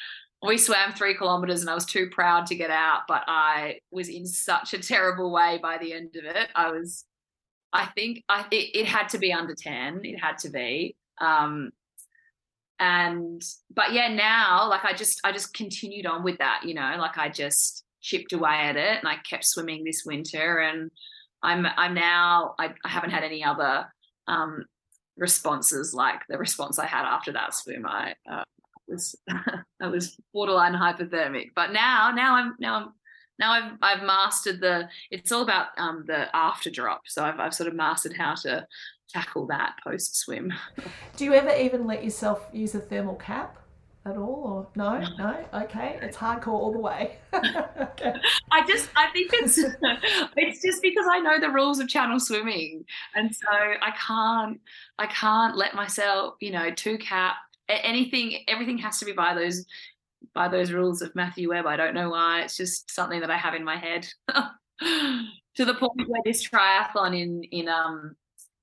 we 0.42 0.56
swam 0.56 0.92
three 0.92 1.14
kilometers, 1.14 1.60
and 1.60 1.70
I 1.70 1.74
was 1.74 1.84
too 1.84 2.08
proud 2.10 2.46
to 2.46 2.54
get 2.54 2.70
out, 2.70 3.02
but 3.06 3.22
I 3.26 3.80
was 3.90 4.08
in 4.08 4.26
such 4.26 4.72
a 4.74 4.78
terrible 4.78 5.30
way 5.30 5.58
by 5.62 5.78
the 5.78 5.92
end 5.92 6.16
of 6.16 6.24
it. 6.24 6.48
I 6.54 6.70
was, 6.70 7.04
I 7.72 7.86
think, 7.86 8.24
I 8.28 8.46
it, 8.50 8.70
it 8.74 8.86
had 8.86 9.08
to 9.10 9.18
be 9.18 9.32
under 9.32 9.54
ten. 9.54 10.00
It 10.04 10.18
had 10.18 10.38
to 10.38 10.50
be. 10.50 10.96
Um, 11.20 11.70
and 12.82 13.42
but 13.74 13.92
yeah 13.92 14.08
now 14.08 14.66
like 14.66 14.86
i 14.86 14.94
just 14.94 15.20
i 15.22 15.30
just 15.30 15.52
continued 15.52 16.06
on 16.06 16.24
with 16.24 16.38
that 16.38 16.62
you 16.64 16.72
know 16.72 16.94
like 16.98 17.18
i 17.18 17.28
just 17.28 17.84
chipped 18.00 18.32
away 18.32 18.54
at 18.54 18.76
it 18.76 18.98
and 18.98 19.08
I 19.08 19.16
kept 19.16 19.44
swimming 19.44 19.84
this 19.84 20.04
winter 20.04 20.58
and 20.58 20.90
I'm 21.42 21.66
I'm 21.76 21.94
now 21.94 22.54
I, 22.58 22.74
I 22.84 22.88
haven't 22.88 23.10
had 23.10 23.24
any 23.24 23.44
other 23.44 23.86
um, 24.26 24.64
responses 25.16 25.94
like 25.94 26.20
the 26.28 26.38
response 26.38 26.78
I 26.78 26.86
had 26.86 27.04
after 27.04 27.32
that 27.32 27.54
swim. 27.54 27.86
I 27.86 28.14
uh, 28.30 28.44
was 28.90 29.16
I 29.80 29.88
was 29.88 30.16
borderline 30.32 30.74
hypothermic, 30.74 31.50
but 31.54 31.72
now 31.72 32.10
now 32.14 32.34
I'm 32.34 32.54
now 32.58 32.74
I'm 32.74 32.88
now 33.38 33.52
I've 33.52 33.72
I've 33.82 34.02
mastered 34.02 34.60
the. 34.60 34.88
It's 35.10 35.32
all 35.32 35.42
about 35.42 35.68
um, 35.78 36.04
the 36.06 36.34
after 36.36 36.70
drop. 36.70 37.02
So 37.06 37.24
I've 37.24 37.40
I've 37.40 37.54
sort 37.54 37.68
of 37.68 37.74
mastered 37.74 38.16
how 38.16 38.34
to 38.34 38.66
tackle 39.08 39.46
that 39.48 39.76
post 39.82 40.16
swim. 40.16 40.52
Do 41.16 41.24
you 41.24 41.34
ever 41.34 41.54
even 41.54 41.86
let 41.86 42.04
yourself 42.04 42.46
use 42.52 42.74
a 42.74 42.80
thermal 42.80 43.16
cap? 43.16 43.56
at 44.06 44.16
all 44.16 44.42
or 44.46 44.68
no 44.76 44.98
no 45.18 45.44
okay 45.52 45.98
it's 46.00 46.16
hardcore 46.16 46.48
all 46.48 46.72
the 46.72 46.78
way 46.78 47.18
okay. 47.34 48.14
i 48.50 48.66
just 48.66 48.88
i 48.96 49.10
think 49.10 49.30
it's 49.34 49.58
it's 50.36 50.62
just 50.62 50.80
because 50.80 51.04
i 51.10 51.20
know 51.20 51.38
the 51.38 51.50
rules 51.50 51.78
of 51.78 51.86
channel 51.86 52.18
swimming 52.18 52.82
and 53.14 53.34
so 53.34 53.46
i 53.50 53.90
can't 53.90 54.58
i 54.98 55.06
can't 55.06 55.54
let 55.54 55.74
myself 55.74 56.34
you 56.40 56.50
know 56.50 56.70
two 56.70 56.96
cap 56.96 57.36
anything 57.82 58.44
everything 58.48 58.78
has 58.78 58.98
to 58.98 59.04
be 59.04 59.12
by 59.12 59.34
those 59.34 59.64
by 60.34 60.48
those 60.48 60.72
rules 60.72 61.02
of 61.02 61.14
matthew 61.14 61.48
webb. 61.50 61.66
I 61.66 61.76
don't 61.76 61.94
know 61.94 62.10
why. 62.10 62.42
It's 62.42 62.56
just 62.56 62.90
something 62.90 63.20
that 63.20 63.30
i 63.30 63.36
have 63.36 63.54
in 63.54 63.64
my 63.64 63.76
head. 63.76 64.06
To 65.56 65.64
the 65.64 65.74
point 65.74 66.08
where 66.08 66.22
this 66.24 66.48
triathlon 66.48 67.20
in 67.20 67.42
in 67.44 67.68
um 67.68 68.16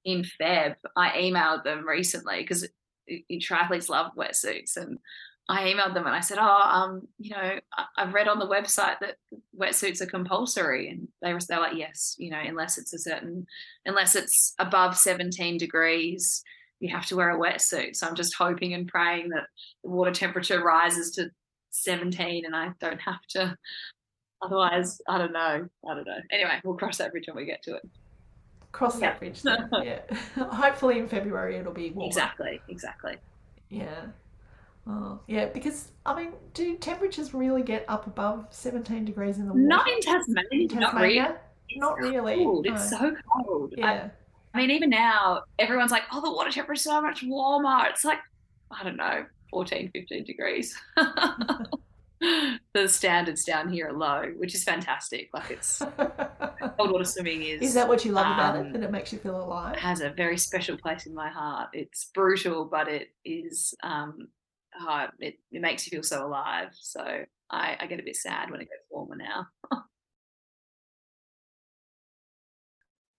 in 0.04 0.24
feb 0.24 0.76
i 0.96 1.10
emailed 1.10 1.64
them 1.64 1.86
recently 1.86 2.42
because 2.42 2.68
triathletes 3.32 3.90
love 3.90 4.14
wetsuits. 4.16 4.78
And 4.78 5.00
I 5.50 5.64
emailed 5.64 5.94
them 5.94 6.06
and 6.06 6.16
I 6.16 6.20
said, 6.20 6.38
"Oh, 6.40 6.62
um, 6.62 7.08
you 7.18 7.32
know, 7.32 7.60
I've 7.98 8.14
read 8.14 8.28
on 8.28 8.40
the 8.40 8.48
website 8.48 9.00
that 9.00 9.18
wetsuits 9.58 10.02
are 10.02 10.06
compulsory," 10.06 10.90
and 10.90 11.08
they 11.22 11.34
were 11.34 11.40
they're 11.48 11.60
like, 11.60 11.78
"Yes, 11.78 12.16
you 12.18 12.30
know, 12.30 12.40
unless 12.40 12.78
it's 12.78 12.94
a 12.94 13.00
certain, 13.00 13.48
unless 13.86 14.16
it's 14.16 14.54
above 14.60 14.98
17 14.98 15.58
degrees, 15.58 16.44
you 16.80 16.90
have 16.90 17.06
to 17.08 17.16
wear 17.16 17.32
a 17.32 17.40
wetsuit." 17.40 17.96
So 17.96 18.08
I'm 18.08 18.16
just 18.16 18.36
hoping 18.36 18.74
and 18.74 18.88
praying 18.88 19.30
that 19.30 19.48
the 19.84 19.90
water 19.90 20.12
temperature 20.12 20.64
rises 20.64 21.12
to 21.12 21.30
17 21.72 22.46
and 22.46 22.56
I 22.56 22.72
don't 22.80 23.02
have 23.02 23.22
to. 23.30 23.58
Otherwise, 24.42 25.02
I 25.08 25.18
don't 25.18 25.34
know. 25.34 25.68
I 25.90 25.94
don't 25.94 26.06
know. 26.06 26.20
Anyway, 26.32 26.60
we'll 26.64 26.76
cross 26.76 26.98
that 26.98 27.12
bridge 27.12 27.26
when 27.28 27.38
we 27.38 27.46
get 27.46 27.64
to 27.64 27.76
it. 27.76 27.82
Cross 28.72 29.00
that 29.00 29.20
bridge. 29.20 29.42
Then. 29.42 29.70
yeah. 29.84 30.02
Hopefully 30.36 31.00
in 31.00 31.08
February 31.08 31.58
it'll 31.58 31.74
be 31.74 31.90
warmer. 31.92 32.08
Exactly. 32.08 32.62
Exactly. 32.68 33.18
Yeah. 33.70 34.06
Oh, 34.90 35.20
yeah, 35.28 35.48
because 35.48 35.92
I 36.06 36.16
mean, 36.16 36.34
do 36.54 36.78
temperatures 36.78 37.34
really 37.34 37.62
get 37.62 37.84
up 37.90 38.08
above 38.08 38.48
17 38.52 39.04
degrees 39.04 39.38
in 39.38 39.48
the 39.48 39.54
water? 39.54 39.66
Not 39.66 39.90
in 39.90 40.00
Tasmania. 40.00 40.68
Tasmania? 40.70 40.80
Not 40.80 40.96
really. 40.96 41.36
Not 41.76 41.98
really. 41.98 42.36
Cold. 42.36 42.66
No. 42.66 42.74
It's 42.74 42.90
so 42.90 43.16
cold. 43.34 43.74
Yeah. 43.76 43.86
I, 43.86 44.12
I, 44.54 44.58
mean, 44.60 44.72
even 44.72 44.90
now, 44.90 45.44
everyone's 45.60 45.92
like, 45.92 46.04
oh, 46.12 46.22
the 46.22 46.32
water 46.32 46.52
temperature 46.52 46.74
is 46.74 46.84
so 46.84 47.02
much 47.02 47.24
warmer. 47.24 47.86
It's 47.90 48.04
like, 48.04 48.20
I 48.72 48.84
don't 48.84 48.98
know, 48.98 49.26
14, 49.52 49.92
15 49.94 50.24
degrees. 50.24 50.76
the 52.74 52.88
standards 52.88 53.44
down 53.44 53.70
here 53.70 53.90
are 53.90 53.94
low, 53.94 54.32
which 54.38 54.56
is 54.56 54.64
fantastic. 54.64 55.30
Like 55.34 55.52
it's 55.52 55.80
cold 56.78 56.92
water 56.92 57.04
swimming 57.04 57.44
is. 57.44 57.62
Is 57.62 57.74
that 57.76 57.88
what 57.88 58.04
you 58.04 58.12
love 58.12 58.26
um, 58.26 58.34
about 58.34 58.56
it? 58.56 58.60
Um, 58.60 58.74
that 58.74 58.84
it 58.84 58.92
makes 58.92 59.14
you 59.14 59.20
feel 59.20 59.40
alive? 59.42 59.78
Has 59.78 60.02
a 60.02 60.10
very 60.10 60.38
special 60.38 60.78
place 60.78 61.06
in 61.06 61.14
my 61.14 61.30
heart. 61.30 61.70
It's 61.74 62.10
brutal, 62.14 62.66
but 62.66 62.88
it 62.88 63.10
is 63.24 63.76
um, 63.84 64.30
oh, 64.80 65.08
it, 65.20 65.36
it 65.52 65.62
makes 65.62 65.86
you 65.86 65.92
feel 65.92 66.04
so 66.04 66.26
alive. 66.26 66.70
So 66.74 67.02
I, 67.50 67.78
I 67.80 67.88
get 67.88 68.00
a 68.00 68.04
bit 68.04 68.16
sad 68.16 68.52
when 68.52 68.62
it 68.62 68.70
gets 68.70 68.84
warmer 68.90 69.16
now. 69.16 69.48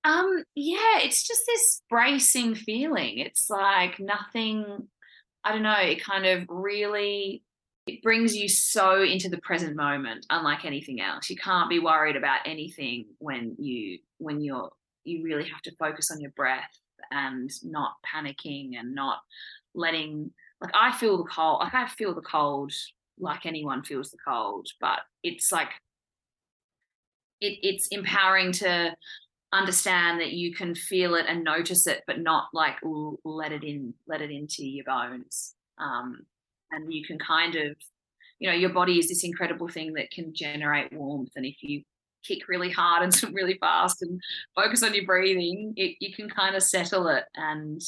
um, 0.09 0.45
yeah, 0.55 0.99
it's 1.01 1.27
just 1.27 1.43
this 1.47 1.83
bracing 1.91 2.55
feeling. 2.55 3.19
It's 3.19 3.51
like 3.51 4.01
nothing, 4.01 4.89
I 5.45 5.53
don't 5.53 5.63
know, 5.63 5.79
it 5.81 6.03
kind 6.03 6.27
of 6.27 6.45
really 6.49 7.43
it 7.87 8.03
brings 8.03 8.37
you 8.37 8.49
so 8.49 9.03
into 9.03 9.31
the 9.31 9.39
present 9.39 9.75
moment 9.75 10.27
unlike 10.29 10.67
anything 10.67 11.01
else 11.01 11.31
you 11.31 11.37
can't 11.37 11.71
be 11.71 11.79
worried 11.79 12.17
about 12.17 12.41
anything 12.45 13.07
when 13.17 13.57
you 13.59 13.99
when 14.19 14.43
you're 14.43 14.71
you 15.05 15.25
really 15.25 15.45
have 15.45 15.63
to 15.63 15.75
focus 15.79 16.11
on 16.11 16.21
your 16.21 16.31
breath 16.33 16.69
and 17.11 17.51
not 17.63 17.93
panicking 18.07 18.79
and 18.79 18.95
not 18.95 19.21
letting 19.75 20.31
like 20.61 20.71
I 20.75 20.93
feel 20.93 21.19
the 21.19 21.31
cold, 21.31 21.61
like 21.61 21.75
I 21.75 21.89
feel 21.89 22.15
the 22.15 22.21
cold 22.21 22.73
like 23.19 23.47
anyone 23.47 23.83
feels 23.83 24.11
the 24.11 24.19
cold, 24.27 24.69
but 24.81 25.01
it's 25.23 25.51
like 25.51 25.71
it, 27.41 27.59
it's 27.63 27.89
empowering 27.89 28.53
to 28.53 28.95
understand 29.53 30.21
that 30.21 30.33
you 30.33 30.55
can 30.55 30.75
feel 30.75 31.15
it 31.15 31.27
and 31.29 31.43
notice 31.43 31.87
it, 31.87 32.03
but 32.07 32.21
not 32.21 32.49
like 32.53 32.77
let 33.25 33.53
it 33.53 33.65
in, 33.65 33.95
let 34.07 34.21
it 34.21 34.31
into 34.31 34.65
your 34.65 34.85
bones. 34.85 35.55
Um, 35.79 36.27
and 36.71 36.93
you 36.93 37.05
can 37.05 37.19
kind 37.19 37.55
of, 37.57 37.77
you 38.39 38.49
know, 38.49 38.55
your 38.55 38.71
body 38.71 38.99
is 38.99 39.09
this 39.09 39.25
incredible 39.25 39.69
thing 39.69 39.95
that 39.95 40.11
can 40.11 40.35
generate 40.35 40.93
warmth. 40.93 41.33
And 41.37 41.47
if 41.47 41.63
you 41.63 41.83
kick 42.25 42.49
really 42.49 42.71
hard 42.71 43.03
and 43.05 43.15
swim 43.15 43.35
really 43.35 43.59
fast 43.59 44.03
and 44.03 44.21
focus 44.55 44.83
on 44.83 44.95
your 44.95 45.07
breathing, 45.07 45.73
it, 45.77 45.97
you 46.01 46.13
can 46.13 46.29
kind 46.29 46.55
of 46.55 46.63
settle 46.63 47.09
it 47.09 47.25
and 47.35 47.81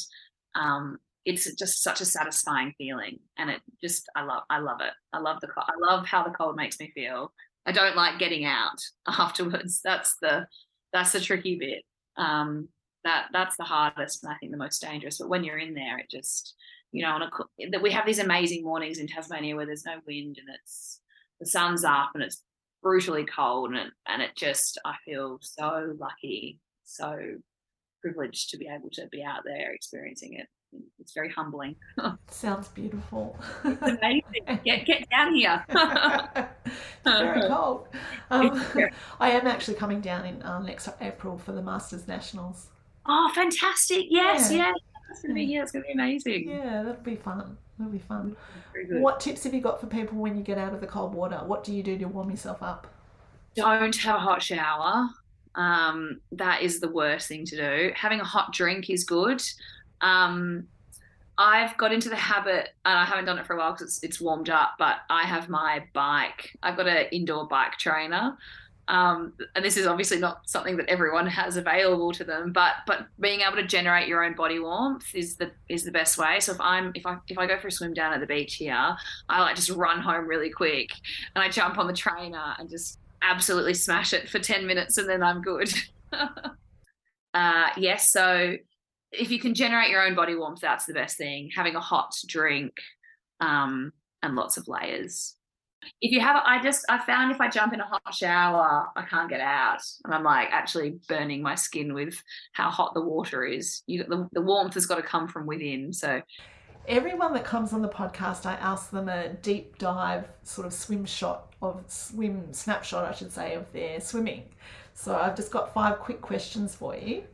um, 0.54 0.98
it's 1.24 1.52
just 1.54 1.82
such 1.82 2.00
a 2.00 2.04
satisfying 2.04 2.74
feeling 2.78 3.18
and 3.38 3.50
it 3.50 3.60
just 3.80 4.08
i 4.16 4.22
love 4.22 4.42
i 4.48 4.58
love 4.58 4.80
it 4.80 4.92
i 5.12 5.18
love 5.18 5.38
the 5.40 5.48
i 5.56 5.90
love 5.90 6.06
how 6.06 6.22
the 6.22 6.30
cold 6.30 6.56
makes 6.56 6.80
me 6.80 6.90
feel 6.94 7.32
i 7.66 7.72
don't 7.72 7.96
like 7.96 8.18
getting 8.18 8.44
out 8.44 8.78
afterwards 9.06 9.80
that's 9.84 10.16
the 10.22 10.46
that's 10.92 11.12
the 11.12 11.20
tricky 11.20 11.56
bit. 11.58 11.82
Um 12.16 12.68
that 13.04 13.26
that's 13.32 13.56
the 13.56 13.64
hardest 13.64 14.22
and 14.22 14.32
i 14.32 14.36
think 14.36 14.52
the 14.52 14.58
most 14.58 14.80
dangerous 14.80 15.18
but 15.18 15.28
when 15.28 15.44
you're 15.44 15.58
in 15.58 15.74
there 15.74 15.98
it 15.98 16.10
just 16.10 16.54
you 16.92 17.02
know 17.02 17.10
on 17.10 17.30
that 17.70 17.82
we 17.82 17.90
have 17.90 18.06
these 18.06 18.18
amazing 18.18 18.62
mornings 18.62 18.98
in 18.98 19.06
tasmania 19.06 19.56
where 19.56 19.66
there's 19.66 19.86
no 19.86 19.96
wind 20.06 20.36
and 20.38 20.48
it's 20.60 21.00
the 21.38 21.46
sun's 21.46 21.84
up 21.84 22.10
and 22.14 22.22
it's 22.22 22.42
brutally 22.82 23.24
cold 23.24 23.70
and 23.70 23.90
and 24.06 24.22
it 24.22 24.30
just 24.36 24.78
i 24.84 24.94
feel 25.04 25.38
so 25.40 25.94
lucky 25.98 26.58
so 26.84 27.16
privileged 28.00 28.50
to 28.50 28.56
be 28.56 28.66
able 28.66 28.90
to 28.90 29.06
be 29.10 29.22
out 29.22 29.42
there 29.44 29.72
experiencing 29.72 30.34
it 30.34 30.46
it's 30.98 31.12
very 31.12 31.30
humbling. 31.30 31.76
Sounds 32.30 32.68
beautiful. 32.68 33.38
it's 33.64 33.82
amazing. 33.82 34.24
Get 34.64 34.86
get 34.86 35.08
down 35.10 35.34
here. 35.34 35.64
very 37.04 37.48
cold. 37.48 37.88
Um, 38.30 38.62
I 39.18 39.30
am 39.30 39.46
actually 39.46 39.74
coming 39.74 40.00
down 40.00 40.26
in 40.26 40.42
um, 40.44 40.66
next 40.66 40.88
April 41.00 41.38
for 41.38 41.52
the 41.52 41.62
Masters 41.62 42.06
Nationals. 42.06 42.68
Oh, 43.06 43.30
fantastic! 43.34 44.06
Yes, 44.08 44.52
yeah. 44.52 44.72
It's 45.10 45.22
gonna 45.22 45.34
be 45.34 45.44
yeah, 45.44 45.62
it's 45.62 45.72
gonna 45.72 45.84
be 45.84 45.92
amazing. 45.92 46.48
Yeah, 46.48 46.82
that'll 46.82 47.02
be 47.02 47.16
fun. 47.16 47.56
That'd 47.78 47.92
be 47.92 47.98
fun. 47.98 48.36
What 48.90 49.20
tips 49.20 49.44
have 49.44 49.54
you 49.54 49.60
got 49.60 49.80
for 49.80 49.86
people 49.86 50.18
when 50.18 50.36
you 50.36 50.42
get 50.42 50.58
out 50.58 50.74
of 50.74 50.80
the 50.80 50.86
cold 50.86 51.14
water? 51.14 51.40
What 51.46 51.64
do 51.64 51.72
you 51.72 51.82
do 51.82 51.96
to 51.98 52.04
warm 52.04 52.30
yourself 52.30 52.62
up? 52.62 52.86
Don't 53.56 53.96
have 53.96 54.16
a 54.16 54.20
hot 54.20 54.42
shower. 54.42 55.08
Um, 55.54 56.20
that 56.32 56.62
is 56.62 56.78
the 56.78 56.88
worst 56.88 57.26
thing 57.26 57.44
to 57.46 57.56
do. 57.56 57.92
Having 57.96 58.20
a 58.20 58.24
hot 58.24 58.52
drink 58.52 58.90
is 58.90 59.04
good. 59.04 59.42
Um, 60.00 60.66
I've 61.38 61.76
got 61.78 61.92
into 61.92 62.10
the 62.10 62.16
habit, 62.16 62.70
and 62.84 62.98
I 62.98 63.04
haven't 63.04 63.24
done 63.24 63.38
it 63.38 63.46
for 63.46 63.54
a 63.54 63.58
while 63.58 63.72
because 63.72 63.86
it's, 63.86 64.04
it's 64.04 64.20
warmed 64.20 64.50
up, 64.50 64.74
but 64.78 64.98
I 65.08 65.24
have 65.24 65.48
my 65.48 65.84
bike. 65.94 66.56
I've 66.62 66.76
got 66.76 66.86
an 66.86 67.06
indoor 67.12 67.46
bike 67.46 67.78
trainer. 67.78 68.36
Um, 68.88 69.34
and 69.54 69.64
this 69.64 69.76
is 69.76 69.86
obviously 69.86 70.18
not 70.18 70.50
something 70.50 70.76
that 70.76 70.88
everyone 70.88 71.26
has 71.28 71.56
available 71.56 72.10
to 72.12 72.24
them, 72.24 72.52
but 72.52 72.72
but 72.88 73.06
being 73.20 73.40
able 73.40 73.54
to 73.54 73.66
generate 73.66 74.08
your 74.08 74.24
own 74.24 74.34
body 74.34 74.58
warmth 74.58 75.14
is 75.14 75.36
the 75.36 75.52
is 75.68 75.84
the 75.84 75.92
best 75.92 76.18
way. 76.18 76.40
So 76.40 76.52
if 76.52 76.60
I'm 76.60 76.90
if 76.96 77.06
I 77.06 77.16
if 77.28 77.38
I 77.38 77.46
go 77.46 77.56
for 77.60 77.68
a 77.68 77.70
swim 77.70 77.94
down 77.94 78.12
at 78.12 78.18
the 78.18 78.26
beach 78.26 78.56
here, 78.56 78.96
I 79.28 79.40
like 79.40 79.54
just 79.54 79.70
run 79.70 80.00
home 80.00 80.26
really 80.26 80.50
quick 80.50 80.90
and 81.36 81.44
I 81.44 81.48
jump 81.48 81.78
on 81.78 81.86
the 81.86 81.92
trainer 81.92 82.54
and 82.58 82.68
just 82.68 82.98
absolutely 83.22 83.74
smash 83.74 84.12
it 84.12 84.28
for 84.28 84.40
10 84.40 84.66
minutes 84.66 84.98
and 84.98 85.08
then 85.08 85.22
I'm 85.22 85.40
good. 85.40 85.72
uh, 87.34 87.68
yes, 87.76 88.10
so 88.10 88.56
if 89.12 89.30
you 89.30 89.38
can 89.38 89.54
generate 89.54 89.90
your 89.90 90.02
own 90.02 90.14
body 90.14 90.34
warmth, 90.34 90.60
that's 90.60 90.86
the 90.86 90.94
best 90.94 91.16
thing. 91.16 91.50
Having 91.54 91.76
a 91.76 91.80
hot 91.80 92.14
drink 92.26 92.72
um, 93.40 93.92
and 94.22 94.36
lots 94.36 94.56
of 94.56 94.68
layers. 94.68 95.36
If 96.02 96.12
you 96.12 96.20
have, 96.20 96.42
I 96.44 96.62
just, 96.62 96.84
I 96.90 96.98
found 96.98 97.32
if 97.32 97.40
I 97.40 97.48
jump 97.48 97.72
in 97.72 97.80
a 97.80 97.86
hot 97.86 98.02
shower, 98.12 98.88
I 98.94 99.02
can't 99.02 99.30
get 99.30 99.40
out. 99.40 99.80
And 100.04 100.14
I'm 100.14 100.22
like 100.24 100.48
actually 100.50 101.00
burning 101.08 101.42
my 101.42 101.54
skin 101.54 101.94
with 101.94 102.22
how 102.52 102.68
hot 102.68 102.92
the 102.92 103.00
water 103.00 103.44
is. 103.44 103.82
You, 103.86 104.04
the, 104.04 104.28
the 104.32 104.42
warmth 104.42 104.74
has 104.74 104.84
got 104.84 104.96
to 104.96 105.02
come 105.02 105.26
from 105.26 105.46
within. 105.46 105.92
So 105.92 106.20
Everyone 106.88 107.34
that 107.34 107.44
comes 107.44 107.72
on 107.72 107.82
the 107.82 107.88
podcast, 107.88 108.46
I 108.46 108.54
ask 108.54 108.90
them 108.90 109.08
a 109.08 109.28
deep 109.28 109.78
dive 109.78 110.26
sort 110.42 110.66
of 110.66 110.72
swim 110.72 111.04
shot 111.04 111.54
of 111.62 111.84
swim 111.86 112.52
snapshot, 112.52 113.04
I 113.04 113.14
should 113.14 113.30
say, 113.30 113.54
of 113.54 113.70
their 113.72 114.00
swimming. 114.00 114.44
So 114.94 115.14
I've 115.14 115.36
just 115.36 115.52
got 115.52 115.74
five 115.74 115.98
quick 115.98 116.20
questions 116.20 116.74
for 116.74 116.96
you. 116.96 117.24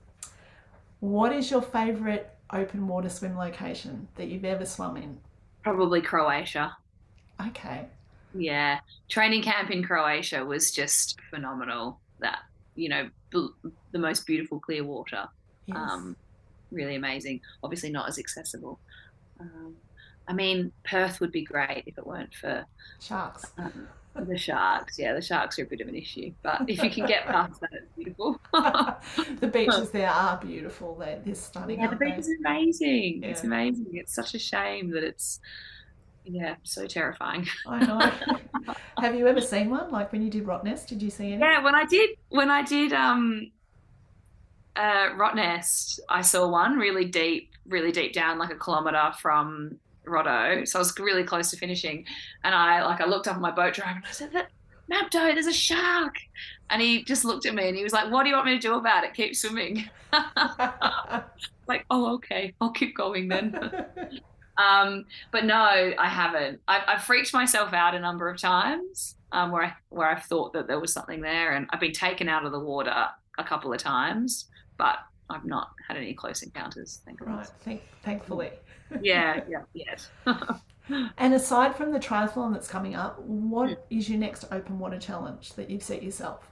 What 1.00 1.32
is 1.32 1.50
your 1.50 1.62
favourite 1.62 2.26
open 2.52 2.86
water 2.88 3.08
swim 3.08 3.36
location 3.36 4.08
that 4.16 4.28
you've 4.28 4.44
ever 4.44 4.64
swum 4.64 4.96
in? 4.96 5.18
probably 5.66 6.00
Croatia. 6.00 6.76
Okay. 7.48 7.86
Yeah, 8.34 8.78
training 9.08 9.42
camp 9.42 9.72
in 9.72 9.82
Croatia 9.82 10.44
was 10.44 10.70
just 10.70 11.18
phenomenal. 11.28 11.98
That 12.20 12.38
you 12.76 12.88
know, 12.88 13.10
bl- 13.32 13.68
the 13.90 13.98
most 13.98 14.26
beautiful 14.26 14.60
clear 14.60 14.84
water. 14.84 15.26
Yes. 15.66 15.76
Um, 15.76 16.14
really 16.70 16.94
amazing. 16.94 17.40
Obviously, 17.64 17.90
not 17.90 18.08
as 18.08 18.18
accessible. 18.18 18.78
Um, 19.40 19.74
I 20.28 20.34
mean, 20.34 20.70
Perth 20.84 21.20
would 21.20 21.32
be 21.32 21.42
great 21.42 21.82
if 21.86 21.98
it 21.98 22.06
weren't 22.06 22.34
for 22.34 22.64
Sharks. 23.00 23.46
um, 23.58 23.88
the 24.24 24.38
sharks. 24.38 24.98
Yeah, 24.98 25.14
the 25.14 25.22
sharks 25.22 25.58
are 25.58 25.62
a 25.62 25.66
bit 25.66 25.80
of 25.80 25.88
an 25.88 25.94
issue, 25.94 26.32
but 26.42 26.62
if 26.68 26.82
you 26.82 26.90
can 26.90 27.06
get 27.06 27.26
past 27.26 27.60
that, 27.60 27.70
it's 27.72 27.92
beautiful. 27.96 28.40
the 29.40 29.46
beaches 29.46 29.90
there 29.92 30.10
are 30.10 30.38
beautiful. 30.38 30.94
They're, 30.94 31.20
they're 31.24 31.34
stunning. 31.34 31.80
yeah, 31.80 31.88
the 31.88 31.96
beach 31.96 32.18
is 32.18 32.30
amazing. 32.40 33.22
It's 33.22 33.44
amazing. 33.44 33.86
It's 33.92 34.14
such 34.14 34.34
a 34.34 34.38
shame 34.38 34.90
that 34.90 35.04
it's 35.04 35.40
yeah 36.24 36.56
so 36.62 36.86
terrifying. 36.86 37.46
I 37.66 37.84
know. 37.84 38.74
Have 38.98 39.14
you 39.14 39.26
ever 39.26 39.40
seen 39.40 39.70
one? 39.70 39.90
Like 39.90 40.12
when 40.12 40.22
you 40.22 40.30
did 40.30 40.44
Rottnest, 40.44 40.86
did 40.86 41.02
you 41.02 41.10
see 41.10 41.32
any? 41.32 41.40
Yeah, 41.40 41.62
when 41.62 41.74
I 41.74 41.84
did 41.84 42.10
when 42.28 42.50
I 42.50 42.62
did 42.62 42.92
um 42.92 43.50
uh 44.74 45.10
Rottnest, 45.10 46.00
I 46.08 46.22
saw 46.22 46.48
one 46.48 46.78
really 46.78 47.04
deep, 47.04 47.50
really 47.66 47.92
deep 47.92 48.12
down, 48.12 48.38
like 48.38 48.50
a 48.50 48.58
kilometre 48.58 49.12
from 49.20 49.78
Rotto. 50.06 50.64
So 50.64 50.78
I 50.78 50.80
was 50.80 50.98
really 50.98 51.24
close 51.24 51.50
to 51.50 51.56
finishing. 51.56 52.04
And 52.44 52.54
I 52.54 52.84
like 52.84 53.00
I 53.00 53.06
looked 53.06 53.28
up 53.28 53.36
at 53.36 53.40
my 53.40 53.50
boat 53.50 53.74
driver 53.74 53.96
and 53.96 54.04
I 54.06 54.12
said 54.12 54.32
that 54.32 54.50
Mapdo, 54.90 55.34
there's 55.34 55.46
a 55.46 55.52
shark. 55.52 56.16
And 56.70 56.80
he 56.80 57.04
just 57.04 57.24
looked 57.24 57.46
at 57.46 57.54
me 57.54 57.68
and 57.68 57.76
he 57.76 57.82
was 57.82 57.92
like, 57.92 58.10
What 58.10 58.22
do 58.22 58.28
you 58.28 58.34
want 58.34 58.46
me 58.46 58.54
to 58.54 58.60
do 58.60 58.74
about 58.74 59.04
it? 59.04 59.14
Keep 59.14 59.36
swimming. 59.36 59.88
like, 61.66 61.84
oh 61.90 62.14
okay, 62.14 62.54
I'll 62.60 62.70
keep 62.70 62.96
going 62.96 63.28
then. 63.28 63.58
Um, 64.58 65.04
but 65.32 65.44
no, 65.44 65.54
I 65.54 66.08
haven't. 66.08 66.60
I've, 66.66 66.82
I've 66.88 67.04
freaked 67.04 67.34
myself 67.34 67.74
out 67.74 67.94
a 67.94 68.00
number 68.00 68.30
of 68.30 68.40
times 68.40 69.16
um, 69.32 69.50
where 69.50 69.64
I 69.64 69.74
where 69.90 70.08
I've 70.08 70.24
thought 70.24 70.52
that 70.54 70.66
there 70.66 70.80
was 70.80 70.92
something 70.92 71.20
there, 71.20 71.52
and 71.52 71.66
I've 71.70 71.80
been 71.80 71.92
taken 71.92 72.28
out 72.28 72.46
of 72.46 72.52
the 72.52 72.60
water 72.60 73.08
a 73.38 73.44
couple 73.44 73.72
of 73.72 73.78
times, 73.78 74.46
but 74.78 74.98
I've 75.28 75.44
not 75.44 75.70
had 75.86 75.96
any 75.96 76.14
close 76.14 76.42
encounters. 76.42 77.02
Thank 77.04 77.20
right. 77.20 77.46
Thank, 77.64 77.82
thankfully. 78.02 78.50
Yeah, 79.00 79.40
yeah, 79.48 79.62
yes. 79.74 80.10
And 81.18 81.34
aside 81.34 81.74
from 81.74 81.90
the 81.90 81.98
triathlon 81.98 82.52
that's 82.52 82.68
coming 82.68 82.94
up, 82.94 83.18
what 83.20 83.70
Hmm. 83.70 83.74
is 83.90 84.08
your 84.08 84.18
next 84.20 84.44
open 84.52 84.78
water 84.78 84.98
challenge 84.98 85.54
that 85.54 85.68
you've 85.68 85.82
set 85.82 86.00
yourself? 86.00 86.48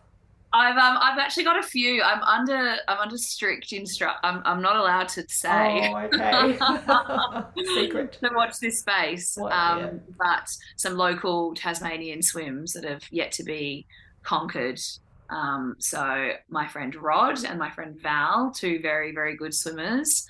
I've 0.52 0.76
um 0.76 0.98
I've 1.00 1.18
actually 1.18 1.44
got 1.44 1.58
a 1.58 1.62
few. 1.62 2.02
I'm 2.02 2.20
under 2.22 2.76
I'm 2.88 2.98
under 2.98 3.16
strict 3.16 3.70
instru. 3.70 4.12
I'm 4.24 4.42
I'm 4.44 4.60
not 4.60 4.74
allowed 4.76 5.08
to 5.10 5.24
say. 5.28 5.92
Oh, 5.92 5.96
okay. 6.12 6.58
Secret. 7.74 8.18
to 8.22 8.30
watch 8.34 8.58
this 8.60 8.80
space. 8.80 9.34
What- 9.36 9.52
um, 9.52 9.78
yeah. 9.80 9.90
But 10.18 10.48
some 10.76 10.96
local 10.96 11.54
Tasmanian 11.54 12.20
swims 12.22 12.72
that 12.72 12.84
have 12.84 13.02
yet 13.12 13.30
to 13.32 13.44
be 13.44 13.86
conquered. 14.24 14.80
Um, 15.30 15.76
so 15.78 16.32
my 16.48 16.66
friend 16.66 16.94
Rod 16.94 17.44
and 17.44 17.58
my 17.58 17.70
friend 17.70 17.98
Val, 18.00 18.50
two 18.52 18.80
very 18.80 19.12
very 19.12 19.36
good 19.36 19.54
swimmers, 19.54 20.26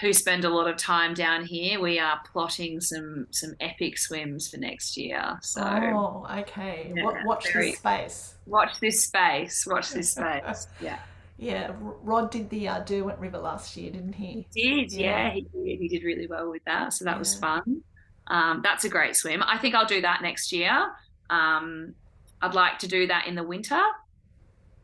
who 0.00 0.12
spend 0.12 0.44
a 0.44 0.48
lot 0.50 0.68
of 0.68 0.76
time 0.76 1.12
down 1.14 1.44
here. 1.44 1.80
We 1.80 1.98
are 1.98 2.20
plotting 2.32 2.80
some 2.80 3.26
some 3.30 3.54
epic 3.60 3.98
swims 3.98 4.48
for 4.50 4.56
next 4.58 4.96
year. 4.96 5.38
So 5.42 5.62
Oh, 5.62 6.26
okay. 6.40 6.92
Yeah, 6.94 7.04
Wa- 7.04 7.18
watch 7.24 7.52
very- 7.52 7.70
this 7.70 7.78
space. 7.80 8.34
watch 8.46 8.80
this 8.80 9.04
space. 9.04 9.66
Watch 9.66 9.90
this 9.90 10.12
space. 10.16 10.66
Yeah. 10.80 10.98
Yeah, 11.40 11.72
Rod 11.78 12.32
did 12.32 12.50
the 12.50 12.66
uh, 12.66 12.80
Derwent 12.80 13.20
River 13.20 13.38
last 13.38 13.76
year, 13.76 13.92
didn't 13.92 14.14
he? 14.14 14.44
did, 14.52 14.92
Yeah. 14.92 15.28
yeah, 15.28 15.30
he 15.34 15.40
did. 15.42 15.78
He 15.80 15.88
did 15.88 16.02
really 16.02 16.26
well 16.26 16.50
with 16.50 16.64
that, 16.64 16.92
so 16.92 17.04
that 17.04 17.16
was 17.16 17.36
fun. 17.36 17.82
Um, 18.26 18.60
that's 18.64 18.84
a 18.84 18.88
great 18.88 19.14
swim. 19.14 19.44
I 19.44 19.56
think 19.56 19.76
I'll 19.76 19.86
do 19.86 20.00
that 20.00 20.20
next 20.20 20.50
year. 20.52 20.90
Um, 21.30 21.94
I'd 22.42 22.54
like 22.54 22.80
to 22.80 22.88
do 22.88 23.06
that 23.06 23.28
in 23.28 23.36
the 23.36 23.44
winter, 23.44 23.80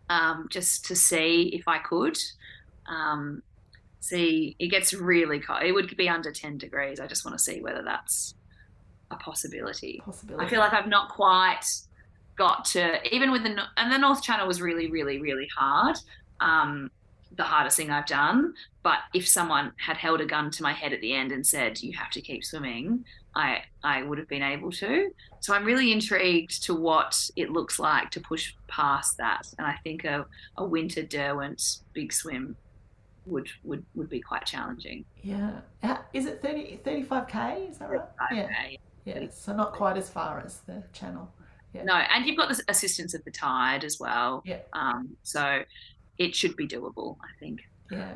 um, 0.09 0.47
just 0.49 0.85
to 0.87 0.95
see 0.97 1.51
if 1.59 1.67
I 1.67 1.79
could. 1.79 2.17
Um, 2.87 3.43
see, 4.05 4.55
it 4.59 4.69
gets 4.69 4.93
really 4.93 5.41
cold. 5.41 5.63
It 5.63 5.73
would 5.73 5.97
be 5.97 6.09
under 6.09 6.31
ten 6.31 6.59
degrees. 6.59 7.01
I 7.01 7.07
just 7.07 7.25
want 7.25 7.37
to 7.39 7.43
see 7.43 7.61
whether 7.61 7.83
that's 7.83 8.35
a 9.11 9.17
possibility. 9.17 10.03
Possibility. 10.05 10.45
I 10.45 10.49
feel 10.49 10.61
like 10.61 10.75
I've 10.75 10.89
not 10.89 11.09
quite 11.09 11.65
got 12.37 12.65
to 12.65 13.15
even 13.15 13.31
with 13.31 13.45
the 13.45 13.57
and 13.77 13.93
the 13.93 13.99
North 13.99 14.23
Channel 14.23 14.47
was 14.47 14.61
really 14.61 14.91
really 14.91 15.21
really 15.21 15.49
hard. 15.57 15.97
Um, 16.41 16.91
the 17.37 17.43
hardest 17.43 17.77
thing 17.77 17.91
I've 17.91 18.07
done. 18.07 18.55
But 18.85 18.99
if 19.13 19.27
someone 19.27 19.73
had 19.77 19.97
held 19.97 20.21
a 20.21 20.27
gun 20.27 20.51
to 20.53 20.63
my 20.63 20.73
head 20.73 20.93
at 20.93 21.01
the 21.01 21.13
end 21.15 21.33
and 21.33 21.45
said 21.45 21.83
you 21.83 21.93
have 21.97 22.11
to 22.11 22.21
keep 22.21 22.45
swimming, 22.45 23.05
I 23.35 23.63
I 23.83 24.03
would 24.03 24.19
have 24.19 24.29
been 24.29 24.43
able 24.43 24.71
to. 24.73 25.11
So 25.41 25.55
I'm 25.55 25.65
really 25.65 25.93
intrigued 25.93 26.63
to 26.65 26.75
what 26.75 27.31
it 27.37 27.51
looks 27.51 27.79
like 27.79 28.11
to 28.11 28.21
push 28.21 28.55
past 28.69 29.17
that. 29.17 29.49
And 29.59 29.67
I 29.67 29.77
think 29.83 30.05
a, 30.05 30.27
a 30.57 30.65
winter 30.65 31.03
Derwent 31.03 31.79
big 31.93 32.13
swim 32.13 32.57
would 33.27 33.49
would 33.63 33.85
would 33.95 34.09
be 34.09 34.21
quite 34.21 34.45
challenging. 34.45 35.05
Yeah. 35.23 35.61
Is 36.13 36.27
it 36.27 36.43
30, 36.43 36.81
35k? 36.85 37.71
Is 37.71 37.79
that 37.79 37.91
right? 37.91 38.03
Yeah. 38.33 38.45
Okay. 38.45 38.79
Yeah. 39.05 39.27
So 39.31 39.55
not 39.55 39.73
quite 39.73 39.97
as 39.97 40.09
far 40.09 40.43
as 40.45 40.61
the 40.61 40.83
channel. 40.93 41.31
No, 41.83 41.95
and 41.95 42.25
you've 42.25 42.37
got 42.37 42.49
the 42.49 42.63
assistance 42.69 43.15
of 43.15 43.25
the 43.25 43.33
tide 43.33 43.83
as 43.83 43.99
well. 43.99 44.43
Yeah. 44.47 44.61
Um, 44.75 45.17
so 45.25 45.65
it 46.19 46.35
should 46.35 46.55
be 46.57 46.69
doable, 46.69 47.17
I 47.21 47.39
think. 47.41 47.63
Yeah. 47.91 48.13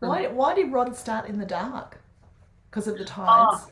Why, 0.00 0.26
why 0.26 0.54
did 0.54 0.70
Rod 0.70 0.94
start 0.94 1.28
in 1.28 1.38
the 1.38 1.46
dark? 1.46 1.98
Because 2.70 2.86
of 2.86 2.98
the 2.98 3.04
tides? 3.04 3.70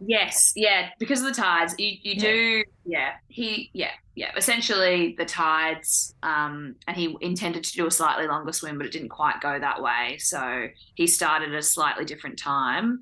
Yes, 0.00 0.52
yeah, 0.56 0.90
because 0.98 1.20
of 1.20 1.26
the 1.34 1.40
tides. 1.40 1.74
You 1.78 1.88
you 2.02 2.14
Yeah. 2.14 2.20
do 2.20 2.64
yeah, 2.84 3.12
he 3.28 3.70
yeah, 3.72 3.90
yeah. 4.14 4.32
Essentially 4.36 5.14
the 5.18 5.24
tides, 5.24 6.14
um, 6.22 6.76
and 6.86 6.96
he 6.96 7.16
intended 7.20 7.64
to 7.64 7.72
do 7.72 7.86
a 7.86 7.90
slightly 7.90 8.26
longer 8.26 8.52
swim, 8.52 8.78
but 8.78 8.86
it 8.86 8.92
didn't 8.92 9.08
quite 9.10 9.40
go 9.40 9.58
that 9.58 9.82
way. 9.82 10.18
So 10.18 10.68
he 10.94 11.06
started 11.06 11.50
at 11.52 11.58
a 11.58 11.62
slightly 11.62 12.04
different 12.04 12.38
time. 12.38 13.00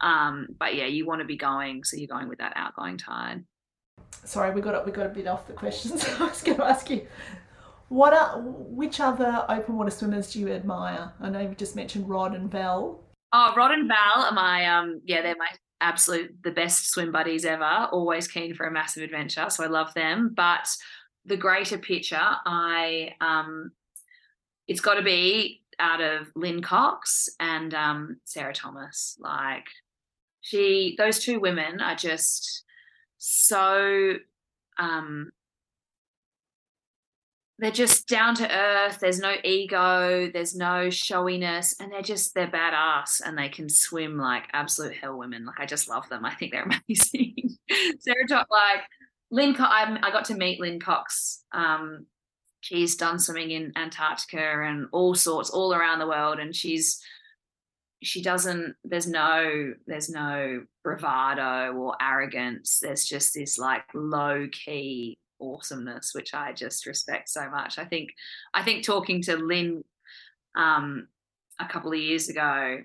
Um, 0.00 0.46
but 0.58 0.74
yeah, 0.74 0.86
you 0.86 1.06
want 1.06 1.20
to 1.20 1.26
be 1.26 1.36
going, 1.36 1.84
so 1.84 1.96
you're 1.96 2.08
going 2.08 2.28
with 2.28 2.38
that 2.38 2.54
outgoing 2.56 2.96
tide. 2.96 3.44
Sorry, 4.24 4.50
we 4.50 4.60
got 4.60 4.84
we 4.86 4.92
got 4.92 5.06
a 5.06 5.10
bit 5.10 5.26
off 5.26 5.46
the 5.46 5.52
questions. 5.52 6.04
I 6.20 6.24
was 6.26 6.42
going 6.42 6.56
to 6.58 6.64
ask 6.64 6.88
you, 6.90 7.06
what 7.88 8.12
are 8.12 8.40
which 8.42 9.00
other 9.00 9.44
open 9.48 9.76
water 9.76 9.90
swimmers 9.90 10.32
do 10.32 10.40
you 10.40 10.48
admire? 10.52 11.12
I 11.20 11.28
know 11.30 11.40
you've 11.40 11.56
just 11.56 11.76
mentioned 11.76 12.08
Rod 12.08 12.34
and 12.34 12.50
Val. 12.50 13.00
Oh, 13.32 13.52
Rod 13.56 13.72
and 13.72 13.86
Val 13.88 14.24
are 14.24 14.32
my 14.32 14.66
um 14.66 15.00
yeah, 15.04 15.22
they're 15.22 15.36
my 15.36 15.48
absolute 15.80 16.42
the 16.42 16.50
best 16.50 16.90
swim 16.90 17.12
buddies 17.12 17.44
ever. 17.44 17.88
Always 17.92 18.28
keen 18.28 18.54
for 18.54 18.66
a 18.66 18.72
massive 18.72 19.02
adventure, 19.02 19.48
so 19.50 19.64
I 19.64 19.68
love 19.68 19.92
them. 19.94 20.32
But 20.34 20.68
the 21.24 21.36
greater 21.36 21.78
picture, 21.78 22.18
I 22.20 23.14
um 23.20 23.72
it's 24.70 24.80
got 24.80 24.94
to 24.94 25.02
be 25.02 25.62
out 25.80 26.00
of 26.00 26.30
Lynne 26.36 26.62
Cox 26.62 27.28
and 27.40 27.74
um, 27.74 28.20
Sarah 28.24 28.54
Thomas. 28.54 29.16
Like 29.18 29.66
she, 30.42 30.94
those 30.96 31.18
two 31.18 31.40
women 31.40 31.80
are 31.80 31.96
just 31.96 32.62
so 33.18 34.14
um, 34.78 35.32
they're 37.60 37.70
just 37.70 38.08
down 38.08 38.34
to 38.36 38.50
earth. 38.50 38.98
There's 39.00 39.18
no 39.18 39.34
ego. 39.44 40.30
There's 40.32 40.56
no 40.56 40.88
showiness, 40.88 41.76
and 41.78 41.92
they're 41.92 42.00
just 42.00 42.34
they're 42.34 42.48
badass, 42.48 43.20
and 43.24 43.36
they 43.36 43.50
can 43.50 43.68
swim 43.68 44.16
like 44.16 44.44
absolute 44.54 44.96
hell 44.96 45.18
women. 45.18 45.44
Like 45.44 45.60
I 45.60 45.66
just 45.66 45.88
love 45.88 46.08
them. 46.08 46.24
I 46.24 46.34
think 46.34 46.52
they're 46.52 46.68
amazing. 46.88 47.58
Sarah 47.98 48.26
Top, 48.26 48.46
like 48.50 48.80
Lynne, 49.30 49.54
Co- 49.54 49.64
I, 49.64 49.98
I 50.02 50.10
got 50.10 50.24
to 50.26 50.34
meet 50.34 50.58
Lynne 50.58 50.80
Cox. 50.80 51.44
Um, 51.52 52.06
she's 52.62 52.96
done 52.96 53.18
swimming 53.18 53.50
in 53.50 53.72
Antarctica 53.76 54.62
and 54.64 54.86
all 54.90 55.14
sorts, 55.14 55.50
all 55.50 55.74
around 55.74 55.98
the 55.98 56.08
world, 56.08 56.38
and 56.38 56.56
she's 56.56 56.98
she 58.02 58.22
doesn't. 58.22 58.74
There's 58.84 59.06
no 59.06 59.74
there's 59.86 60.08
no 60.08 60.64
bravado 60.82 61.74
or 61.74 61.94
arrogance. 62.00 62.78
There's 62.80 63.04
just 63.04 63.34
this 63.34 63.58
like 63.58 63.84
low 63.92 64.48
key 64.50 65.18
awesomeness, 65.40 66.12
which 66.14 66.34
I 66.34 66.52
just 66.52 66.86
respect 66.86 67.28
so 67.28 67.48
much. 67.50 67.78
I 67.78 67.84
think 67.84 68.10
I 68.54 68.62
think 68.62 68.84
talking 68.84 69.22
to 69.22 69.36
Lynne 69.36 69.84
um, 70.56 71.08
a 71.58 71.66
couple 71.66 71.92
of 71.92 71.98
years 71.98 72.28
ago 72.28 72.78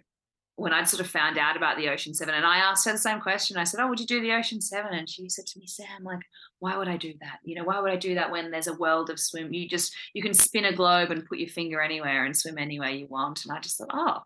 when 0.57 0.71
I'd 0.71 0.87
sort 0.87 1.01
of 1.01 1.09
found 1.09 1.37
out 1.37 1.57
about 1.57 1.75
the 1.77 1.89
Ocean 1.89 2.13
Seven, 2.13 2.33
and 2.33 2.45
I 2.45 2.57
asked 2.57 2.85
her 2.85 2.91
the 2.91 2.97
same 2.97 3.19
question. 3.19 3.57
I 3.57 3.65
said, 3.65 3.81
"Oh, 3.81 3.87
would 3.87 3.99
you 3.99 4.05
do 4.05 4.21
the 4.21 4.31
Ocean 4.31 4.61
7? 4.61 4.93
And 4.93 5.09
she 5.09 5.27
said 5.27 5.45
to 5.47 5.59
me, 5.59 5.67
"Sam, 5.67 6.03
like, 6.03 6.21
why 6.59 6.77
would 6.77 6.87
I 6.87 6.97
do 6.97 7.13
that? 7.19 7.39
You 7.43 7.55
know, 7.55 7.65
why 7.65 7.79
would 7.79 7.91
I 7.91 7.97
do 7.97 8.15
that 8.15 8.31
when 8.31 8.51
there's 8.51 8.67
a 8.67 8.73
world 8.73 9.09
of 9.09 9.19
swim? 9.19 9.53
You 9.53 9.67
just 9.67 9.93
you 10.13 10.21
can 10.23 10.33
spin 10.33 10.65
a 10.65 10.73
globe 10.73 11.11
and 11.11 11.25
put 11.25 11.39
your 11.39 11.49
finger 11.49 11.81
anywhere 11.81 12.25
and 12.25 12.35
swim 12.35 12.57
anywhere 12.57 12.89
you 12.89 13.07
want." 13.07 13.43
And 13.43 13.51
I 13.55 13.59
just 13.59 13.77
thought, 13.77 13.89
"Oh, 13.93 14.19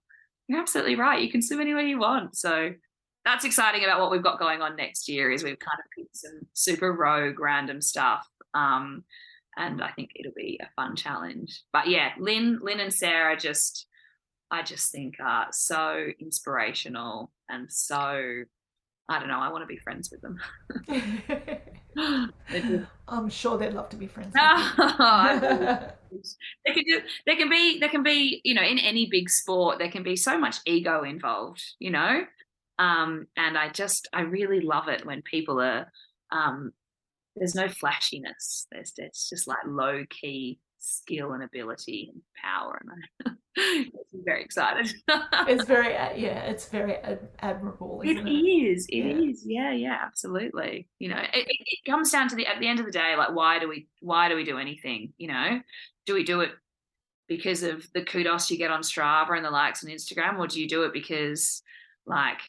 you're 0.48 0.60
absolutely 0.60 0.96
right. 0.96 1.22
You 1.22 1.32
can 1.32 1.42
swim 1.42 1.62
anywhere 1.62 1.84
you 1.84 2.00
want." 2.00 2.36
So 2.38 2.74
that's 3.30 3.46
exciting 3.46 3.84
about 3.84 4.00
what 4.00 4.10
we've 4.10 4.24
got 4.24 4.40
going 4.40 4.62
on 4.62 4.76
next 4.76 5.08
year 5.08 5.30
is 5.30 5.44
we've 5.44 5.60
kind 5.60 5.80
of 5.80 5.86
picked 5.96 6.18
some 6.18 6.48
super 6.54 6.92
rogue 6.92 7.40
random 7.40 7.80
stuff 7.80 8.28
um, 8.56 9.04
and 9.56 9.84
i 9.84 9.92
think 9.92 10.10
it'll 10.16 10.34
be 10.36 10.60
a 10.62 10.70
fun 10.76 10.96
challenge. 10.96 11.62
But 11.72 11.88
yeah 11.88 12.10
lynne 12.20 12.60
lynne 12.62 12.80
and 12.80 12.94
sarah 12.94 13.38
just 13.38 13.86
i 14.50 14.64
just 14.64 14.92
think 14.92 15.16
are 15.24 15.48
so 15.52 16.08
inspirational 16.20 17.32
and 17.50 17.72
so 17.72 18.44
i 19.10 19.20
don't 19.20 19.28
know 19.28 19.40
i 19.40 19.52
want 19.52 19.62
to 19.62 19.68
be 19.68 19.78
friends 19.78 20.12
with 20.12 20.22
them. 20.22 20.40
I'm 23.08 23.30
sure 23.30 23.58
they'd 23.58 23.74
love 23.74 23.90
to 23.90 23.98
be 23.98 24.08
friends. 24.08 24.34
they 24.34 24.42
can 26.74 26.84
do 26.84 27.02
there 27.28 27.36
can 27.36 27.50
be 27.50 27.80
there 27.80 27.90
can 27.90 28.02
be 28.02 28.42
you 28.44 28.56
know 28.56 28.64
in 28.64 28.80
any 28.80 29.06
big 29.06 29.30
sport 29.30 29.78
there 29.78 29.92
can 29.92 30.02
be 30.02 30.16
so 30.16 30.40
much 30.40 30.58
ego 30.66 31.04
involved 31.04 31.64
you 31.78 31.92
know 31.92 32.24
um, 32.80 33.28
and 33.36 33.58
I 33.58 33.70
just, 33.70 34.08
I 34.14 34.22
really 34.22 34.62
love 34.62 34.88
it 34.88 35.06
when 35.06 35.22
people 35.22 35.62
are, 35.62 35.92
um, 36.32 36.72
there's 37.36 37.54
no 37.54 37.68
flashiness. 37.68 38.68
There's, 38.72 38.94
it's 38.98 39.30
just 39.30 39.48
like 39.48 39.60
low 39.68 40.06
key 40.10 40.60
skill 40.80 41.34
and 41.34 41.44
ability 41.44 42.10
and 42.14 42.22
power. 42.42 42.82
And 42.82 43.38
I'm 43.66 43.92
very 44.26 44.44
excited. 44.44 44.94
it's 45.10 45.66
very, 45.66 45.96
uh, 45.98 46.14
yeah, 46.16 46.44
it's 46.46 46.70
very 46.70 46.96
ad- 46.96 47.28
admirable. 47.40 48.02
It, 48.02 48.18
it 48.18 48.32
is. 48.32 48.88
It 48.88 48.98
yeah. 48.98 49.30
is. 49.30 49.44
Yeah. 49.46 49.74
Yeah. 49.74 49.98
Absolutely. 50.02 50.88
You 51.00 51.10
know, 51.10 51.22
it, 51.34 51.48
it 51.50 51.80
comes 51.86 52.12
down 52.12 52.30
to 52.30 52.36
the 52.36 52.48
at 52.48 52.62
the 52.62 52.68
end 52.68 52.80
of 52.80 52.86
the 52.86 52.94
day, 52.94 53.16
like 53.18 53.36
why 53.36 53.60
do 53.60 53.68
we 53.68 53.88
why 54.00 54.30
do 54.30 54.38
we 54.38 54.46
do 54.46 54.58
anything? 54.58 55.12
You 55.18 55.28
know, 55.28 55.60
do 56.06 56.14
we 56.14 56.24
do 56.24 56.40
it 56.42 56.52
because 57.28 57.62
of 57.62 57.86
the 57.94 58.06
kudos 58.06 58.50
you 58.50 58.58
get 58.58 58.72
on 58.72 58.82
Strava 58.82 59.36
and 59.36 59.46
the 59.46 59.52
likes 59.52 59.84
on 59.84 59.92
Instagram, 59.92 60.40
or 60.40 60.48
do 60.48 60.62
you 60.62 60.68
do 60.68 60.84
it 60.84 60.94
because 60.94 61.62
like 62.06 62.40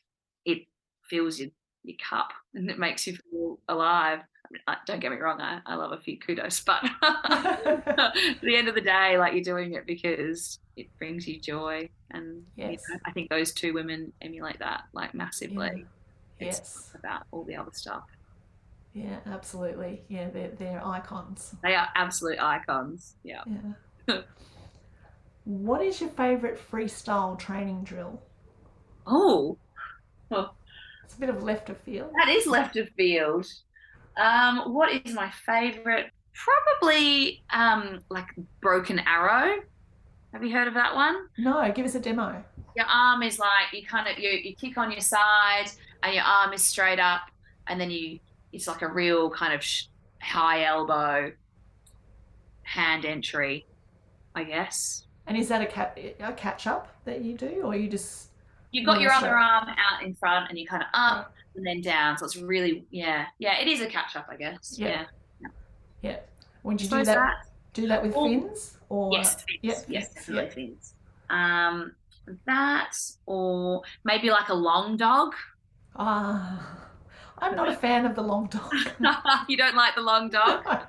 it 0.45 0.66
fills 1.09 1.38
your, 1.38 1.51
your 1.84 1.97
cup 1.99 2.32
and 2.55 2.70
it 2.70 2.78
makes 2.78 3.07
you 3.07 3.16
feel 3.30 3.59
alive. 3.68 4.20
I 4.66 4.76
don't 4.84 4.99
get 4.99 5.12
me 5.12 5.18
wrong, 5.18 5.41
I, 5.41 5.61
I 5.64 5.76
love 5.76 5.93
a 5.93 6.01
few 6.01 6.18
kudos, 6.18 6.61
but 6.66 6.82
at 7.03 8.41
the 8.43 8.57
end 8.57 8.68
of 8.68 8.74
the 8.74 8.80
day, 8.80 9.16
like 9.16 9.32
you're 9.34 9.43
doing 9.43 9.74
it 9.74 9.86
because 9.86 10.59
it 10.76 10.88
brings 10.99 11.28
you 11.28 11.41
joy. 11.41 11.88
And 12.11 12.45
yes. 12.57 12.82
you 12.88 12.95
know, 12.95 13.01
I 13.05 13.12
think 13.12 13.30
those 13.30 13.53
two 13.53 13.72
women 13.72 14.12
emulate 14.20 14.59
that 14.59 14.84
like 14.93 15.14
massively. 15.14 15.70
Yeah. 15.76 15.84
Yes. 16.41 16.93
about 16.95 17.24
all 17.32 17.45
the 17.45 17.55
other 17.55 17.70
stuff. 17.72 18.05
Yeah, 18.95 19.18
absolutely. 19.26 20.03
Yeah, 20.09 20.30
they're, 20.30 20.51
they're 20.59 20.84
icons. 20.84 21.55
They 21.62 21.74
are 21.74 21.88
absolute 21.95 22.41
icons. 22.41 23.14
Yeah. 23.22 23.43
Yeah. 24.09 24.22
what 25.45 25.82
is 25.82 26.01
your 26.01 26.11
favorite 26.11 26.61
freestyle 26.70 27.38
training 27.38 27.84
drill? 27.84 28.20
Oh, 29.07 29.59
it's 31.05 31.14
a 31.16 31.20
bit 31.20 31.28
of 31.28 31.43
left 31.43 31.70
of 31.70 31.78
field. 31.78 32.11
That 32.18 32.28
is 32.28 32.47
left 32.47 32.76
of 32.76 32.89
field. 32.91 33.47
Um, 34.16 34.72
what 34.72 34.93
is 34.93 35.14
my 35.14 35.31
favorite? 35.31 36.11
Probably 36.35 37.43
um, 37.51 38.01
like 38.09 38.28
Broken 38.61 39.01
Arrow. 39.01 39.61
Have 40.33 40.45
you 40.45 40.53
heard 40.53 40.68
of 40.68 40.74
that 40.74 40.95
one? 40.95 41.28
No, 41.39 41.70
give 41.72 41.85
us 41.85 41.95
a 41.95 42.01
demo. 42.01 42.43
Your 42.76 42.87
arm 42.87 43.22
is 43.22 43.39
like 43.39 43.72
you 43.72 43.85
kind 43.85 44.07
of 44.09 44.18
you, 44.18 44.31
you 44.31 44.55
kick 44.55 44.78
on 44.78 44.93
your 44.93 45.01
side 45.01 45.66
and 46.03 46.14
your 46.14 46.22
arm 46.22 46.53
is 46.53 46.62
straight 46.62 47.01
up 47.01 47.22
and 47.66 47.81
then 47.81 47.91
you 47.91 48.20
it's 48.53 48.68
like 48.68 48.83
a 48.83 48.89
real 48.89 49.31
kind 49.31 49.53
of 49.53 49.64
high 50.20 50.64
elbow 50.64 51.33
hand 52.62 53.05
entry, 53.05 53.66
I 54.35 54.45
guess. 54.45 55.07
And 55.26 55.37
is 55.37 55.49
that 55.49 55.62
a, 55.62 56.14
a 56.24 56.33
catch 56.33 56.66
up 56.66 56.89
that 57.05 57.22
you 57.22 57.37
do, 57.37 57.62
or 57.64 57.76
you 57.76 57.89
just 57.89 58.30
You've 58.73 58.87
got 58.87 59.01
your 59.01 59.12
other 59.12 59.37
arm 59.37 59.68
out 59.68 60.03
in 60.03 60.14
front 60.14 60.49
and 60.49 60.59
you 60.59 60.66
kind 60.66 60.83
of 60.83 60.89
up 60.95 61.35
and 61.57 61.66
then 61.66 61.81
down. 61.81 62.18
So 62.18 62.25
it's 62.25 62.37
really, 62.37 62.85
yeah, 62.91 63.27
yeah, 63.39 63.61
it 63.61 63.68
is 63.68 63.81
a 63.81 63.87
catch 63.87 64.16
up, 64.16 64.29
I 64.31 64.37
guess. 64.37 64.77
Yeah. 64.79 65.07
Yeah. 65.41 65.49
yeah. 66.03 66.16
Would 66.62 66.81
you 66.81 66.89
do 66.89 66.97
that, 66.97 67.07
that, 67.07 67.47
Do 67.73 67.89
that 67.89 68.03
with 68.03 68.14
or, 68.14 68.29
fins? 68.29 68.79
Or 68.89 69.12
yes, 69.12 69.35
fins. 69.43 69.59
Yeah, 69.62 69.75
yes, 69.89 70.14
definitely 70.14 70.45
yeah. 70.45 70.68
fins. 70.68 70.95
Um, 71.31 71.93
that 72.47 72.97
or 73.27 73.83
maybe 74.05 74.31
like 74.31 74.49
a 74.49 74.55
long 74.55 74.97
dog. 74.97 75.35
Ah. 75.97 76.87
I'm 77.39 77.57
not 77.57 77.68
a 77.68 77.77
fan 77.77 78.07
of 78.07 78.14
the 78.14 78.23
long 78.23 78.47
dog. 78.47 78.73
you 79.49 79.57
don't 79.57 79.75
like 79.75 79.95
the 79.95 80.03
long 80.03 80.29
dog? 80.31 80.64
No, 80.64 80.83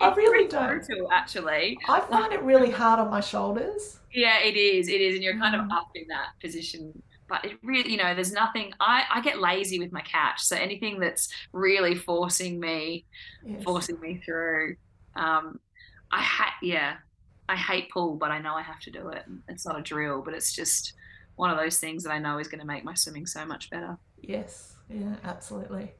I 0.00 0.14
really 0.14 0.48
don't. 0.48 0.84
Brutal, 0.84 1.10
actually. 1.12 1.78
I 1.88 2.00
find 2.00 2.32
it 2.32 2.42
really 2.42 2.70
hard 2.70 3.00
on 3.00 3.10
my 3.10 3.20
shoulders. 3.20 4.00
Yeah, 4.12 4.40
it 4.40 4.56
is. 4.56 4.88
It 4.88 5.00
is, 5.00 5.14
and 5.14 5.24
you're 5.24 5.38
kind 5.38 5.54
mm. 5.54 5.64
of 5.64 5.72
up 5.72 5.88
in 5.94 6.06
that 6.08 6.28
position 6.40 7.02
but 7.34 7.50
it 7.50 7.58
really 7.62 7.90
you 7.90 7.96
know 7.96 8.14
there's 8.14 8.32
nothing 8.32 8.72
i 8.80 9.04
i 9.12 9.20
get 9.20 9.40
lazy 9.40 9.78
with 9.78 9.92
my 9.92 10.02
couch. 10.02 10.40
So 10.40 10.56
anything 10.56 11.00
that's 11.00 11.28
really 11.52 11.94
forcing 11.94 12.60
me 12.60 13.04
yes. 13.44 13.62
forcing 13.64 14.00
me 14.00 14.20
through 14.24 14.76
um 15.16 15.58
i 16.10 16.22
hate 16.22 16.68
yeah 16.68 16.96
i 17.48 17.56
hate 17.56 17.90
pull 17.90 18.16
but 18.16 18.30
i 18.30 18.38
know 18.38 18.54
i 18.54 18.62
have 18.62 18.80
to 18.80 18.90
do 18.90 19.08
it. 19.08 19.24
It's 19.48 19.66
not 19.66 19.78
a 19.78 19.82
drill 19.82 20.22
but 20.22 20.34
it's 20.34 20.52
just 20.52 20.94
one 21.36 21.50
of 21.50 21.58
those 21.58 21.78
things 21.78 22.04
that 22.04 22.12
i 22.12 22.18
know 22.18 22.38
is 22.38 22.48
going 22.48 22.60
to 22.60 22.66
make 22.66 22.84
my 22.84 22.94
swimming 22.94 23.26
so 23.26 23.44
much 23.44 23.70
better. 23.70 23.98
Yes. 24.20 24.76
Yeah 24.88 25.16
absolutely. 25.24 25.92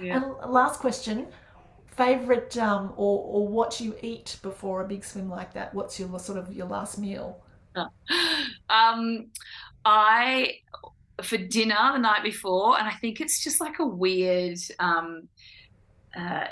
Yeah. 0.00 0.16
and 0.16 0.52
last 0.52 0.80
question. 0.80 1.28
Favorite 1.86 2.56
um 2.58 2.92
or 2.96 3.20
or 3.24 3.48
what 3.48 3.80
you 3.80 3.94
eat 4.02 4.38
before 4.42 4.82
a 4.82 4.88
big 4.88 5.04
swim 5.04 5.30
like 5.30 5.54
that? 5.54 5.72
What's 5.72 5.98
your 5.98 6.18
sort 6.18 6.38
of 6.38 6.52
your 6.52 6.66
last 6.66 6.98
meal? 6.98 7.40
Um 8.70 9.30
I 9.84 10.58
for 11.22 11.36
dinner 11.36 11.92
the 11.92 11.98
night 11.98 12.22
before, 12.22 12.78
and 12.78 12.88
I 12.88 12.92
think 12.92 13.20
it's 13.20 13.42
just 13.42 13.60
like 13.60 13.78
a 13.78 13.86
weird, 13.86 14.58
um, 14.78 15.28
uh, 16.16 16.46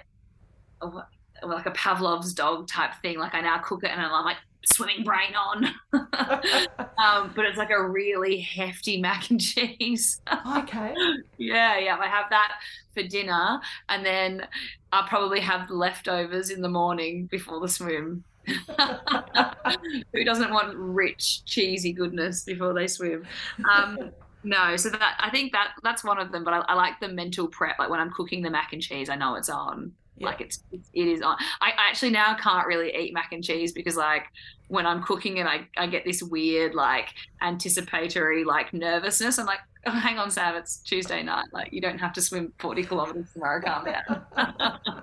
like 1.43 1.66
a 1.66 1.72
Pavlov's 1.72 2.33
dog 2.35 2.68
type 2.68 2.93
thing. 3.03 3.18
Like 3.18 3.35
I 3.35 3.41
now 3.41 3.59
cook 3.59 3.85
it, 3.85 3.91
and 3.91 4.01
I'm 4.01 4.24
like 4.24 4.37
swimming 4.66 5.05
brain 5.05 5.35
on. 5.35 5.64
um, 5.93 7.33
but 7.35 7.45
it's 7.45 7.59
like 7.59 7.70
a 7.70 7.89
really 7.89 8.41
hefty 8.41 9.01
mac 9.01 9.30
and 9.30 9.41
cheese. 9.41 10.20
okay. 10.57 10.95
Yeah, 11.39 11.78
yeah. 11.78 11.97
I 11.99 12.07
have 12.07 12.26
that 12.30 12.61
for 12.95 13.03
dinner, 13.03 13.61
and 13.89 14.07
then 14.07 14.47
I'll 14.93 15.09
probably 15.09 15.41
have 15.41 15.70
leftovers 15.70 16.51
in 16.51 16.62
the 16.62 16.68
morning 16.68 17.26
before 17.26 17.59
the 17.59 17.68
swim. 17.68 18.24
Who 20.12 20.24
doesn't 20.24 20.53
want 20.53 20.76
rich, 20.76 21.45
cheesy 21.45 21.93
goodness 21.93 22.45
before 22.45 22.74
they 22.74 22.86
swim? 22.86 23.24
Um, 23.70 24.12
no, 24.45 24.76
so 24.76 24.90
that 24.90 25.16
I 25.20 25.30
think 25.30 25.53
that 25.53 25.72
that's 25.82 26.03
one 26.03 26.18
of 26.18 26.32
them. 26.32 26.45
But 26.45 26.55
I, 26.55 26.59
I, 26.61 26.74
like 26.74 27.01
the 27.01 27.09
mental 27.09 27.47
prep. 27.47 27.78
Like 27.78 27.90
when 27.90 28.01
I'm 28.01 28.11
cooking 28.11 28.43
the 28.43 28.51
mac 28.51 28.72
and 28.72 28.82
cheese, 28.82 29.09
I 29.09 29.16
know 29.16 29.36
it's 29.36 29.49
on. 29.49 29.93
Yeah. 30.16 30.26
Like 30.26 30.40
it's, 30.40 30.62
it's 30.72 30.88
it 30.93 31.07
is 31.07 31.22
on. 31.22 31.36
I 31.61 31.72
actually 31.78 32.11
now 32.11 32.34
can't 32.34 32.66
really 32.66 32.95
eat 32.95 33.14
mac 33.14 33.32
and 33.32 33.43
cheese 33.43 33.72
because 33.72 33.97
like 33.97 34.24
when 34.68 34.86
I'm 34.86 35.03
cooking 35.03 35.36
it, 35.36 35.47
I 35.47 35.66
I 35.76 35.86
get 35.86 36.05
this 36.05 36.22
weird 36.22 36.74
like 36.74 37.09
anticipatory 37.40 38.45
like 38.45 38.72
nervousness. 38.72 39.38
I'm 39.38 39.47
like, 39.47 39.61
oh, 39.87 39.91
hang 39.91 40.18
on, 40.18 40.30
Sam, 40.30 40.55
it's 40.57 40.78
Tuesday 40.78 41.22
night. 41.22 41.47
Like 41.53 41.72
you 41.72 41.80
don't 41.80 41.99
have 41.99 42.12
to 42.14 42.20
swim 42.20 42.53
40 42.59 42.85
kilometers 42.85 43.33
tomorrow. 43.33 43.61
Calm 43.61 43.85
down. 43.85 44.22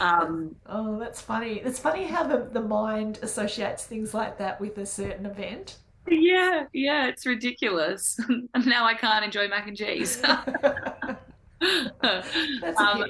um, 0.00 0.56
oh, 0.66 0.98
that's 0.98 1.20
funny. 1.20 1.60
It's 1.60 1.78
funny 1.78 2.04
how 2.04 2.24
the, 2.24 2.48
the 2.52 2.60
mind 2.60 3.18
associates 3.22 3.84
things 3.84 4.14
like 4.14 4.38
that 4.38 4.60
with 4.60 4.78
a 4.78 4.86
certain 4.86 5.26
event. 5.26 5.78
Yeah, 6.08 6.64
yeah, 6.72 7.06
it's 7.06 7.26
ridiculous. 7.26 8.18
and 8.28 8.66
now 8.66 8.84
I 8.84 8.94
can't 8.94 9.24
enjoy 9.24 9.48
mac 9.48 9.68
and 9.68 9.76
cheese. 9.76 10.16
that's 12.00 12.80
um, 12.80 13.04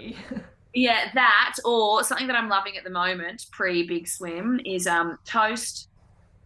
yeah, 0.75 1.11
that 1.15 1.57
or 1.65 2.03
something 2.05 2.27
that 2.27 2.37
I'm 2.37 2.49
loving 2.49 2.77
at 2.77 2.85
the 2.85 2.91
moment, 2.91 3.47
pre 3.51 3.87
Big 3.87 4.09
Swim, 4.09 4.61
is 4.65 4.87
um, 4.87 5.19
toast, 5.25 5.89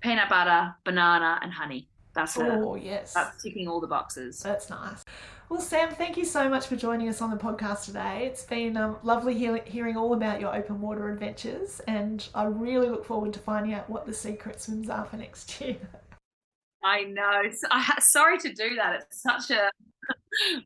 peanut 0.01 0.29
butter, 0.29 0.75
banana, 0.85 1.39
and 1.43 1.53
honey. 1.53 1.89
That's 2.17 2.37
oh 2.39 2.75
yes, 2.77 3.13
that's 3.13 3.43
ticking 3.43 3.69
all 3.69 3.81
the 3.81 3.87
boxes. 3.87 4.41
That's 4.41 4.71
nice. 4.71 5.05
Well, 5.49 5.61
Sam, 5.61 5.91
thank 5.95 6.17
you 6.17 6.25
so 6.25 6.49
much 6.49 6.67
for 6.67 6.75
joining 6.75 7.09
us 7.09 7.23
on 7.23 7.31
the 7.31 7.37
podcast 7.37 7.85
today. 7.85 8.27
It's 8.27 8.43
been 8.43 8.77
um, 8.77 8.97
lovely 9.05 9.35
he- 9.39 9.61
hearing 9.71 9.97
all 9.97 10.15
about 10.15 10.41
your 10.41 10.53
open 10.53 10.81
water 10.81 11.09
adventures, 11.11 11.81
and 11.87 12.27
I 12.35 12.45
really 12.45 12.89
look 12.89 13.05
forward 13.05 13.33
to 13.35 13.39
finding 13.39 13.75
out 13.75 13.89
what 13.89 14.07
the 14.07 14.13
secret 14.13 14.61
swims 14.61 14.89
are 14.89 15.05
for 15.05 15.19
next 15.19 15.61
year. 15.61 15.77
I 16.83 17.03
know. 17.03 17.43
I, 17.71 17.99
sorry 18.01 18.39
to 18.39 18.53
do 18.53 18.77
that. 18.77 19.03
It's 19.03 19.23
such 19.23 19.51
a 19.51 19.71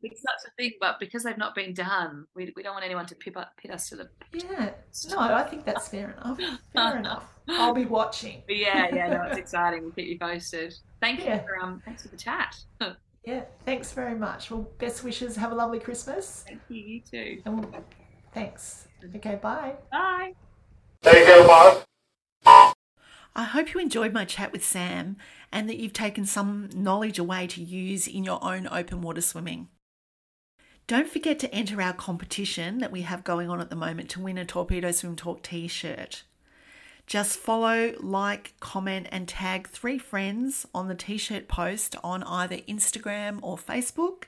it's 0.03 0.21
such 0.21 0.47
a 0.47 0.51
thing, 0.57 0.73
but 0.79 0.99
because 0.99 1.23
they've 1.23 1.37
not 1.37 1.55
been 1.55 1.73
done, 1.73 2.25
we, 2.35 2.51
we 2.55 2.63
don't 2.63 2.73
want 2.73 2.85
anyone 2.85 3.05
to 3.07 3.15
pit, 3.15 3.37
up, 3.37 3.51
pit 3.57 3.71
us 3.71 3.89
to 3.89 3.95
the. 3.95 4.09
Yeah, 4.33 4.71
no, 5.09 5.19
I 5.19 5.43
think 5.43 5.65
that's 5.65 5.87
fair 5.87 6.11
enough. 6.11 6.39
Fair 6.73 6.97
enough. 6.97 7.25
I'll 7.49 7.73
be 7.73 7.85
watching. 7.85 8.43
But 8.47 8.57
yeah, 8.57 8.93
yeah, 8.93 9.09
no, 9.09 9.23
it's 9.23 9.37
exciting. 9.37 9.83
We'll 9.83 9.91
keep 9.91 10.07
you 10.07 10.19
posted. 10.19 10.73
Thank 10.99 11.23
yeah. 11.23 11.35
you 11.35 11.41
for 11.47 11.63
um, 11.63 11.81
thanks 11.85 12.03
for 12.03 12.09
the 12.09 12.17
chat. 12.17 12.55
yeah, 13.25 13.43
thanks 13.65 13.91
very 13.91 14.15
much. 14.15 14.51
Well, 14.51 14.69
best 14.77 15.03
wishes. 15.03 15.35
Have 15.35 15.51
a 15.51 15.55
lovely 15.55 15.79
Christmas. 15.79 16.43
Thank 16.47 16.61
you. 16.69 16.81
You 16.81 17.01
too. 17.01 17.41
And 17.45 17.59
we'll, 17.59 17.83
thanks. 18.33 18.87
Okay, 19.15 19.35
bye. 19.35 19.75
Bye. 19.91 20.33
Take 21.01 21.25
care, 21.25 21.47
boss. 21.47 21.83
I 23.35 23.43
hope 23.43 23.73
you 23.73 23.79
enjoyed 23.79 24.13
my 24.13 24.25
chat 24.25 24.51
with 24.51 24.65
Sam 24.65 25.17
and 25.51 25.69
that 25.69 25.77
you've 25.77 25.93
taken 25.93 26.25
some 26.25 26.69
knowledge 26.73 27.17
away 27.17 27.47
to 27.47 27.63
use 27.63 28.07
in 28.07 28.23
your 28.23 28.43
own 28.43 28.67
open 28.69 29.01
water 29.01 29.21
swimming. 29.21 29.69
Don't 30.87 31.09
forget 31.09 31.39
to 31.39 31.53
enter 31.53 31.81
our 31.81 31.93
competition 31.93 32.79
that 32.79 32.91
we 32.91 33.03
have 33.03 33.23
going 33.23 33.49
on 33.49 33.61
at 33.61 33.69
the 33.69 33.75
moment 33.75 34.09
to 34.09 34.19
win 34.19 34.37
a 34.37 34.43
Torpedo 34.43 34.91
Swim 34.91 35.15
Talk 35.15 35.41
t 35.43 35.67
shirt. 35.67 36.23
Just 37.07 37.39
follow, 37.39 37.93
like, 37.99 38.53
comment, 38.59 39.07
and 39.11 39.27
tag 39.27 39.69
three 39.69 39.97
friends 39.97 40.65
on 40.73 40.89
the 40.89 40.95
t 40.95 41.17
shirt 41.17 41.47
post 41.47 41.95
on 42.03 42.23
either 42.23 42.57
Instagram 42.57 43.39
or 43.41 43.57
Facebook, 43.57 44.23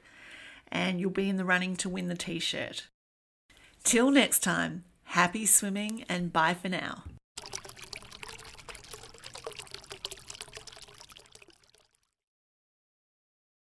and 0.72 1.00
you'll 1.00 1.10
be 1.10 1.30
in 1.30 1.38
the 1.38 1.46
running 1.46 1.76
to 1.78 1.90
win 1.90 2.08
the 2.08 2.16
t 2.16 2.40
shirt. 2.40 2.88
Till 3.84 4.12
next 4.12 4.40
time, 4.40 4.86
happy 5.04 5.46
swimming 5.46 6.06
and 6.08 6.32
bye 6.32 6.54
for 6.54 6.70
now. 6.70 7.04